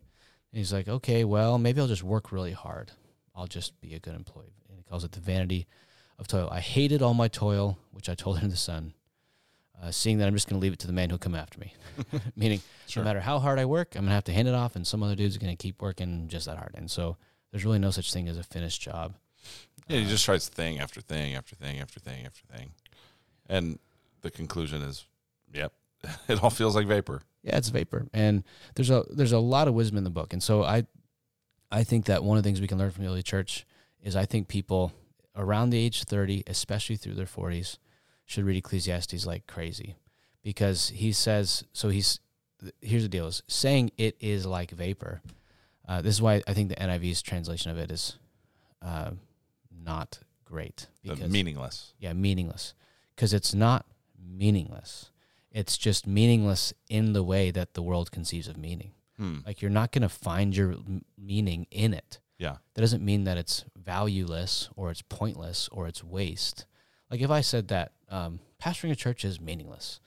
And 0.53 0.59
he's 0.59 0.73
like, 0.73 0.89
okay, 0.89 1.25
well, 1.25 1.59
maybe 1.59 1.81
I'll 1.81 1.87
just 1.87 2.03
work 2.03 2.33
really 2.33 2.53
hard. 2.53 2.93
I'll 3.35 3.47
just 3.47 3.81
be 3.81 3.95
a 3.95 4.01
good 4.01 4.15
employee. 4.15 4.57
And 4.69 4.77
he 4.79 4.85
calls 4.85 5.05
it 5.05 5.13
the 5.13 5.21
vanity 5.21 5.67
of 6.19 6.27
toil. 6.27 6.49
I 6.51 6.61
hated 6.61 7.03
all 7.03 7.15
my 7.15 7.29
toil, 7.29 7.79
which 7.93 8.09
I 8.09 8.15
told 8.15 8.39
him 8.39 8.51
the 8.51 8.57
sun, 8.57 8.95
uh, 9.83 9.91
seeing 9.91 10.19
that 10.19 10.27
I'm 10.29 10.35
just 10.35 10.49
going 10.49 10.61
to 10.61 10.63
leave 10.63 10.73
it 10.73 10.79
to 10.81 10.87
the 10.87 10.93
man 10.93 11.09
who'll 11.11 11.19
come 11.19 11.35
after 11.35 11.59
me. 11.59 11.75
Meaning, 12.37 12.61
Sure. 12.87 13.03
no 13.03 13.09
matter 13.09 13.21
how 13.21 13.39
hard 13.39 13.59
I 13.59 13.65
work, 13.65 13.95
I'm 13.95 14.01
going 14.03 14.09
to 14.11 14.15
have 14.15 14.25
to 14.25 14.33
hand 14.33 14.49
it 14.49 14.55
off, 14.55 14.77
and 14.77 14.87
some 14.87 15.03
other 15.03 15.15
dude's 15.15 15.39
going 15.39 15.57
to 15.57 15.61
keep 15.63 15.81
working 15.81 16.29
just 16.29 16.47
that 16.47 16.57
hard. 16.59 16.75
And 16.75 16.91
so 16.91 17.17
there's 17.51 17.65
really 17.65 17.79
no 17.79 17.91
such 17.91 18.13
thing 18.13 18.29
as 18.29 18.37
a 18.37 18.43
finished 18.43 18.81
job. 18.83 19.15
Yeah, 19.89 19.99
he 20.01 20.07
just 20.07 20.25
tries 20.25 20.49
thing 20.49 20.79
after 20.79 21.01
thing 21.01 21.35
after 21.35 21.57
thing 21.57 21.81
after 21.81 21.99
thing 22.01 22.27
after 22.27 22.41
thing. 22.57 22.73
And 23.49 23.79
the 24.21 24.31
conclusion 24.31 24.83
is, 24.83 25.07
yep, 25.53 25.73
it 26.29 26.43
all 26.43 26.51
feels 26.51 26.77
like 26.77 26.87
vapor. 26.87 27.23
Yeah, 27.43 27.57
it's 27.57 27.71
vapor, 27.71 28.07
and 28.13 28.45
there's 28.75 28.91
a 28.91 29.05
there's 29.11 29.33
a 29.33 29.39
lot 29.39 29.67
of 29.67 29.73
wisdom 29.75 29.97
in 29.97 30.05
the 30.05 30.11
book, 30.11 30.35
and 30.35 30.43
so 30.43 30.63
I, 30.63 30.85
I 31.73 31.85
think 31.85 32.05
that 32.05 32.23
one 32.23 32.37
of 32.37 32.45
the 32.45 32.49
things 32.49 32.61
we 32.61 32.67
can 32.69 32.77
learn 32.77 32.91
from 32.91 33.03
the 33.05 33.11
early 33.11 33.23
church 33.23 33.65
is 34.03 34.15
I 34.15 34.27
think 34.27 34.47
people 34.47 34.93
around 35.35 35.71
the 35.71 35.79
age 35.79 36.05
thirty, 36.05 36.43
especially 36.47 36.97
through 36.97 37.15
their 37.15 37.25
forties, 37.27 37.79
should 38.31 38.45
read 38.45 38.57
Ecclesiastes 38.57 39.27
like 39.27 39.47
crazy, 39.47 39.97
because 40.43 40.91
he 40.91 41.13
says 41.13 41.65
so. 41.73 41.89
He's 41.89 42.21
here's 42.81 43.03
the 43.03 43.09
deal: 43.09 43.27
is 43.27 43.43
saying 43.49 43.91
it 43.99 44.17
is 44.21 44.47
like 44.47 44.71
vapor. 44.71 45.21
Uh, 45.89 46.01
this 46.01 46.15
is 46.15 46.23
why 46.23 46.41
I 46.47 46.55
think 46.55 46.69
the 46.69 46.87
NIV's 46.87 47.23
translation 47.23 47.73
of 47.73 47.79
it 47.79 47.91
is 47.91 48.19
uh, 48.81 49.11
not 49.85 50.21
great 50.45 50.87
because 51.03 51.29
meaningless. 51.29 51.95
yeah, 51.99 52.13
meaningless. 52.13 52.75
Because 53.17 53.35
it's 53.35 53.53
not 53.53 53.85
meaningless. 54.17 55.11
It's 55.51 55.77
just 55.77 56.07
meaningless 56.07 56.73
in 56.89 57.13
the 57.13 57.25
way 57.25 57.51
that 57.51 57.75
the 57.75 57.83
world 57.83 58.13
conceives 58.13 58.47
of 58.47 58.57
meaning. 58.57 58.93
Hmm. 59.17 59.39
Like 59.45 59.61
you're 59.61 59.71
not 59.71 59.91
going 59.91 60.03
to 60.03 60.09
find 60.09 60.57
your 60.57 60.77
meaning 61.19 61.67
in 61.73 61.93
it. 61.93 62.21
Yeah. 62.39 62.57
That 62.75 62.81
doesn't 62.81 63.05
mean 63.05 63.25
that 63.25 63.37
it's 63.37 63.65
valueless 63.77 64.71
or 64.77 64.91
it's 64.91 65.03
pointless 65.03 65.69
or 65.73 65.89
it's 65.89 66.05
waste. 66.05 66.65
Like 67.11 67.21
if 67.21 67.31
I 67.31 67.41
said 67.41 67.69
that 67.69 67.93
um, 68.09 68.41
pastoring 68.63 68.91
a 68.91 68.97
church 68.97 69.25
is 69.25 69.41
meaningless, 69.41 70.01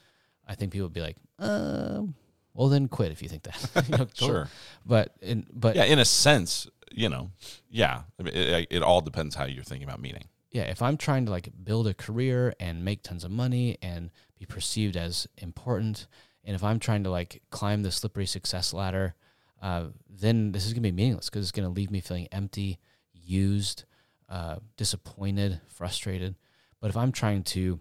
I 0.48 0.56
think 0.56 0.72
people 0.72 0.86
would 0.86 0.94
be 0.94 1.02
like, 1.02 1.18
um, 1.40 2.16
well 2.54 2.70
then 2.70 2.88
quit 2.88 3.12
if 3.12 3.22
you 3.22 3.30
think 3.30 3.44
that. 3.44 3.86
You 3.90 3.98
know, 3.98 4.08
Sure. 4.14 4.48
But 4.86 5.14
in, 5.22 5.46
but 5.54 5.76
Yeah, 5.76 5.86
in 5.86 6.00
a 6.00 6.06
sense, 6.06 6.68
you 6.92 7.10
know, 7.10 7.32
yeah. 7.70 8.04
I 8.20 8.24
mean, 8.24 8.34
it, 8.36 8.68
it 8.70 8.84
all 8.84 9.02
depends 9.02 9.36
how 9.36 9.46
you're 9.46 9.64
thinking 9.64 9.88
about 9.88 10.00
meaning. 10.02 10.26
yeah, 10.52 10.64
if 10.64 10.82
I'm 10.82 10.98
trying 10.98 11.26
to 11.26 11.32
like 11.32 11.50
build 11.64 11.88
a 11.88 11.94
career 11.94 12.54
and 12.60 12.86
make 12.86 13.04
tons 13.04 13.24
of 13.24 13.32
money 13.32 13.78
and 13.82 14.12
be 14.38 14.46
perceived 14.46 14.96
as 14.96 15.28
important, 15.38 16.08
and 16.46 16.56
if 16.56 16.64
I'm 16.64 16.80
trying 16.80 17.04
to 17.06 17.10
like 17.10 17.42
climb 17.50 17.82
the 17.84 17.92
slippery 17.92 18.26
success 18.28 18.74
ladder, 18.74 19.16
uh, 19.62 19.86
then 20.10 20.52
this 20.52 20.66
is 20.66 20.74
gonna 20.74 20.82
be 20.82 20.92
meaningless 20.92 21.30
because 21.30 21.44
it's 21.44 21.52
gonna 21.52 21.70
leave 21.70 21.90
me 21.90 22.02
feeling 22.02 22.28
empty, 22.32 22.80
used, 23.14 23.86
uh, 24.30 24.58
disappointed, 24.78 25.60
frustrated. 25.68 26.36
But 26.84 26.90
if 26.90 26.98
I'm 26.98 27.14
trying 27.14 27.44
to 27.44 27.80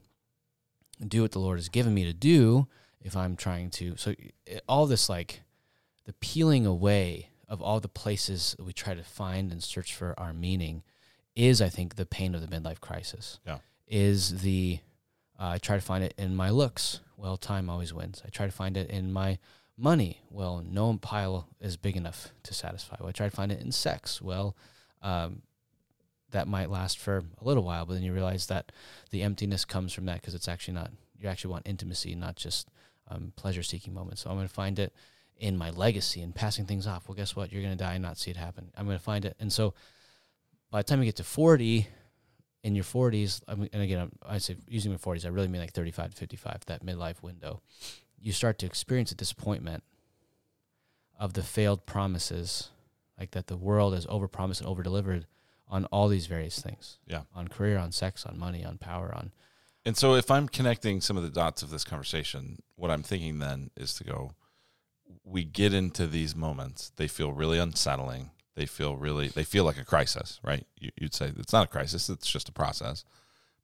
do 1.05 1.23
what 1.23 1.33
the 1.33 1.41
Lord 1.41 1.59
has 1.59 1.69
given 1.69 1.93
me 1.93 2.05
to 2.05 2.13
do, 2.13 2.69
if 3.01 3.17
I'm 3.17 3.35
trying 3.35 3.69
to, 3.71 3.97
so 3.97 4.15
all 4.69 4.87
this 4.87 5.09
like 5.09 5.41
the 6.05 6.13
peeling 6.13 6.67
away 6.67 7.31
of 7.49 7.61
all 7.61 7.81
the 7.81 7.89
places 7.89 8.55
that 8.57 8.65
we 8.65 8.73
try 8.73 8.95
to 8.95 9.03
find 9.03 9.51
and 9.51 9.61
search 9.61 9.93
for 9.93 10.15
our 10.17 10.33
meaning 10.33 10.85
is, 11.35 11.61
I 11.61 11.69
think, 11.69 11.97
the 11.97 12.07
pain 12.07 12.33
of 12.33 12.43
the 12.43 12.47
midlife 12.47 12.79
crisis. 12.79 13.41
Yeah. 13.45 13.59
Is 13.89 14.43
the 14.43 14.79
uh, 15.37 15.49
I 15.49 15.59
try 15.59 15.75
to 15.75 15.83
find 15.83 16.05
it 16.05 16.15
in 16.17 16.37
my 16.37 16.51
looks. 16.51 17.01
Well, 17.17 17.37
time 17.37 17.69
always 17.69 17.93
wins. 17.93 18.23
I 18.25 18.29
try 18.29 18.47
to 18.47 18.53
find 18.53 18.77
it 18.77 18.89
in 18.89 19.13
my 19.13 19.41
money. 19.77 20.21
Well, 20.31 20.63
no 20.65 20.97
pile 20.97 21.49
is 21.61 21.77
big 21.77 21.97
enough 21.97 22.29
to 22.45 22.55
satisfy. 22.55 22.99
Well, 23.01 23.09
I 23.09 23.13
try 23.13 23.29
to 23.29 23.35
find 23.35 23.51
it 23.51 23.61
in 23.63 23.73
sex. 23.73 24.23
Well, 24.23 24.57
um, 25.03 25.43
that 26.33 26.49
might 26.49 26.71
last 26.71 26.99
for 26.99 27.19
a 27.41 27.45
little 27.45 27.63
while, 27.63 27.87
but 27.87 27.95
then 27.95 28.03
you 28.03 28.13
realize 28.13 28.47
that 28.47 28.73
the 29.11 29.23
emptiness 29.23 29.65
comes 29.65 29.93
from 29.93 30.07
that 30.07 30.21
because 30.21 30.35
it's 30.35 30.49
actually 30.49 30.75
not. 30.75 30.91
You 31.19 31.29
actually 31.29 31.53
want 31.53 31.69
intimacy, 31.69 32.15
not 32.15 32.37
just 32.37 32.69
um, 33.09 33.33
pleasure-seeking 33.37 33.95
moments. 33.95 34.23
So 34.23 34.31
I'm 34.31 34.37
going 34.37 34.49
to 34.49 34.53
find 34.53 34.79
it 34.79 34.93
in 35.37 35.57
my 35.57 35.71
legacy 35.71 36.21
and 36.21 36.35
passing 36.35 36.67
things 36.67 36.87
off. 36.87 37.09
Well, 37.09 37.15
guess 37.15 37.37
what? 37.37 37.53
You're 37.53 37.63
going 37.63 37.77
to 37.77 37.83
die 37.85 37.95
and 37.95 38.03
not 38.03 38.19
see 38.19 38.31
it 38.31 38.37
happen. 38.37 38.71
I'm 38.77 38.87
going 38.87 38.99
to 38.99 39.03
find 39.05 39.25
it, 39.25 39.37
and 39.39 39.53
so 39.53 39.75
by 40.71 40.81
the 40.81 40.85
time 40.85 40.99
you 41.01 41.05
get 41.05 41.17
to 41.17 41.25
40, 41.25 41.87
in 42.65 42.75
your 42.75 42.85
40s, 42.85 43.43
I 43.49 43.55
mean, 43.57 43.69
and 43.73 43.83
again, 43.83 43.99
I'm- 43.99 44.19
I 44.25 44.39
say 44.39 44.57
using 44.69 44.93
my 44.93 44.99
40s, 44.99 45.25
I 45.25 45.29
really 45.29 45.49
mean 45.49 45.61
like 45.61 45.73
35 45.73 46.13
to 46.13 46.17
55, 46.17 46.65
that 46.67 46.85
midlife 46.85 47.23
window. 47.23 47.61
You 48.21 48.33
start 48.33 48.59
to 48.61 48.67
experience 48.67 49.11
a 49.11 49.17
disappointment 49.17 49.83
of 51.19 51.33
the 51.35 51.43
failed 51.43 51.87
promises, 51.87 52.71
like 53.19 53.33
that 53.33 53.49
the 53.49 53.57
world 53.57 53.95
has 53.95 54.07
overpromised 54.07 54.61
and 54.61 54.69
overdelivered 54.69 55.25
on 55.73 55.87
all 55.87 56.07
these 56.07 56.27
various 56.27 56.61
things. 56.61 56.99
Yeah. 57.07 57.23
On 57.35 57.49
career, 57.49 57.79
on 57.79 57.91
sex, 57.93 58.27
on 58.27 58.39
money, 58.39 58.63
on 58.63 58.77
power, 58.77 59.13
on 59.17 59.33
And 59.87 59.97
so 59.97 60.15
if 60.15 60.31
I'm 60.31 60.47
connecting 60.47 61.01
some 61.01 61.17
of 61.17 61.23
the 61.23 61.31
dots 61.31 61.63
of 61.63 61.71
this 61.71 61.83
conversation, 61.83 62.59
what 62.77 62.91
I'm 62.91 63.03
thinking 63.03 63.39
then 63.39 63.71
is 63.75 63.95
to 63.95 64.05
go, 64.05 64.33
we 65.25 65.45
get 65.45 65.73
into 65.73 66.07
these 66.07 66.37
moments, 66.37 66.93
they 66.97 67.09
feel 67.09 67.33
really 67.33 67.59
unsettling. 67.59 68.31
They 68.55 68.67
feel 68.67 68.97
really, 68.97 69.29
they 69.29 69.45
feel 69.45 69.65
like 69.65 69.79
a 69.79 69.85
crisis, 69.85 70.39
right? 70.45 70.67
You, 70.79 70.91
you'd 71.01 71.15
say 71.15 71.33
it's 71.39 71.55
not 71.55 71.65
a 71.65 71.71
crisis, 71.71 72.11
it's 72.11 72.31
just 72.31 72.51
a 72.51 72.53
process. 72.53 73.03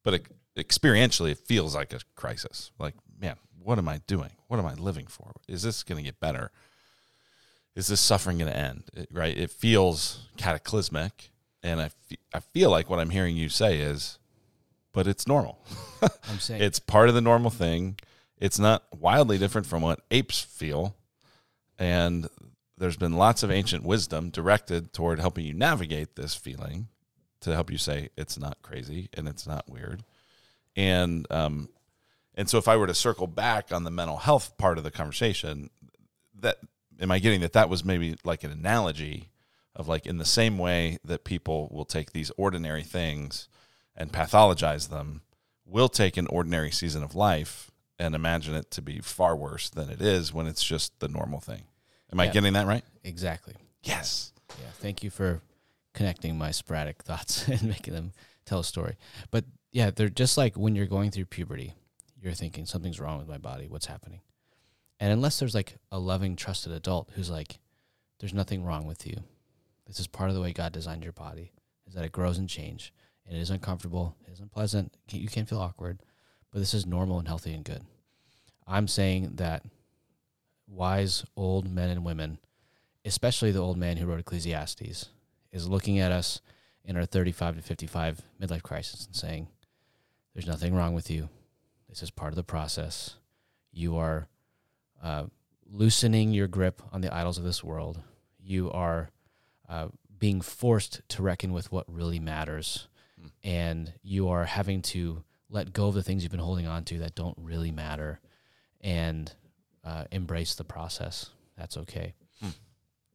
But 0.03 0.15
it, 0.15 0.27
experientially, 0.57 1.33
it 1.33 1.39
feels 1.39 1.75
like 1.75 1.93
a 1.93 2.01
crisis. 2.17 2.71
Like, 2.79 2.95
man, 3.21 3.37
what 3.63 3.77
am 3.77 3.87
I 3.87 4.01
doing? 4.07 4.31
What 4.47 4.59
am 4.59 4.65
I 4.65 4.73
living 4.75 5.07
for? 5.07 5.33
Is 5.47 5.63
this 5.63 5.83
going 5.83 5.99
to 5.99 6.05
get 6.05 6.21
better? 6.21 6.51
Is 7.77 7.89
this 7.89 8.01
suffering 8.01 8.39
going 8.39 8.51
to 8.51 8.57
end? 8.57 8.85
It- 8.95 9.11
right? 9.13 9.37
It 9.37 9.51
feels 9.51 10.27
cataclysmic. 10.39 11.33
And 11.63 11.81
I, 11.81 11.91
I 12.33 12.41
feel 12.41 12.71
like 12.71 12.89
what 12.89 12.99
I'm 12.99 13.11
hearing 13.11 13.37
you 13.37 13.49
say 13.49 13.79
is, 13.79 14.19
but 14.93 15.07
it's 15.07 15.27
normal. 15.27 15.59
I'm 16.03 16.39
saying 16.39 16.63
It's 16.63 16.79
part 16.79 17.09
of 17.09 17.15
the 17.15 17.21
normal 17.21 17.51
thing. 17.51 17.99
It's 18.39 18.59
not 18.59 18.85
wildly 18.97 19.39
different 19.39 19.67
from 19.67 19.83
what 19.83 20.01
apes 20.11 20.41
feel. 20.41 20.97
And 21.79 22.29
there's 22.77 22.97
been 22.97 23.15
lots 23.15 23.43
of 23.43 23.51
ancient 23.51 23.85
wisdom 23.85 24.31
directed 24.31 24.93
toward 24.93 25.21
helping 25.21 25.45
you 25.45 25.55
navigate 25.55 26.17
this 26.17 26.35
feeling 26.35 26.89
to 27.41 27.55
help 27.55 27.71
you 27.71 27.79
say 27.79 28.09
it's 28.17 28.39
not 28.39 28.63
crazy 28.63 29.09
and 29.15 29.29
it's 29.29 29.47
not 29.47 29.69
weird. 29.69 30.03
And 30.77 31.27
um 31.31 31.69
and 32.35 32.49
so 32.49 32.57
if 32.59 32.69
I 32.69 32.77
were 32.77 32.87
to 32.87 32.95
circle 32.95 33.27
back 33.27 33.73
on 33.73 33.83
the 33.83 33.91
mental 33.91 34.17
health 34.17 34.57
part 34.59 34.79
of 34.79 34.85
the 34.85 34.93
conversation, 34.93 35.71
that 36.41 36.59
am 37.01 37.11
I 37.11 37.19
getting 37.19 37.41
that 37.41 37.55
that 37.55 37.69
was 37.69 37.85
maybe 37.85 38.17
like 38.25 38.45
an 38.45 38.53
analogy 38.53 39.29
of 39.79 39.89
like 39.89 40.05
in 40.05 40.19
the 40.19 40.25
same 40.25 40.59
way 40.59 40.99
that 41.05 41.25
people 41.25 41.69
will 41.73 41.85
take 41.85 42.13
these 42.13 42.33
ordinary 42.37 42.83
things 42.83 43.49
and 43.97 44.13
pathologize 44.13 44.91
them, 44.91 45.23
we'll 45.65 45.89
take 45.89 46.17
an 46.17 46.27
ordinary 46.27 46.71
season 46.71 47.03
of 47.03 47.15
life 47.15 47.71
and 47.99 48.15
imagine 48.15 48.55
it 48.55 48.71
to 48.73 48.83
be 48.83 48.99
far 49.01 49.37
worse 49.37 49.71
than 49.71 49.89
it 49.89 50.03
is 50.03 50.35
when 50.35 50.47
it's 50.47 50.65
just 50.65 50.99
the 51.01 51.09
normal 51.09 51.41
thing. 51.41 51.63
Am 52.13 52.21
I 52.21 52.27
getting 52.27 52.55
that 52.55 52.67
right? 52.67 52.85
exactly. 53.05 53.55
Yes. 53.83 54.33
Yeah, 54.51 54.71
thank 54.75 55.03
you 55.03 55.11
for 55.11 55.43
connecting 55.95 56.37
my 56.37 56.51
sporadic 56.51 57.03
thoughts 57.03 57.47
and 57.49 57.63
making 57.65 57.95
them 57.95 58.13
tell 58.45 58.61
a 58.61 58.65
story. 58.65 58.97
But 59.31 59.45
yeah, 59.73 59.91
they're 59.91 60.09
just 60.09 60.37
like 60.37 60.57
when 60.57 60.75
you're 60.75 60.87
going 60.87 61.11
through 61.11 61.27
puberty, 61.27 61.75
you're 62.21 62.33
thinking 62.33 62.67
something's 62.67 62.99
wrong 62.99 63.19
with 63.19 63.29
my 63.29 63.39
body. 63.39 63.69
What's 63.69 63.87
happening? 63.87 64.21
And 64.99 65.13
unless 65.13 65.39
there's 65.39 65.55
like 65.55 65.77
a 65.93 65.99
loving, 65.99 66.35
trusted 66.35 66.73
adult 66.73 67.11
who's 67.15 67.31
like, 67.31 67.61
there's 68.19 68.35
nothing 68.35 68.65
wrong 68.65 68.87
with 68.87 69.07
you. 69.07 69.23
This 69.89 69.99
is 69.99 70.07
part 70.07 70.31
of 70.31 70.37
the 70.37 70.43
way 70.43 70.53
God 70.53 70.73
designed 70.73 71.03
your 71.03 71.13
body, 71.13 71.51
is 71.89 71.95
that 71.95 72.05
it 72.05 72.13
grows 72.13 72.39
and 72.39 72.49
change. 72.49 72.93
And 73.27 73.37
it 73.37 73.41
is 73.41 73.51
uncomfortable, 73.51 74.17
it 74.27 74.33
is 74.33 74.41
unpleasant, 74.41 74.97
you 75.11 75.29
can 75.29 75.45
feel 75.45 75.59
awkward, 75.59 75.99
but 76.53 76.61
this 76.61 76.73
is 76.73 76.87
normal 76.87 77.19
and 77.19 77.27
healthy 77.27 77.53
and 77.53 77.65
good. 77.65 77.83
I'm 78.67 78.89
saying 78.89 79.33
that 79.35 79.65
wise 80.67 81.25
old 81.37 81.71
men 81.71 81.91
and 81.91 82.05
women 82.05 82.39
especially 83.09 83.51
the 83.51 83.59
old 83.59 83.77
man 83.77 83.97
who 83.97 84.07
wrote 84.07 84.21
Ecclesiastes, 84.21 85.09
is 85.51 85.69
looking 85.69 85.99
at 85.99 86.13
us 86.13 86.41
in 86.85 86.97
our 86.97 87.07
35 87.07 87.57
to 87.57 87.63
55 87.63 88.21
midlife 88.41 88.63
crisis 88.63 89.07
and 89.07 89.17
saying, 89.17 89.49
There's 90.35 90.47
nothing 90.47 90.75
wrong 90.75 90.95
with 90.95 91.11
you. 91.11 91.29
This 91.89 92.03
is 92.03 92.11
part 92.11 92.33
of 92.33 92.37
the 92.37 92.45
process. 92.45 93.17
You 93.73 93.97
are 93.97 94.29
uh, 95.03 95.25
loosening 95.67 96.33
your 96.33 96.49
grip 96.49 96.83
on 96.93 97.01
the 97.01 97.15
idols 97.15 97.39
of 97.39 97.45
this 97.45 97.65
world. 97.65 98.01
You 98.39 98.71
are 98.71 99.11
uh, 99.69 99.89
being 100.19 100.41
forced 100.41 101.01
to 101.09 101.23
reckon 101.23 101.53
with 101.53 101.71
what 101.71 101.85
really 101.93 102.19
matters. 102.19 102.89
Hmm. 103.21 103.27
And 103.43 103.93
you 104.03 104.29
are 104.29 104.45
having 104.45 104.83
to 104.83 105.23
let 105.51 105.73
go 105.73 105.89
of 105.89 105.95
the 105.95 106.03
things 106.03 106.23
you've 106.23 106.33
been 106.33 106.41
holding 106.41 106.67
on 106.67 106.85
to 106.85 106.99
that 106.99 107.15
don't 107.15 107.37
really 107.39 107.71
matter 107.71 108.21
and 108.81 109.33
uh, 109.85 110.05
embrace 110.11 110.55
the 110.55 110.65
process. 110.65 111.31
That's 111.57 111.77
okay. 111.77 112.15
Hmm. 112.41 112.51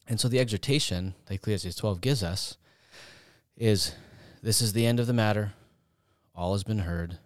And 0.08 0.20
so 0.20 0.28
the 0.28 0.40
exhortation 0.40 1.14
that 1.26 1.36
Ecclesiastes 1.36 1.80
12 1.80 2.02
gives 2.02 2.24
us 2.24 2.58
is 3.56 3.94
this 4.42 4.62
is 4.62 4.74
the 4.74 4.86
end 4.86 5.00
of 5.00 5.08
the 5.08 5.14
matter. 5.14 5.54
All 6.36 6.54
has 6.54 6.64
been 6.64 6.80
heard. 6.80 7.20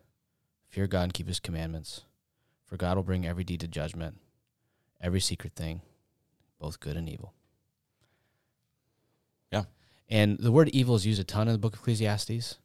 Fear 0.68 0.88
God 0.88 1.04
and 1.04 1.14
keep 1.14 1.28
his 1.28 1.40
commandments. 1.40 2.02
For 2.66 2.76
God 2.76 2.98
will 2.98 3.04
bring 3.04 3.26
every 3.26 3.46
deed 3.46 3.62
to 3.62 3.68
judgment, 3.68 4.18
every 5.02 5.22
secret 5.22 5.54
thing, 5.56 5.82
both 6.60 6.82
good 6.82 6.98
and 6.98 7.08
evil. 7.08 7.34
And 10.10 10.38
the 10.38 10.52
word 10.52 10.70
evil 10.70 10.96
is 10.96 11.06
used 11.06 11.20
a 11.20 11.24
ton 11.24 11.48
in 11.48 11.54
the 11.54 11.60
book 11.60 11.74
of 11.74 11.80
Ecclesiastes. 11.80 12.58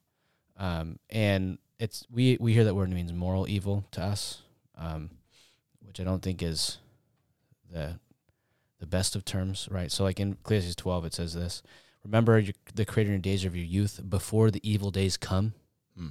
Um, 0.57 0.99
and 1.11 1.59
it's 1.79 2.07
we 2.11 2.37
we 2.41 2.53
hear 2.53 2.65
that 2.65 2.75
word 2.75 2.91
means 2.91 3.13
moral 3.13 3.49
evil 3.49 3.85
to 3.93 4.03
us, 4.03 4.43
um, 4.77 5.11
which 5.81 5.99
I 5.99 6.05
don't 6.05 6.23
think 6.23 6.43
is 6.43 6.79
the 7.71 7.99
the 8.79 8.87
best 8.87 9.17
of 9.17 9.25
terms, 9.25 9.69
right? 9.71 9.91
So 9.91 10.05
like 10.05 10.21
in 10.21 10.33
Ecclesiastes 10.33 10.77
12 10.77 11.07
it 11.07 11.15
says 11.15 11.35
this, 11.35 11.63
remember 12.05 12.39
your, 12.39 12.55
the 12.75 12.85
creator 12.85 13.11
in 13.11 13.19
the 13.19 13.23
days 13.23 13.45
of 13.45 13.57
your 13.57 13.65
youth 13.65 14.01
before 14.09 14.51
the 14.51 14.61
evil 14.69 14.91
days 14.91 15.17
come. 15.17 15.55
Hmm. 15.97 16.09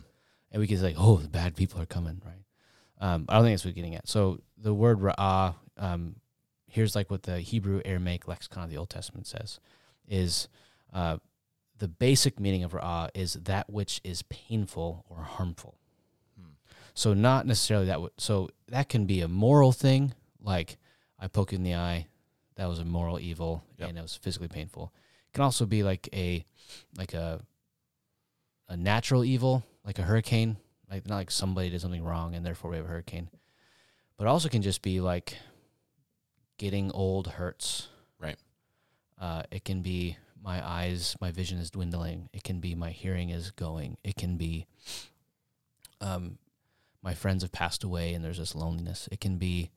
And 0.51 0.59
we 0.59 0.67
can 0.67 0.77
say 0.77 0.95
oh, 0.97 1.17
the 1.17 1.29
bad 1.29 1.55
people 1.55 1.81
are 1.81 1.85
coming, 1.85 2.21
right? 2.25 2.43
Um, 2.99 3.25
I 3.29 3.35
don't 3.35 3.45
think 3.45 3.53
that's 3.53 3.65
what 3.65 3.71
we're 3.71 3.75
getting 3.75 3.95
at. 3.95 4.07
So 4.07 4.39
the 4.57 4.73
word 4.73 4.99
ra'ah, 4.99 5.55
um, 5.77 6.17
here's 6.67 6.95
like 6.95 7.09
what 7.09 7.23
the 7.23 7.39
Hebrew 7.39 7.81
Aramaic 7.83 8.27
lexicon 8.27 8.63
of 8.63 8.69
the 8.69 8.77
Old 8.77 8.89
Testament 8.89 9.25
says, 9.25 9.59
is 10.07 10.47
uh, 10.93 11.17
the 11.77 11.87
basic 11.87 12.39
meaning 12.39 12.63
of 12.63 12.73
ra 12.73 13.07
is 13.13 13.33
that 13.33 13.69
which 13.69 14.01
is 14.03 14.23
painful 14.23 15.05
or 15.09 15.23
harmful. 15.23 15.77
Hmm. 16.39 16.51
So 16.93 17.13
not 17.13 17.45
necessarily 17.47 17.87
that. 17.87 17.93
W- 17.93 18.11
so 18.17 18.49
that 18.67 18.89
can 18.89 19.05
be 19.05 19.21
a 19.21 19.27
moral 19.27 19.71
thing, 19.71 20.13
like 20.41 20.77
I 21.19 21.27
poke 21.27 21.51
you 21.51 21.57
in 21.57 21.63
the 21.63 21.75
eye, 21.75 22.07
that 22.55 22.67
was 22.69 22.79
a 22.79 22.85
moral 22.85 23.19
evil, 23.19 23.63
Yep. 23.77 23.89
and 23.89 23.97
it 23.97 24.01
was 24.01 24.15
physically 24.15 24.47
painful. 24.47 24.93
It 25.29 25.33
can 25.33 25.43
also 25.43 25.65
be 25.65 25.81
like 25.83 26.09
a, 26.13 26.45
like 26.97 27.13
a, 27.13 27.41
a 28.67 28.77
natural 28.77 29.23
evil, 29.23 29.63
like 29.85 29.97
a 29.97 30.03
hurricane, 30.03 30.57
like 30.89 31.07
not 31.07 31.15
like 31.15 31.31
somebody 31.31 31.69
did 31.69 31.81
something 31.81 32.03
wrong 32.03 32.35
and 32.35 32.45
therefore 32.45 32.71
we 32.71 32.77
have 32.77 32.85
a 32.85 32.89
hurricane, 32.89 33.29
but 34.17 34.27
also 34.27 34.49
can 34.49 34.61
just 34.61 34.81
be 34.81 34.99
like 34.99 35.37
getting 36.57 36.91
old 36.91 37.27
hurts. 37.27 37.87
Right. 38.19 38.37
Uh, 39.19 39.43
it 39.51 39.63
can 39.65 39.81
be 39.81 40.17
my 40.43 40.65
eyes, 40.65 41.15
my 41.21 41.31
vision 41.31 41.59
is 41.59 41.69
dwindling. 41.69 42.29
It 42.33 42.43
can 42.43 42.59
be 42.59 42.75
my 42.75 42.89
hearing 42.91 43.29
is 43.29 43.51
going. 43.51 43.97
It 44.03 44.15
can 44.15 44.37
be 44.37 44.65
um, 45.99 46.37
my 47.03 47.13
friends 47.13 47.43
have 47.43 47.51
passed 47.51 47.83
away 47.83 48.13
and 48.13 48.23
there's 48.23 48.37
this 48.37 48.55
loneliness. 48.55 49.07
It 49.11 49.19
can 49.19 49.37
be 49.37 49.71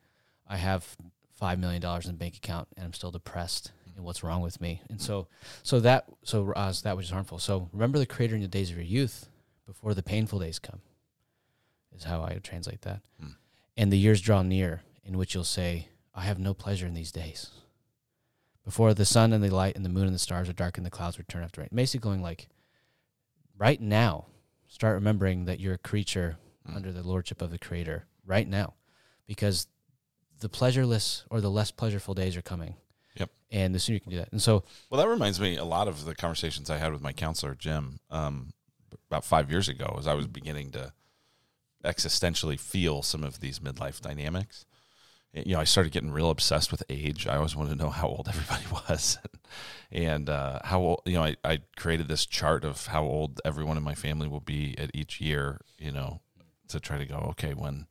I 0.47 0.57
have 0.57 0.97
five 1.35 1.59
million 1.59 1.81
dollars 1.81 2.07
in 2.07 2.13
the 2.13 2.19
bank 2.19 2.37
account 2.37 2.69
and 2.77 2.85
I'm 2.85 2.93
still 2.93 3.11
depressed 3.11 3.73
and 3.95 4.05
what's 4.05 4.23
wrong 4.23 4.41
with 4.41 4.61
me. 4.61 4.81
And 4.89 5.01
so 5.01 5.29
so 5.63 5.81
that 5.81 6.07
so 6.23 6.53
uh, 6.53 6.73
that 6.83 6.97
which 6.97 7.07
is 7.07 7.13
harmful. 7.13 7.39
So 7.39 7.69
remember 7.73 7.99
the 7.99 8.07
creator 8.07 8.35
in 8.35 8.43
the 8.43 8.49
days 8.49 8.71
of 8.71 8.77
your 8.77 8.85
youth 8.85 9.29
before 9.67 9.95
the 9.95 10.03
painful 10.03 10.39
days 10.39 10.59
come. 10.59 10.81
Is 11.95 12.05
how 12.05 12.23
I 12.23 12.35
would 12.35 12.45
translate 12.45 12.83
that. 12.83 13.03
Hmm. 13.21 13.29
And 13.77 13.93
the 13.93 13.99
years 13.99 14.21
draw 14.21 14.43
near 14.43 14.83
in 15.05 15.17
which 15.17 15.35
you'll 15.35 15.45
say, 15.45 15.89
I 16.15 16.23
have 16.23 16.39
no 16.39 16.55
pleasure 16.55 16.87
in 16.87 16.95
these 16.95 17.13
days. 17.13 17.51
Before 18.65 18.95
the 18.95 19.05
sun 19.05 19.33
and 19.33 19.45
the 19.45 19.55
light 19.55 19.77
and 19.77 19.85
the 19.85 19.91
moon 19.91 20.07
and 20.07 20.15
the 20.15 20.19
stars 20.19 20.49
are 20.49 20.55
dark 20.55 20.77
and 20.79 20.87
the 20.87 20.91
clouds 20.91 21.19
return 21.19 21.45
after 21.45 21.61
rain. 21.61 21.69
Basically 21.73 22.03
going 22.03 22.23
like 22.23 22.49
right 23.59 23.81
now, 23.81 24.27
start 24.69 24.95
remembering 24.95 25.45
that 25.45 25.61
you're 25.61 25.75
a 25.75 25.79
creature 25.79 26.39
Hmm. 26.67 26.77
under 26.77 26.93
the 26.93 27.03
lordship 27.03 27.43
of 27.43 27.51
the 27.51 27.59
creator 27.59 28.07
right 28.25 28.49
now. 28.49 28.73
Because 29.27 29.67
the 30.41 30.49
pleasureless 30.49 31.25
or 31.31 31.43
the 31.43 31.51
less 31.51 31.71
pleasureful 31.71 32.15
days 32.15 32.37
are 32.37 32.43
coming. 32.43 32.77
Yep. 33.17 33.31
And 33.51 33.75
the 33.75 33.79
sooner 33.79 33.95
you 33.95 34.01
can 34.01 34.11
do 34.11 34.17
that. 34.17 34.33
And 34.33 34.41
so 34.43 34.65
Well, 34.91 34.99
that 35.01 35.09
reminds 35.09 35.39
me 35.39 35.57
a 35.57 35.65
lot 35.65 35.89
of 35.89 36.07
the 36.07 36.15
conversations 36.15 36.71
I 36.71 36.79
had 36.79 36.93
with 36.93 37.03
my 37.03 37.13
counselor, 37.13 37.55
Jim, 37.55 38.01
um, 38.11 38.53
about 39.11 39.25
five 39.27 39.51
years 39.51 39.69
ago, 39.69 39.95
as 39.99 40.07
I 40.07 40.15
was 40.15 40.27
beginning 40.27 40.71
to 40.73 40.93
existentially 41.85 42.59
feel 42.59 43.03
some 43.03 43.23
of 43.23 43.41
these 43.41 43.59
midlife 43.59 44.01
dynamics. 44.01 44.65
You 45.35 45.55
know, 45.55 45.61
I 45.61 45.65
started 45.65 45.93
getting 45.93 46.13
real 46.13 46.31
obsessed 46.31 46.71
with 46.71 46.83
age. 46.89 47.27
I 47.27 47.37
always 47.37 47.57
wanted 47.57 47.71
to 47.71 47.77
know 47.77 47.91
how 47.91 48.09
old 48.09 48.29
everybody 48.33 48.65
was, 48.71 49.19
and 49.91 50.29
uh, 50.29 50.61
how 50.65 50.81
old. 50.81 51.03
You 51.07 51.15
know, 51.15 51.25
I, 51.25 51.37
I 51.45 51.59
created 51.77 52.09
this 52.09 52.25
chart 52.27 52.65
of 52.65 52.87
how 52.87 53.03
old 53.03 53.41
everyone 53.45 53.77
in 53.77 53.83
my 53.83 53.95
family 53.95 54.29
will 54.29 54.41
be 54.41 54.75
at 54.79 54.91
each 54.95 55.21
year. 55.21 55.61
You 55.79 55.93
know, 55.93 56.21
to 56.69 56.81
try 56.81 56.99
to 56.99 57.07
go, 57.07 57.17
okay, 57.31 57.55
when 57.55 57.87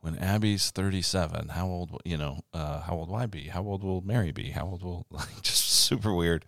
when 0.00 0.18
Abby's 0.18 0.70
37, 0.70 1.48
how 1.48 1.66
old, 1.66 1.90
will- 1.90 2.02
you 2.04 2.16
know, 2.16 2.40
uh, 2.54 2.80
how 2.82 2.94
old 2.94 3.08
will 3.08 3.16
I 3.16 3.26
be? 3.26 3.48
How 3.48 3.62
old 3.62 3.82
will 3.82 4.02
Mary 4.02 4.30
be? 4.30 4.50
How 4.50 4.64
old 4.64 4.84
will, 4.84 5.04
like, 5.10 5.42
just 5.42 5.64
super 5.68 6.14
weird, 6.14 6.44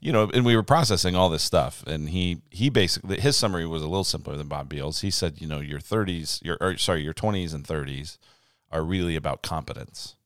you 0.00 0.12
know, 0.12 0.30
and 0.32 0.44
we 0.44 0.54
were 0.54 0.62
processing 0.62 1.16
all 1.16 1.28
this 1.28 1.42
stuff. 1.42 1.82
And 1.88 2.10
he, 2.10 2.42
he 2.50 2.70
basically, 2.70 3.18
his 3.18 3.36
summary 3.36 3.66
was 3.66 3.82
a 3.82 3.88
little 3.88 4.04
simpler 4.04 4.36
than 4.36 4.46
Bobb 4.46 4.68
Biehl's. 4.68 5.00
He 5.00 5.10
said, 5.10 5.40
you 5.40 5.48
know, 5.48 5.58
your 5.58 5.80
30s, 5.80 6.40
your, 6.44 6.56
or 6.60 6.76
sorry, 6.76 7.02
your 7.02 7.14
20s 7.14 7.52
and 7.52 7.64
30s 7.66 8.18
are 8.74 8.82
really 8.84 9.16
about 9.16 9.42
competence. 9.42 10.16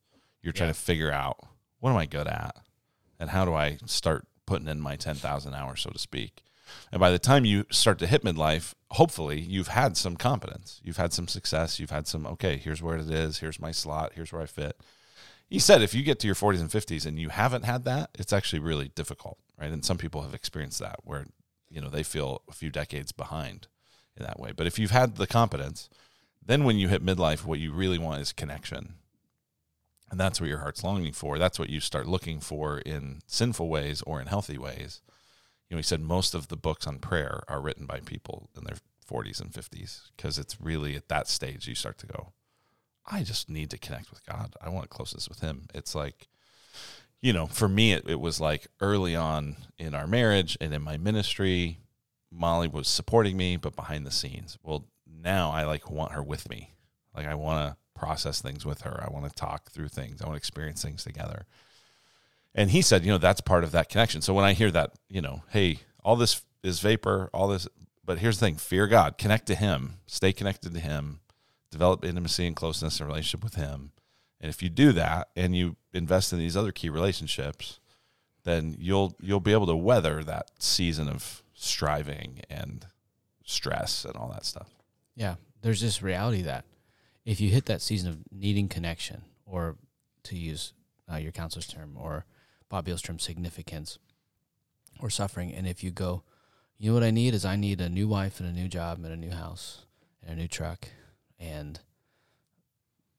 You're 0.41 0.51
trying 0.53 0.69
Yeah. 0.69 0.73
to 0.73 0.79
figure 0.79 1.11
out 1.11 1.37
what 1.79 1.91
am 1.91 1.97
I 1.97 2.05
good 2.05 2.27
at? 2.27 2.57
And 3.19 3.29
how 3.29 3.45
do 3.45 3.53
I 3.53 3.77
start 3.85 4.27
putting 4.45 4.67
in 4.67 4.81
my 4.81 4.97
10,000 4.97 5.53
hours, 5.53 5.81
so 5.81 5.91
to 5.91 5.99
speak? 5.99 6.43
And 6.91 6.99
by 6.99 7.09
the 7.09 7.19
time 7.19 7.45
you 7.45 7.65
start 7.71 7.99
to 7.99 8.07
hit 8.07 8.23
midlife, 8.23 8.73
hopefully 8.91 9.39
you've 9.39 9.69
had 9.69 9.95
some 9.95 10.17
competence. 10.17 10.81
You've 10.83 10.97
had 10.97 11.13
some 11.13 11.27
success. 11.27 11.79
You've 11.79 11.89
had 11.89 12.07
some, 12.07 12.25
okay, 12.27 12.57
here's 12.57 12.81
where 12.81 12.97
it 12.97 13.09
is. 13.09 13.39
Here's 13.39 13.59
my 13.59 13.71
slot. 13.71 14.13
Here's 14.15 14.31
where 14.33 14.41
I 14.41 14.45
fit. 14.45 14.79
He 15.47 15.57
said 15.59 15.81
if 15.81 15.93
you 15.95 16.03
get 16.03 16.19
to 16.19 16.27
your 16.27 16.35
40s 16.35 16.59
and 16.61 16.69
50s 16.69 17.05
and 17.05 17.17
you 17.19 17.29
haven't 17.29 17.63
had 17.65 17.85
that, 17.85 18.09
it's 18.19 18.33
actually 18.33 18.59
really 18.59 18.89
difficult, 18.89 19.39
right? 19.57 19.71
And 19.71 19.83
some 19.85 19.97
people 19.97 20.21
have 20.21 20.33
experienced 20.33 20.79
that 20.79 20.99
where, 21.03 21.25
you 21.69 21.81
know, 21.81 21.89
they 21.89 22.03
feel 22.03 22.41
a 22.49 22.53
few 22.53 22.69
decades 22.69 23.11
behind 23.11 23.67
in 24.17 24.23
that 24.25 24.39
way. 24.39 24.51
But 24.51 24.67
if 24.67 24.77
you've 24.77 24.91
had 24.91 25.15
the 25.15 25.27
competence, 25.27 25.89
then 26.49 26.63
when 26.63 26.77
you 26.77 26.87
hit 26.87 27.05
midlife, 27.05 27.45
what 27.45 27.59
you 27.59 27.71
really 27.71 27.97
want 27.97 28.21
is 28.21 28.33
connection. 28.33 28.95
And 30.11 30.19
that's 30.19 30.41
what 30.41 30.49
your 30.49 30.59
heart's 30.59 30.83
longing 30.83 31.13
for. 31.13 31.37
That's 31.37 31.59
what 31.59 31.69
you 31.69 31.79
start 31.79 32.07
looking 32.07 32.39
for 32.39 32.79
in 32.79 33.19
sinful 33.27 33.69
ways 33.69 34.01
or 34.01 34.19
in 34.19 34.27
healthy 34.27 34.57
ways 34.57 35.01
you 35.69 35.75
know, 35.75 35.79
he 35.79 35.83
said 35.83 36.01
most 36.01 36.33
of 36.33 36.47
the 36.47 36.57
books 36.57 36.87
on 36.87 36.97
prayer 36.97 37.43
are 37.47 37.61
written 37.61 37.85
by 37.85 37.99
people 37.99 38.49
in 38.57 38.63
their 38.63 38.77
40s 39.09 39.39
and 39.39 39.51
50s 39.51 40.09
because 40.15 40.37
it's 40.37 40.59
really 40.59 40.95
at 40.95 41.07
that 41.09 41.27
stage 41.27 41.67
you 41.67 41.75
start 41.75 41.97
to 41.99 42.07
go, 42.07 42.33
I 43.05 43.23
just 43.23 43.49
need 43.49 43.69
to 43.69 43.77
connect 43.77 44.09
with 44.09 44.25
God. 44.25 44.55
I 44.61 44.69
want 44.69 44.89
closeness 44.89 45.29
with 45.29 45.41
Him. 45.41 45.67
It's 45.73 45.93
like, 45.93 46.27
you 47.21 47.33
know, 47.33 47.47
for 47.47 47.69
me, 47.69 47.93
it, 47.93 48.09
it 48.09 48.19
was 48.19 48.39
like 48.41 48.67
early 48.81 49.15
on 49.15 49.57
in 49.77 49.93
our 49.93 50.07
marriage 50.07 50.57
and 50.59 50.73
in 50.73 50.81
my 50.81 50.97
ministry, 50.97 51.79
Molly 52.31 52.67
was 52.67 52.87
supporting 52.87 53.37
me, 53.37 53.55
but 53.57 53.75
behind 53.75 54.05
the 54.05 54.11
scenes. 54.11 54.57
Well, 54.63 54.85
now 55.21 55.51
I 55.51 55.63
like 55.63 55.89
want 55.89 56.13
her 56.13 56.23
with 56.23 56.49
me. 56.49 56.73
Like 57.15 57.27
I 57.27 57.35
want 57.35 57.67
to 57.67 57.77
process 57.99 58.41
things 58.41 58.65
with 58.65 58.81
her. 58.81 59.03
I 59.05 59.11
want 59.11 59.27
to 59.27 59.35
talk 59.35 59.71
through 59.71 59.89
things. 59.89 60.21
I 60.21 60.25
want 60.25 60.35
to 60.35 60.39
experience 60.39 60.81
things 60.81 61.03
together. 61.03 61.45
And 62.55 62.71
he 62.71 62.81
said, 62.81 63.05
you 63.05 63.11
know, 63.11 63.17
that's 63.17 63.41
part 63.41 63.63
of 63.63 63.71
that 63.71 63.89
connection. 63.89 64.21
So 64.21 64.33
when 64.33 64.45
I 64.45 64.53
hear 64.53 64.71
that, 64.71 64.93
you 65.09 65.21
know, 65.21 65.43
hey, 65.49 65.79
all 66.03 66.15
this 66.15 66.41
is 66.63 66.79
vapor, 66.79 67.29
all 67.33 67.47
this, 67.47 67.67
but 68.03 68.19
here's 68.19 68.39
the 68.39 68.45
thing 68.45 68.55
fear 68.55 68.87
God, 68.87 69.17
connect 69.17 69.45
to 69.47 69.55
Him, 69.55 69.99
stay 70.07 70.33
connected 70.33 70.73
to 70.73 70.79
Him, 70.79 71.19
develop 71.71 72.03
intimacy 72.03 72.47
and 72.47 72.55
closeness 72.55 72.99
and 72.99 73.07
relationship 73.07 73.43
with 73.43 73.55
Him. 73.55 73.91
And 74.41 74.49
if 74.49 74.63
you 74.63 74.69
do 74.69 74.91
that 74.93 75.29
and 75.35 75.55
you 75.55 75.75
invest 75.93 76.33
in 76.33 76.39
these 76.39 76.57
other 76.57 76.71
key 76.71 76.89
relationships, 76.89 77.79
then 78.45 78.75
you'll 78.79 79.15
you'll 79.21 79.41
be 79.41 79.51
able 79.51 79.67
to 79.67 79.75
weather 79.75 80.23
that 80.23 80.49
season 80.59 81.09
of 81.09 81.43
striving 81.53 82.41
and 82.49 82.87
stress 83.43 84.05
and 84.05 84.15
all 84.15 84.29
that 84.29 84.45
stuff. 84.45 84.78
Yeah, 85.19 85.35
there's 85.61 85.81
this 85.81 86.01
reality 86.01 86.41
that 86.43 86.63
if 87.25 87.41
you 87.41 87.49
hit 87.49 87.65
that 87.65 87.81
season 87.81 88.09
of 88.09 88.19
needing 88.31 88.69
connection, 88.69 89.23
or 89.45 89.75
to 90.23 90.37
use 90.37 90.71
uh, 91.11 91.17
your 91.17 91.33
counselor's 91.33 91.67
term, 91.67 91.97
or 91.99 92.25
Bobb 92.69 92.85
Biehl's 92.85 93.01
term, 93.01 93.19
significance, 93.19 93.99
or 95.01 95.09
suffering, 95.09 95.53
and 95.53 95.67
if 95.67 95.83
you 95.83 95.91
go, 95.91 96.23
you 96.77 96.89
know 96.89 96.93
what 96.93 97.03
I 97.03 97.11
need 97.11 97.33
is 97.33 97.43
I 97.43 97.57
need 97.57 97.81
a 97.81 97.89
new 97.89 98.07
wife 98.07 98.39
and 98.39 98.47
a 98.47 98.53
new 98.53 98.69
job 98.69 98.99
and 99.03 99.11
a 99.11 99.17
new 99.17 99.31
house 99.31 99.85
and 100.23 100.39
a 100.39 100.41
new 100.41 100.47
truck 100.47 100.87
and 101.37 101.81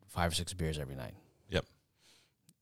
five 0.09 0.33
or 0.33 0.35
six 0.35 0.55
beers 0.55 0.79
every 0.79 0.95
night. 0.97 1.15
Yep. 1.51 1.67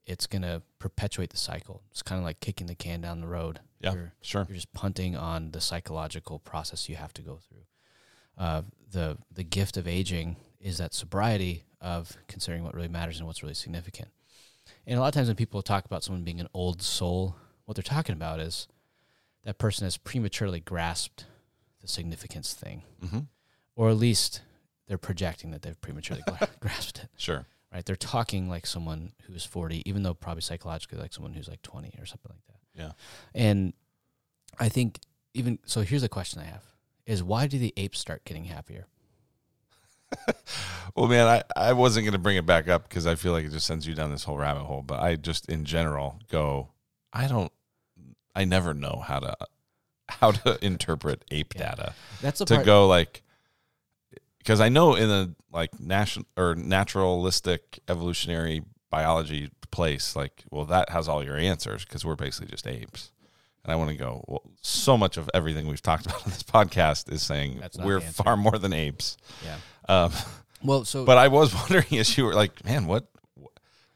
It's 0.04 0.26
gonna 0.26 0.62
perpetuate 0.80 1.30
the 1.30 1.36
cycle. 1.36 1.82
It's 1.92 2.02
kind 2.02 2.18
of 2.18 2.24
like 2.24 2.40
kicking 2.40 2.66
the 2.66 2.74
can 2.74 3.00
down 3.02 3.20
the 3.20 3.28
road. 3.28 3.60
Yeah. 3.80 3.92
You're, 3.94 4.12
Sure. 4.20 4.44
you're 4.48 4.56
just 4.56 4.72
punting 4.72 5.14
on 5.16 5.52
the 5.52 5.60
psychological 5.60 6.40
process 6.40 6.88
you 6.88 6.96
have 6.96 7.12
to 7.14 7.22
go 7.22 7.36
through. 7.36 7.62
Uh, 8.38 8.62
the 8.90 9.18
the 9.32 9.42
gift 9.44 9.76
of 9.76 9.86
aging 9.88 10.36
is 10.60 10.78
that 10.78 10.94
sobriety 10.94 11.64
of 11.80 12.16
considering 12.28 12.64
what 12.64 12.74
really 12.74 12.88
matters 12.88 13.18
and 13.18 13.26
what's 13.26 13.42
really 13.42 13.54
significant. 13.54 14.08
And 14.86 14.96
a 14.98 15.00
lot 15.00 15.08
of 15.08 15.14
times 15.14 15.28
when 15.28 15.36
people 15.36 15.60
talk 15.62 15.84
about 15.84 16.02
someone 16.02 16.24
being 16.24 16.40
an 16.40 16.48
old 16.54 16.80
soul, 16.82 17.36
what 17.66 17.76
they're 17.76 17.82
talking 17.82 18.14
about 18.14 18.40
is 18.40 18.66
that 19.44 19.58
person 19.58 19.84
has 19.84 19.96
prematurely 19.96 20.60
grasped 20.60 21.26
the 21.80 21.88
significance 21.88 22.54
thing, 22.54 22.82
Mm-hmm. 23.04 23.20
or 23.76 23.90
at 23.90 23.96
least 23.96 24.40
they're 24.86 24.98
projecting 24.98 25.50
that 25.52 25.62
they've 25.62 25.80
prematurely 25.80 26.22
grasped 26.60 27.00
it. 27.04 27.08
Sure. 27.16 27.46
Right? 27.72 27.84
They're 27.84 27.94
talking 27.96 28.48
like 28.48 28.66
someone 28.66 29.12
who's 29.26 29.44
40, 29.44 29.82
even 29.88 30.02
though 30.02 30.14
probably 30.14 30.40
psychologically 30.40 30.98
like 30.98 31.12
someone 31.12 31.34
who's 31.34 31.48
like 31.48 31.60
20 31.62 31.94
or 32.00 32.06
something 32.06 32.30
like 32.32 32.46
that. 32.46 32.82
Yeah. 32.82 32.92
And 33.34 33.74
I 34.58 34.68
think 34.70 35.00
even 35.34 35.58
so, 35.66 35.82
here's 35.82 36.02
a 36.02 36.08
question 36.08 36.40
I 36.40 36.44
have: 36.46 36.64
Is 37.08 37.22
why 37.24 37.46
do 37.48 37.58
the 37.58 37.72
apes 37.76 37.98
start 37.98 38.24
getting 38.24 38.44
happier? 38.44 38.86
Well, 40.96 41.06
man, 41.06 41.26
I, 41.28 41.42
I 41.68 41.72
wasn't 41.74 42.04
going 42.06 42.14
to 42.14 42.18
bring 42.18 42.36
it 42.38 42.46
back 42.46 42.66
up 42.66 42.88
because 42.88 43.06
I 43.06 43.14
feel 43.14 43.32
like 43.32 43.44
it 43.44 43.50
just 43.52 43.66
sends 43.66 43.86
you 43.86 43.94
down 43.94 44.10
this 44.10 44.24
whole 44.24 44.36
rabbit 44.38 44.64
hole. 44.64 44.82
But 44.82 45.00
I 45.00 45.14
just, 45.16 45.48
in 45.48 45.64
general, 45.64 46.18
go, 46.30 46.70
I 47.12 47.28
don't, 47.28 47.52
I 48.34 48.44
never 48.44 48.74
know 48.74 49.02
how 49.06 49.20
to 49.20 49.36
how 50.08 50.30
to 50.32 50.58
interpret 50.64 51.24
ape 51.30 51.54
Yeah. 51.54 51.70
data 51.74 51.94
That's 52.20 52.38
to 52.40 52.46
part. 52.46 52.66
go 52.66 52.88
like 52.88 53.22
because 54.38 54.60
I 54.60 54.70
know 54.70 54.94
in 54.96 55.08
a 55.10 55.30
like 55.52 55.78
national 55.78 56.26
or 56.36 56.54
naturalistic 56.56 57.78
evolutionary 57.86 58.62
biology 58.90 59.50
place, 59.70 60.16
like 60.16 60.44
well 60.50 60.64
that 60.64 60.88
has 60.90 61.06
all 61.08 61.22
your 61.22 61.36
answers 61.36 61.84
because 61.84 62.04
we're 62.04 62.16
basically 62.16 62.48
just 62.48 62.66
apes. 62.66 63.12
And 63.68 63.74
I 63.74 63.76
want 63.76 63.90
to 63.90 63.96
go. 63.96 64.24
Well, 64.26 64.40
so 64.62 64.96
much 64.96 65.18
of 65.18 65.28
everything 65.34 65.66
we've 65.68 65.82
talked 65.82 66.06
about 66.06 66.24
on 66.24 66.30
this 66.30 66.42
podcast 66.42 67.12
is 67.12 67.20
saying 67.22 67.60
we're 67.84 68.00
far 68.00 68.34
more 68.34 68.56
than 68.58 68.72
apes. 68.72 69.18
yeah. 69.44 69.56
Um, 69.86 70.12
Well, 70.64 70.86
so 70.86 71.04
but 71.04 71.18
I 71.18 71.28
was 71.28 71.54
wondering 71.70 71.98
as 71.98 72.16
you 72.16 72.24
were 72.24 72.32
like, 72.32 72.64
man, 72.64 72.86
what? 72.86 73.08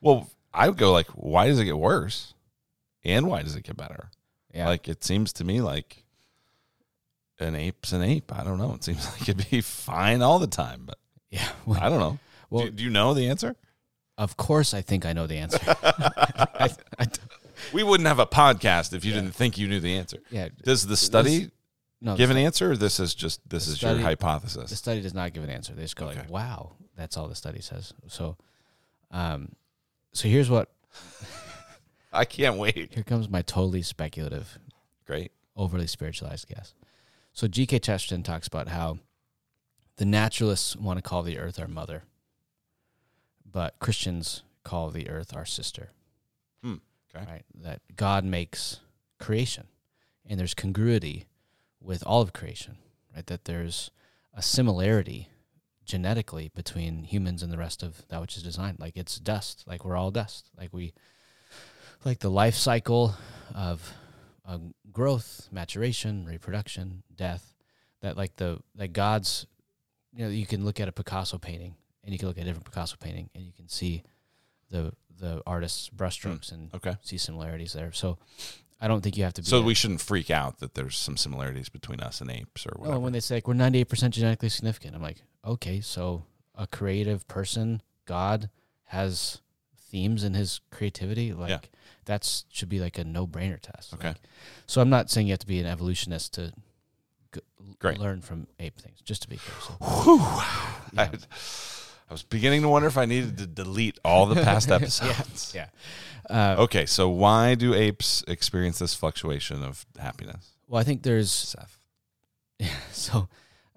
Well, 0.02 0.28
I 0.52 0.68
would 0.68 0.76
go 0.76 0.92
like, 0.92 1.06
why 1.14 1.46
does 1.46 1.58
it 1.58 1.64
get 1.64 1.78
worse, 1.78 2.34
and 3.02 3.28
why 3.28 3.40
does 3.42 3.56
it 3.56 3.64
get 3.64 3.78
better? 3.78 4.10
yeah. 4.54 4.68
Like 4.68 4.88
it 4.88 5.02
seems 5.02 5.32
to 5.34 5.44
me 5.44 5.62
like 5.62 6.04
an 7.40 7.54
ape's 7.56 7.92
an 7.92 8.02
ape. 8.02 8.30
I 8.30 8.44
don't 8.44 8.58
know. 8.58 8.74
It 8.74 8.84
seems 8.84 9.06
like 9.12 9.22
it'd 9.26 9.50
be 9.50 9.62
fine 9.62 10.20
all 10.20 10.38
the 10.38 10.46
time, 10.46 10.82
but 10.84 10.98
yeah. 11.30 11.48
well, 11.64 11.80
I 11.82 11.88
don't 11.88 11.98
know. 11.98 12.18
Well, 12.50 12.64
do, 12.66 12.70
do 12.72 12.84
you 12.84 12.90
know 12.90 13.14
the 13.14 13.26
answer? 13.28 13.56
of 14.18 14.36
course, 14.36 14.74
I 14.74 14.82
think 14.82 15.06
I 15.06 15.14
know 15.14 15.26
the 15.26 15.38
answer. 15.38 15.58
I, 15.66 16.68
I, 16.98 17.06
We 17.72 17.82
wouldn't 17.82 18.06
have 18.06 18.18
a 18.18 18.26
podcast 18.26 18.92
if 18.92 19.04
you 19.04 19.12
didn't 19.12 19.32
think 19.32 19.58
you 19.58 19.68
knew 19.68 19.80
the 19.80 19.96
answer. 19.96 20.18
yeah. 20.30 20.48
Does 20.62 20.86
the 20.86 20.96
study 20.96 21.50
No. 22.00 22.16
give 22.16 22.30
an 22.30 22.36
answer, 22.36 22.72
or 22.72 22.76
this 22.76 22.98
is 23.00 23.14
just 23.14 23.40
this 23.48 23.66
is 23.68 23.76
study- 23.76 23.98
your 24.00 24.08
hypothesis. 24.08 24.70
the 24.70 24.76
study 24.76 25.00
does 25.00 25.14
not 25.14 25.32
give 25.32 25.42
an 25.44 25.50
answer. 25.50 25.72
They 25.74 25.82
just 25.82 25.96
go 25.96 26.08
Okay. 26.08 26.20
like, 26.20 26.30
"Wow, 26.30 26.72
that's 26.96 27.16
all 27.16 27.28
the 27.28 27.34
study 27.34 27.60
says." 27.60 27.94
So, 28.08 28.36
um, 29.10 29.54
so 30.12 30.28
here's 30.28 30.50
what. 30.50 30.70
I 32.12 32.24
can't 32.26 32.58
wait. 32.58 32.92
Here 32.92 33.02
comes 33.04 33.28
my 33.30 33.40
totally 33.42 33.80
speculative 33.82 34.58
Great. 35.06 35.32
overly 35.56 35.86
spiritualized 35.86 36.46
guess. 36.48 36.74
So 37.32 37.48
G.K. 37.48 37.78
Chesterton 37.78 38.22
talks 38.22 38.46
about 38.46 38.68
how 38.68 38.98
the 39.96 40.04
naturalists 40.04 40.76
want 40.76 40.98
to 40.98 41.02
call 41.02 41.22
the 41.22 41.38
earth 41.38 41.58
our 41.58 41.68
mother, 41.68 42.02
but 43.50 43.78
Christians 43.78 44.42
call 44.64 44.90
the 44.90 45.08
earth 45.08 45.34
our 45.34 45.46
sister. 45.46 45.88
Hmm, 46.62 46.76
okay. 47.14 47.24
Right? 47.30 47.44
That 47.62 47.80
God 47.96 48.24
makes 48.24 48.80
creation, 49.18 49.66
and 50.26 50.38
there's 50.38 50.54
congruity 50.54 51.26
with 51.80 52.02
all 52.06 52.22
of 52.22 52.32
creation. 52.32 52.78
Right? 53.14 53.26
That 53.26 53.44
there's 53.44 53.90
a 54.34 54.42
similarity 54.42 55.28
genetically 55.84 56.50
between 56.54 57.04
humans 57.04 57.42
and 57.42 57.52
the 57.52 57.58
rest 57.58 57.82
of 57.82 58.06
that 58.08 58.20
which 58.20 58.36
is 58.36 58.42
designed. 58.42 58.78
Like 58.78 58.96
it's 58.96 59.18
dust. 59.18 59.64
Like 59.66 59.84
we're 59.84 59.96
all 59.96 60.10
dust. 60.10 60.50
Like 60.56 60.70
we, 60.72 60.92
like 62.04 62.20
the 62.20 62.30
life 62.30 62.54
cycle 62.54 63.14
of 63.54 63.92
um, 64.44 64.74
growth, 64.90 65.48
maturation, 65.52 66.24
reproduction, 66.26 67.02
death. 67.14 67.54
That 68.00 68.16
like 68.16 68.36
the 68.36 68.60
like 68.76 68.92
God's, 68.92 69.46
you 70.12 70.24
know, 70.24 70.30
you 70.30 70.46
can 70.46 70.64
look 70.64 70.80
at 70.80 70.88
a 70.88 70.92
Picasso 70.92 71.38
painting 71.38 71.76
and 72.02 72.12
you 72.12 72.18
can 72.18 72.28
look 72.28 72.38
at 72.38 72.42
a 72.42 72.46
different 72.46 72.64
Picasso 72.64 72.96
painting 72.98 73.30
and 73.34 73.44
you 73.44 73.52
can 73.52 73.68
see 73.68 74.02
the 74.72 74.92
the 75.20 75.40
artist's 75.46 75.88
brushstrokes 75.90 76.48
hmm, 76.48 76.54
and 76.56 76.74
Okay. 76.74 76.96
see 77.02 77.16
similarities 77.16 77.72
there. 77.74 77.92
So 77.92 78.18
I 78.80 78.88
don't 78.88 79.02
think 79.02 79.16
you 79.16 79.22
have 79.22 79.34
to 79.34 79.42
be. 79.42 79.46
So 79.46 79.58
a- 79.58 79.62
we 79.62 79.74
shouldn't 79.74 80.00
freak 80.00 80.30
out 80.30 80.58
that 80.58 80.74
there's 80.74 80.96
some 80.98 81.16
similarities 81.16 81.68
between 81.68 82.00
us 82.00 82.20
and 82.20 82.28
apes 82.30 82.66
or 82.66 82.72
oh, 82.74 82.82
no, 82.82 82.88
whatever. 82.88 83.00
when 83.00 83.12
they 83.12 83.20
say 83.20 83.36
like 83.36 83.46
we're 83.46 83.54
ninety 83.54 83.78
eight 83.78 83.88
percent 83.88 84.14
genetically 84.14 84.48
significant, 84.48 84.96
I'm 84.96 85.02
like, 85.02 85.22
okay, 85.44 85.80
so 85.80 86.24
a 86.56 86.66
creative 86.66 87.28
person, 87.28 87.82
God 88.06 88.50
has 88.86 89.40
themes 89.90 90.24
in 90.24 90.34
his 90.34 90.60
creativity, 90.72 91.32
like 91.32 91.50
Yeah. 91.50 91.58
that's 92.06 92.44
should 92.50 92.68
be 92.70 92.80
like 92.80 92.98
a 92.98 93.04
no 93.04 93.26
brainer 93.26 93.60
test. 93.60 93.94
Okay. 93.94 94.08
Like, 94.08 94.16
so 94.66 94.80
I'm 94.80 94.90
not 94.90 95.08
saying 95.10 95.28
you 95.28 95.32
have 95.34 95.38
to 95.40 95.46
be 95.46 95.60
an 95.60 95.66
evolutionist 95.66 96.34
to 96.34 96.52
g- 97.32 97.40
learn 97.98 98.22
from 98.22 98.48
ape 98.58 98.78
things, 98.80 99.00
just 99.02 99.22
to 99.22 99.28
be 99.28 99.36
clear. 99.36 99.56
So, 99.60 99.74
Whew. 100.02 100.18
Yeah. 100.94 101.10
I, 101.12 101.18
I 102.12 102.14
was 102.14 102.22
beginning 102.22 102.60
to 102.60 102.68
wonder 102.68 102.88
if 102.88 102.98
I 102.98 103.06
needed 103.06 103.38
to 103.38 103.46
delete 103.46 103.98
all 104.04 104.26
the 104.26 104.34
past 104.42 104.70
episodes. 104.78 105.54
yeah. 105.54 105.68
Uh, 106.28 106.56
Okay, 106.58 106.84
so 106.84 107.08
why 107.08 107.54
do 107.54 107.72
apes 107.72 108.22
experience 108.28 108.78
this 108.80 108.94
fluctuation 108.94 109.62
of 109.64 109.86
happiness, 109.98 110.50
Well, 110.68 110.78
I 110.78 110.84
think 110.84 111.04
there's 111.04 111.30
Seth? 111.30 111.80
so 112.92 113.28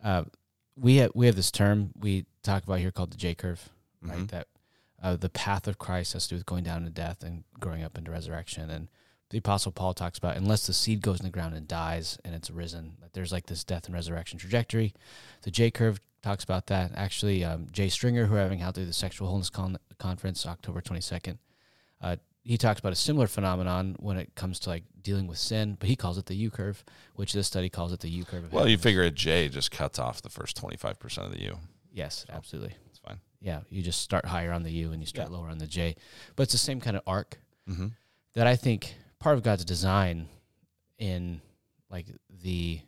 uh, 0.04 0.26
we 0.76 0.98
have 0.98 1.12
we 1.16 1.28
have 1.28 1.38
this 1.38 1.50
term 1.50 1.92
we 1.98 2.26
talk 2.44 2.64
about 2.64 2.80
here 2.80 2.92
called 2.92 3.12
the 3.12 3.18
J 3.18 3.36
curve, 3.36 3.70
right? 4.02 4.18
Mhm. 4.18 4.28
That 4.32 4.48
uh, 5.02 5.16
the 5.16 5.30
path 5.30 5.66
of 5.70 5.78
Christ 5.78 6.12
has 6.12 6.24
to 6.28 6.32
do 6.32 6.36
with 6.36 6.46
going 6.46 6.66
down 6.66 6.84
to 6.84 6.90
death 6.90 7.24
and 7.24 7.46
growing 7.58 7.84
up 7.84 7.98
into 7.98 8.12
resurrection. 8.12 8.70
And 8.70 8.90
the 9.30 9.38
Apostle 9.38 9.72
Paul 9.72 9.94
talks 9.94 10.18
about 10.18 10.36
unless 10.36 10.68
the 10.68 10.74
seed 10.74 11.00
goes 11.02 11.20
in 11.22 11.26
the 11.26 11.32
ground 11.32 11.56
and 11.56 11.68
dies 11.70 12.18
and 12.26 12.36
it's 12.36 12.52
risen, 12.52 12.98
that 13.00 13.14
there's 13.14 13.32
like 13.32 13.46
this 13.48 13.64
death 13.64 13.86
and 13.86 13.94
resurrection 13.96 14.38
trajectory. 14.38 14.94
The 15.44 15.52
J 15.52 15.72
curve 15.72 16.02
talks 16.26 16.44
about 16.44 16.66
that. 16.68 16.92
Actually, 16.96 17.44
um, 17.46 17.68
Jay 17.72 17.88
Stringer, 17.88 18.26
who 18.26 18.34
we're 18.34 18.40
having 18.42 18.62
out 18.64 18.74
through 18.76 18.86
the 18.86 18.94
Sexual 18.94 19.28
Wholeness 19.28 19.52
Con- 19.52 19.78
Conference, 20.00 20.46
October 20.48 20.82
22nd, 20.82 21.38
uh, 22.02 22.16
he 22.44 22.58
talks 22.58 22.80
about 22.80 22.92
a 22.92 22.96
similar 22.96 23.28
phenomenon 23.28 23.96
when 24.00 24.18
it 24.18 24.34
comes 24.36 24.60
to 24.62 24.70
like 24.70 24.84
dealing 25.02 25.28
with 25.28 25.38
sin, 25.38 25.78
but 25.80 25.88
he 25.88 25.96
calls 25.96 26.18
it 26.18 26.26
the 26.26 26.36
U 26.36 26.50
curve, 26.52 26.84
which 27.16 27.32
this 27.34 27.46
study 27.48 27.70
calls 27.70 27.94
it 27.94 28.00
the 28.00 28.10
U 28.10 28.26
curve. 28.26 28.52
Well, 28.52 28.68
you 28.68 28.78
figure 28.78 29.04
a 29.04 29.12
J 29.12 29.50
just 29.50 29.70
cuts 29.72 30.00
off 30.00 30.22
the 30.24 30.30
first 30.30 30.58
twenty 30.58 30.78
five 30.78 31.00
percent 31.00 31.28
of 31.28 31.34
the 31.34 31.42
U. 31.44 31.58
Yes, 31.92 32.26
absolutely. 32.30 32.76
It's 32.90 33.00
fine. 33.00 33.20
Yeah, 33.40 33.62
you 33.70 33.82
just 33.84 34.02
start 34.02 34.26
higher 34.26 34.52
on 34.52 34.64
the 34.64 34.72
U 34.72 34.92
and 34.92 35.02
you 35.02 35.08
start 35.08 35.30
Yeah. 35.30 35.38
lower 35.38 35.48
on 35.50 35.58
the 35.60 35.68
J. 35.68 35.96
But 36.36 36.44
it's 36.44 36.52
the 36.52 36.58
same 36.60 36.82
kind 36.82 36.98
of 36.98 37.04
arc 37.08 37.40
Mm-hmm. 37.70 37.88
that 38.36 38.46
I 38.46 38.56
think 38.56 38.96
part 39.20 39.36
of 39.38 39.44
God's 39.44 39.66
design 39.66 40.28
in 41.00 41.42
like 41.90 42.08
the 42.44 42.82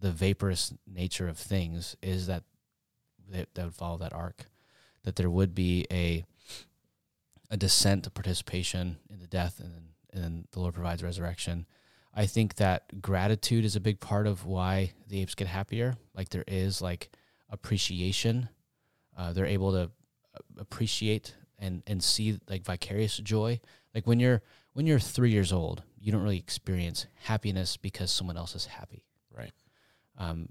the 0.00 0.12
vaporous 0.12 0.72
nature 0.86 1.28
of 1.28 1.36
things 1.36 1.96
is 2.02 2.26
that 2.28 2.44
that, 3.30 3.54
that 3.54 3.64
would 3.64 3.74
follow 3.74 3.98
that 3.98 4.12
arc. 4.12 4.46
That 5.04 5.16
there 5.16 5.30
would 5.30 5.54
be 5.54 5.86
a 5.90 6.24
a 7.52 7.56
descent 7.56 8.06
of 8.06 8.14
participation 8.14 8.98
in 9.10 9.18
the 9.18 9.26
death 9.26 9.58
and 9.58 9.72
then 9.74 9.82
and 10.12 10.24
then 10.24 10.44
the 10.52 10.60
Lord 10.60 10.74
provides 10.74 11.02
resurrection. 11.02 11.66
I 12.12 12.26
think 12.26 12.56
that 12.56 13.00
gratitude 13.00 13.64
is 13.64 13.76
a 13.76 13.80
big 13.80 14.00
part 14.00 14.26
of 14.26 14.44
why 14.44 14.92
the 15.06 15.22
apes 15.22 15.34
get 15.34 15.46
happier. 15.46 15.94
Like 16.14 16.30
there 16.30 16.44
is 16.46 16.82
like 16.82 17.10
appreciation. 17.48 18.48
Uh, 19.16 19.32
they're 19.32 19.46
able 19.46 19.72
to 19.72 19.82
uh, 19.82 20.38
appreciate 20.58 21.34
and 21.58 21.82
and 21.86 22.02
see 22.02 22.38
like 22.48 22.64
vicarious 22.64 23.16
joy. 23.18 23.60
Like 23.94 24.06
when 24.06 24.18
you're 24.18 24.42
when 24.72 24.86
you're 24.86 24.98
three 24.98 25.30
years 25.30 25.52
old, 25.52 25.82
you 25.98 26.10
don't 26.10 26.22
really 26.22 26.38
experience 26.38 27.06
happiness 27.22 27.76
because 27.76 28.10
someone 28.10 28.36
else 28.36 28.54
is 28.54 28.66
happy. 28.66 29.04
Right. 29.36 29.52
Um, 30.18 30.48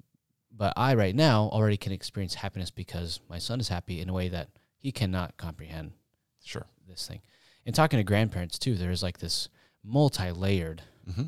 but 0.59 0.73
I 0.77 0.93
right 0.93 1.15
now 1.15 1.49
already 1.51 1.77
can 1.77 1.91
experience 1.93 2.35
happiness 2.35 2.69
because 2.69 3.19
my 3.29 3.39
son 3.39 3.59
is 3.59 3.69
happy 3.69 3.99
in 4.01 4.09
a 4.09 4.13
way 4.13 4.27
that 4.29 4.49
he 4.77 4.91
cannot 4.91 5.37
comprehend 5.37 5.93
Sure. 6.43 6.67
this 6.87 7.07
thing. 7.07 7.21
And 7.65 7.73
talking 7.73 7.97
to 7.97 8.03
grandparents 8.03 8.59
too, 8.59 8.75
there's 8.75 9.01
like 9.01 9.17
this 9.19 9.49
multi-layered 9.83 10.83
Mm-hmm. 11.09 11.23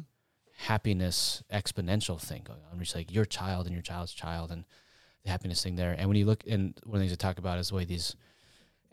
happiness 0.57 1.41
exponential 1.51 2.19
thing 2.19 2.43
going 2.45 2.59
on. 2.71 2.79
It's 2.81 2.93
like 2.95 3.11
your 3.11 3.25
child 3.25 3.65
and 3.65 3.73
your 3.73 3.81
child's 3.81 4.13
child 4.13 4.51
and 4.51 4.63
the 5.23 5.31
happiness 5.31 5.63
thing 5.63 5.75
there. 5.75 5.95
And 5.97 6.07
when 6.07 6.17
you 6.17 6.25
look, 6.25 6.43
and 6.47 6.79
one 6.83 6.95
of 6.95 6.99
the 6.99 7.07
things 7.07 7.11
to 7.13 7.17
talk 7.17 7.39
about 7.39 7.57
is 7.57 7.69
the 7.69 7.75
way 7.75 7.85
these 7.85 8.15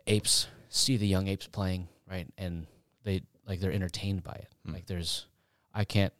apes 0.06 0.48
see 0.70 0.96
the 0.96 1.06
young 1.06 1.28
apes 1.28 1.46
playing, 1.46 1.88
right? 2.10 2.26
And 2.38 2.66
they 3.04 3.22
like 3.46 3.60
they're 3.60 3.72
entertained 3.72 4.22
by 4.22 4.32
it. 4.32 4.48
Hmm. 4.64 4.72
Like 4.72 4.86
there's, 4.86 5.26
I 5.74 5.84
can't 5.84 6.12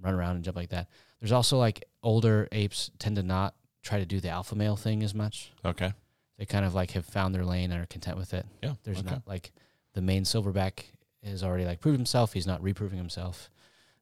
run 0.00 0.14
around 0.14 0.36
and 0.36 0.44
jump 0.44 0.56
like 0.56 0.70
that. 0.70 0.88
There's 1.20 1.32
also 1.32 1.58
like 1.58 1.84
older 2.02 2.48
apes 2.52 2.90
tend 2.98 3.16
to 3.16 3.22
not 3.22 3.54
try 3.82 3.98
to 3.98 4.06
do 4.06 4.20
the 4.20 4.28
alpha 4.28 4.54
male 4.54 4.76
thing 4.76 5.02
as 5.02 5.14
much. 5.14 5.52
Okay. 5.64 5.92
They 6.38 6.44
kind 6.44 6.64
of 6.64 6.74
like 6.74 6.90
have 6.92 7.06
found 7.06 7.34
their 7.34 7.44
lane 7.44 7.70
and 7.70 7.82
are 7.82 7.86
content 7.86 8.18
with 8.18 8.34
it. 8.34 8.46
Yeah. 8.62 8.74
There's 8.84 8.98
okay. 8.98 9.10
not 9.10 9.22
like 9.26 9.52
the 9.94 10.02
main 10.02 10.24
silverback 10.24 10.84
has 11.24 11.42
already 11.42 11.64
like 11.64 11.80
proved 11.80 11.98
himself. 11.98 12.32
He's 12.32 12.46
not 12.46 12.62
reproving 12.62 12.98
himself. 12.98 13.50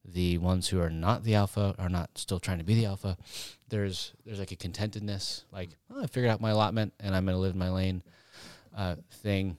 The 0.05 0.37
ones 0.39 0.69
who 0.69 0.81
are 0.81 0.91
not 0.91 1.25
the 1.25 1.35
alpha 1.35 1.75
are 1.79 1.89
not 1.89 2.11
still 2.19 2.39
trying 2.39 2.59
to 2.59 2.65
be 2.65 2.75
the 2.75 2.87
alpha. 2.87 3.17
There's 3.69 4.13
there's 4.27 4.39
like 4.39 4.53
a 4.53 4.57
contentedness, 4.57 5.45
like 5.51 5.71
oh, 5.91 6.03
I 6.03 6.07
figured 6.07 6.31
out 6.31 6.41
my 6.41 6.51
allotment 6.51 6.93
and 7.01 7.17
I'm 7.17 7.25
gonna 7.25 7.39
live 7.39 7.55
in 7.55 7.59
my 7.59 7.71
lane, 7.71 8.03
uh, 8.77 8.97
thing. 9.23 9.57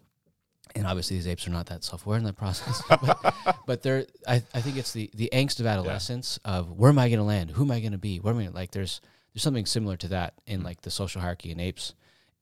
And 0.75 0.85
obviously 0.85 1.15
these 1.15 1.27
apes 1.27 1.47
are 1.47 1.51
not 1.51 1.67
that 1.67 1.83
self 1.83 2.05
aware 2.05 2.17
in 2.17 2.25
that 2.25 2.35
process. 2.35 2.81
but, 2.89 3.35
but 3.65 3.81
they're 3.81 4.05
I, 4.27 4.43
I 4.53 4.61
think 4.61 4.77
it's 4.77 4.91
the 4.91 5.09
the 5.13 5.29
angst 5.31 5.59
of 5.59 5.65
adolescence 5.65 6.37
of 6.43 6.71
where 6.71 6.89
am 6.89 6.99
I 6.99 7.09
gonna 7.09 7.23
land? 7.23 7.51
Who 7.51 7.63
am 7.63 7.71
I 7.71 7.79
gonna 7.79 7.97
be? 7.97 8.17
Where 8.19 8.33
am 8.33 8.39
I 8.39 8.43
gonna, 8.45 8.55
like 8.55 8.71
there's 8.71 8.99
there's 9.33 9.43
something 9.43 9.65
similar 9.65 9.95
to 9.97 10.07
that 10.09 10.33
in 10.45 10.61
Mm. 10.61 10.65
like 10.65 10.81
the 10.81 10.91
social 10.91 11.21
hierarchy 11.21 11.51
in 11.51 11.59
apes 11.59 11.93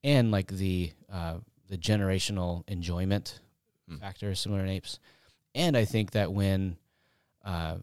and 0.04 0.32
like 0.32 0.48
the 0.48 0.92
uh, 1.12 1.36
the 1.70 1.78
generational 1.78 2.64
enjoyment 2.68 3.40
Mm. 3.92 4.00
factor 4.00 4.32
is 4.32 4.40
similar 4.40 4.64
in 4.64 4.70
apes. 4.70 4.98
And 5.54 5.76
I 5.78 5.84
think 5.86 6.12
that 6.12 6.32
when 6.32 6.78
uh, 7.46 7.76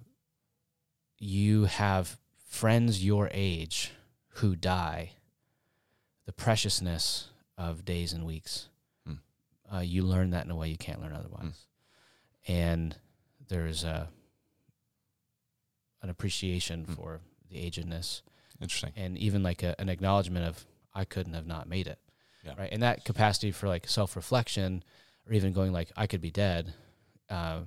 you 1.18 1.64
have 1.66 2.18
friends 2.48 3.04
your 3.04 3.28
age 3.32 3.92
who 4.36 4.56
die, 4.56 5.10
the 6.24 6.32
preciousness 6.32 7.28
of 7.58 7.84
days 7.84 8.12
and 8.14 8.24
weeks. 8.24 8.69
Uh, 9.72 9.78
you 9.80 10.02
learn 10.02 10.30
that 10.30 10.44
in 10.44 10.50
a 10.50 10.56
way 10.56 10.68
you 10.68 10.76
can't 10.78 11.00
learn 11.00 11.12
otherwise. 11.12 11.66
And 12.48 12.96
there's 13.48 13.84
a 13.84 14.08
an 16.02 16.08
appreciation 16.10 16.86
Mm. 16.86 16.96
for 16.96 17.20
the 17.50 17.56
agedness, 17.56 18.22
Interesting. 18.60 18.92
and 18.96 19.18
even 19.18 19.42
like 19.42 19.62
a, 19.62 19.78
an 19.80 19.88
acknowledgement 19.88 20.46
of 20.46 20.64
I 20.94 21.04
couldn't 21.04 21.34
have 21.34 21.46
not 21.46 21.68
made 21.68 21.86
it. 21.86 21.98
Yeah. 22.44 22.54
Right. 22.56 22.70
And 22.72 22.82
that 22.82 23.04
capacity 23.04 23.52
for 23.52 23.68
like 23.68 23.86
self 23.86 24.16
reflection 24.16 24.82
or 25.26 25.34
even 25.34 25.52
going 25.52 25.72
like 25.72 25.92
I 25.96 26.06
could 26.06 26.22
be 26.22 26.30
dead 26.30 26.72
uh, 27.28 27.60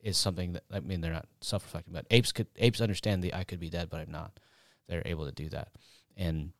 is 0.00 0.16
something 0.16 0.54
that 0.54 0.64
I 0.72 0.80
mean 0.80 1.02
they're 1.02 1.12
not 1.12 1.28
self 1.42 1.64
reflecting, 1.64 1.92
but 1.92 2.06
apes 2.10 2.32
could 2.32 2.46
apes 2.56 2.80
understand 2.80 3.22
the 3.22 3.34
I 3.34 3.44
could 3.44 3.60
be 3.60 3.68
dead, 3.70 3.90
but 3.90 4.00
I'm 4.00 4.10
not. 4.10 4.40
They're 4.88 5.02
able 5.04 5.26
to 5.26 5.32
do 5.32 5.50
that. 5.50 5.68
And 6.16 6.52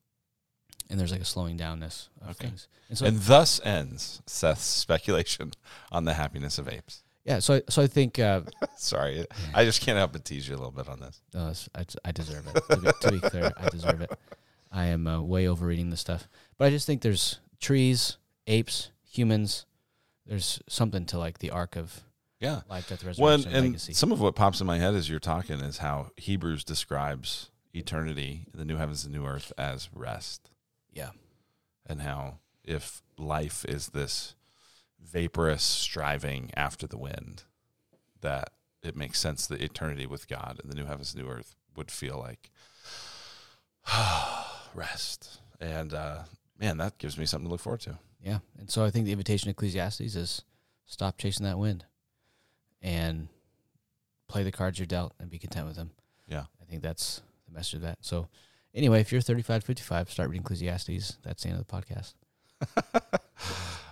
and 0.91 0.99
there's 0.99 1.12
like 1.12 1.20
a 1.20 1.24
slowing 1.26 1.59
downness 1.59 2.09
of 2.22 2.30
Okay. 2.30 2.49
things. 2.49 2.68
And 2.89 2.97
so 2.99 3.07
and 3.07 3.18
thus 3.20 3.61
ends 3.64 4.22
Seth's 4.26 4.64
speculation 4.64 5.53
on 5.93 6.05
the 6.05 6.14
happiness 6.14 6.59
of 6.59 6.68
apes. 6.68 7.03
yeah, 7.24 7.39
so 7.41 7.55
I, 7.57 7.62
so 7.68 7.82
I 7.82 7.86
think 7.86 8.18
uh, 8.18 8.43
Sorry, 8.76 9.26
I 9.55 9.64
just 9.64 9.80
can't 9.82 9.99
help 9.99 10.12
but 10.12 10.24
tease 10.24 10.49
you 10.49 10.55
a 10.55 10.59
little 10.59 10.70
bit 10.72 10.89
on 10.89 11.01
this. 11.01 11.20
No, 11.34 11.53
I, 11.74 11.84
I 12.05 12.12
deserve 12.12 12.47
it. 12.47 12.62
To 12.70 12.80
be, 12.80 12.89
to 13.01 13.11
be 13.11 13.20
clear, 13.20 13.53
I 13.57 13.68
deserve 13.68 14.01
it. 14.01 14.11
I 14.70 14.86
am 14.86 15.07
uh, 15.07 15.20
way 15.22 15.49
overreading 15.49 15.91
this 15.91 16.01
stuff, 16.01 16.28
but 16.59 16.66
I 16.66 16.70
just 16.70 16.86
think 16.86 17.03
there's 17.03 17.41
trees, 17.61 18.16
apes, 18.47 18.91
humans. 19.11 19.66
There's 20.26 20.61
something 20.68 21.07
to 21.07 21.18
like 21.18 21.39
the 21.39 21.51
arc 21.51 21.74
of 21.76 22.03
Yeah. 22.39 22.61
life, 22.68 22.86
death, 22.89 23.03
Well, 23.03 23.32
resurrection, 23.36 23.53
and 23.53 23.66
legacy. 23.68 23.95
some 23.95 24.12
of 24.12 24.20
what 24.20 24.34
pops 24.36 24.61
in 24.61 24.66
my 24.66 24.78
head 24.78 24.95
as 24.95 25.09
you're 25.09 25.18
talking 25.20 25.61
is 25.61 25.78
how 25.78 26.11
Hebrews 26.16 26.64
describes 26.64 27.51
eternity, 27.74 28.47
the 28.55 28.64
new 28.64 28.76
heavens 28.76 29.05
and 29.05 29.14
new 29.14 29.24
earth, 29.26 29.53
as 29.59 29.89
rest. 29.95 30.51
Yeah, 30.99 31.11
and 31.86 32.03
how 32.03 32.38
if 32.64 33.03
life 33.16 33.64
is 33.64 33.88
this 33.88 34.34
vaporous 35.01 35.62
striving 35.62 36.51
after 36.55 36.86
the 36.86 36.99
wind, 36.99 37.44
that 38.20 38.51
it 38.82 38.96
makes 38.96 39.18
sense 39.18 39.46
that 39.46 39.62
eternity 39.62 40.07
with 40.07 40.28
God 40.28 40.61
and 40.62 40.70
the 40.70 40.76
new 40.76 40.84
heavens 40.84 41.14
and 41.14 41.22
new 41.22 41.30
earth 41.30 41.55
would 41.76 41.90
feel 41.90 42.18
like 42.18 42.51
rest. 44.74 45.40
And 45.61 45.94
uh, 45.94 46.24
man, 46.59 46.76
that 46.78 46.99
gives 46.99 47.16
me 47.16 47.26
something 47.26 47.49
to 47.49 47.53
look 47.53 47.61
forward 47.61 47.80
to. 47.82 47.99
yeah. 48.22 48.38
And 48.59 48.70
so 48.70 48.84
I 48.84 48.90
think 48.90 49.07
the 49.07 49.12
invitation 49.12 49.46
to 49.46 49.51
Ecclesiastes 49.51 50.14
is 50.16 50.42
stop 50.86 51.16
chasing 51.18 51.44
that 51.44 51.59
wind, 51.59 51.84
and 52.82 53.28
play 54.28 54.42
the 54.42 54.53
cards 54.53 54.78
you're 54.78 54.86
dealt, 54.86 55.14
and 55.18 55.30
be 55.30 55.38
content 55.38 55.66
with 55.66 55.76
them. 55.76 55.90
Yeah. 56.26 56.44
I 56.61 56.64
think 56.68 56.82
that's 56.82 57.22
the 57.46 57.55
message 57.55 57.74
of 57.74 57.80
that. 57.82 57.99
So 58.03 58.28
anyway, 58.75 59.01
if 59.01 59.12
you're 59.12 59.21
35, 59.21 59.64
55, 59.64 60.11
start 60.11 60.31
reading 60.31 60.43
Ecclesiastes. 60.43 61.19
That's 61.23 61.43
the 61.43 61.51
end 61.51 61.61
of 61.61 61.66
the 61.66 61.73
podcast. 61.73 62.14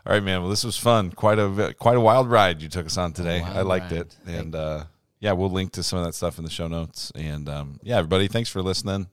All 0.07 0.13
right, 0.13 0.23
man. 0.23 0.41
Well, 0.41 0.51
this 0.51 0.65
was 0.65 0.77
fun. 0.77 1.11
Quite 1.11 1.39
a 1.39 1.75
quite 1.79 1.97
a 1.97 2.01
wild 2.01 2.31
ride 2.31 2.63
you 2.63 2.69
took 2.69 2.87
us 2.87 2.97
on 2.97 3.13
today. 3.13 3.41
I 3.43 3.63
liked 3.63 3.91
ride. 3.91 4.01
it, 4.01 4.17
and 4.27 4.55
uh, 4.55 4.85
yeah, 5.21 5.33
we'll 5.33 5.51
link 5.51 5.73
to 5.73 5.83
some 5.83 5.99
of 5.99 6.05
that 6.05 6.15
stuff 6.15 6.39
in 6.39 6.45
the 6.45 6.51
show 6.51 6.69
notes. 6.69 7.13
And 7.15 7.49
um, 7.49 7.81
yeah, 7.83 7.99
everybody, 7.99 8.29
thanks 8.29 8.51
for 8.51 8.63
listening. 8.63 9.09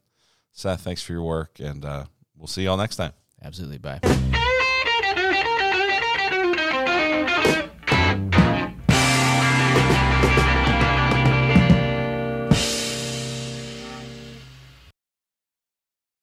Seth, 0.51 0.81
thanks 0.81 1.01
for 1.01 1.13
your 1.13 1.23
work, 1.23 1.59
and 1.59 1.83
uh, 1.83 2.05
we'll 2.37 2.47
see 2.47 2.63
you 2.63 2.69
all 2.69 2.77
next 2.77 2.97
time. 2.97 3.13
Absolutely. 3.43 3.79
Bye. 3.79 3.99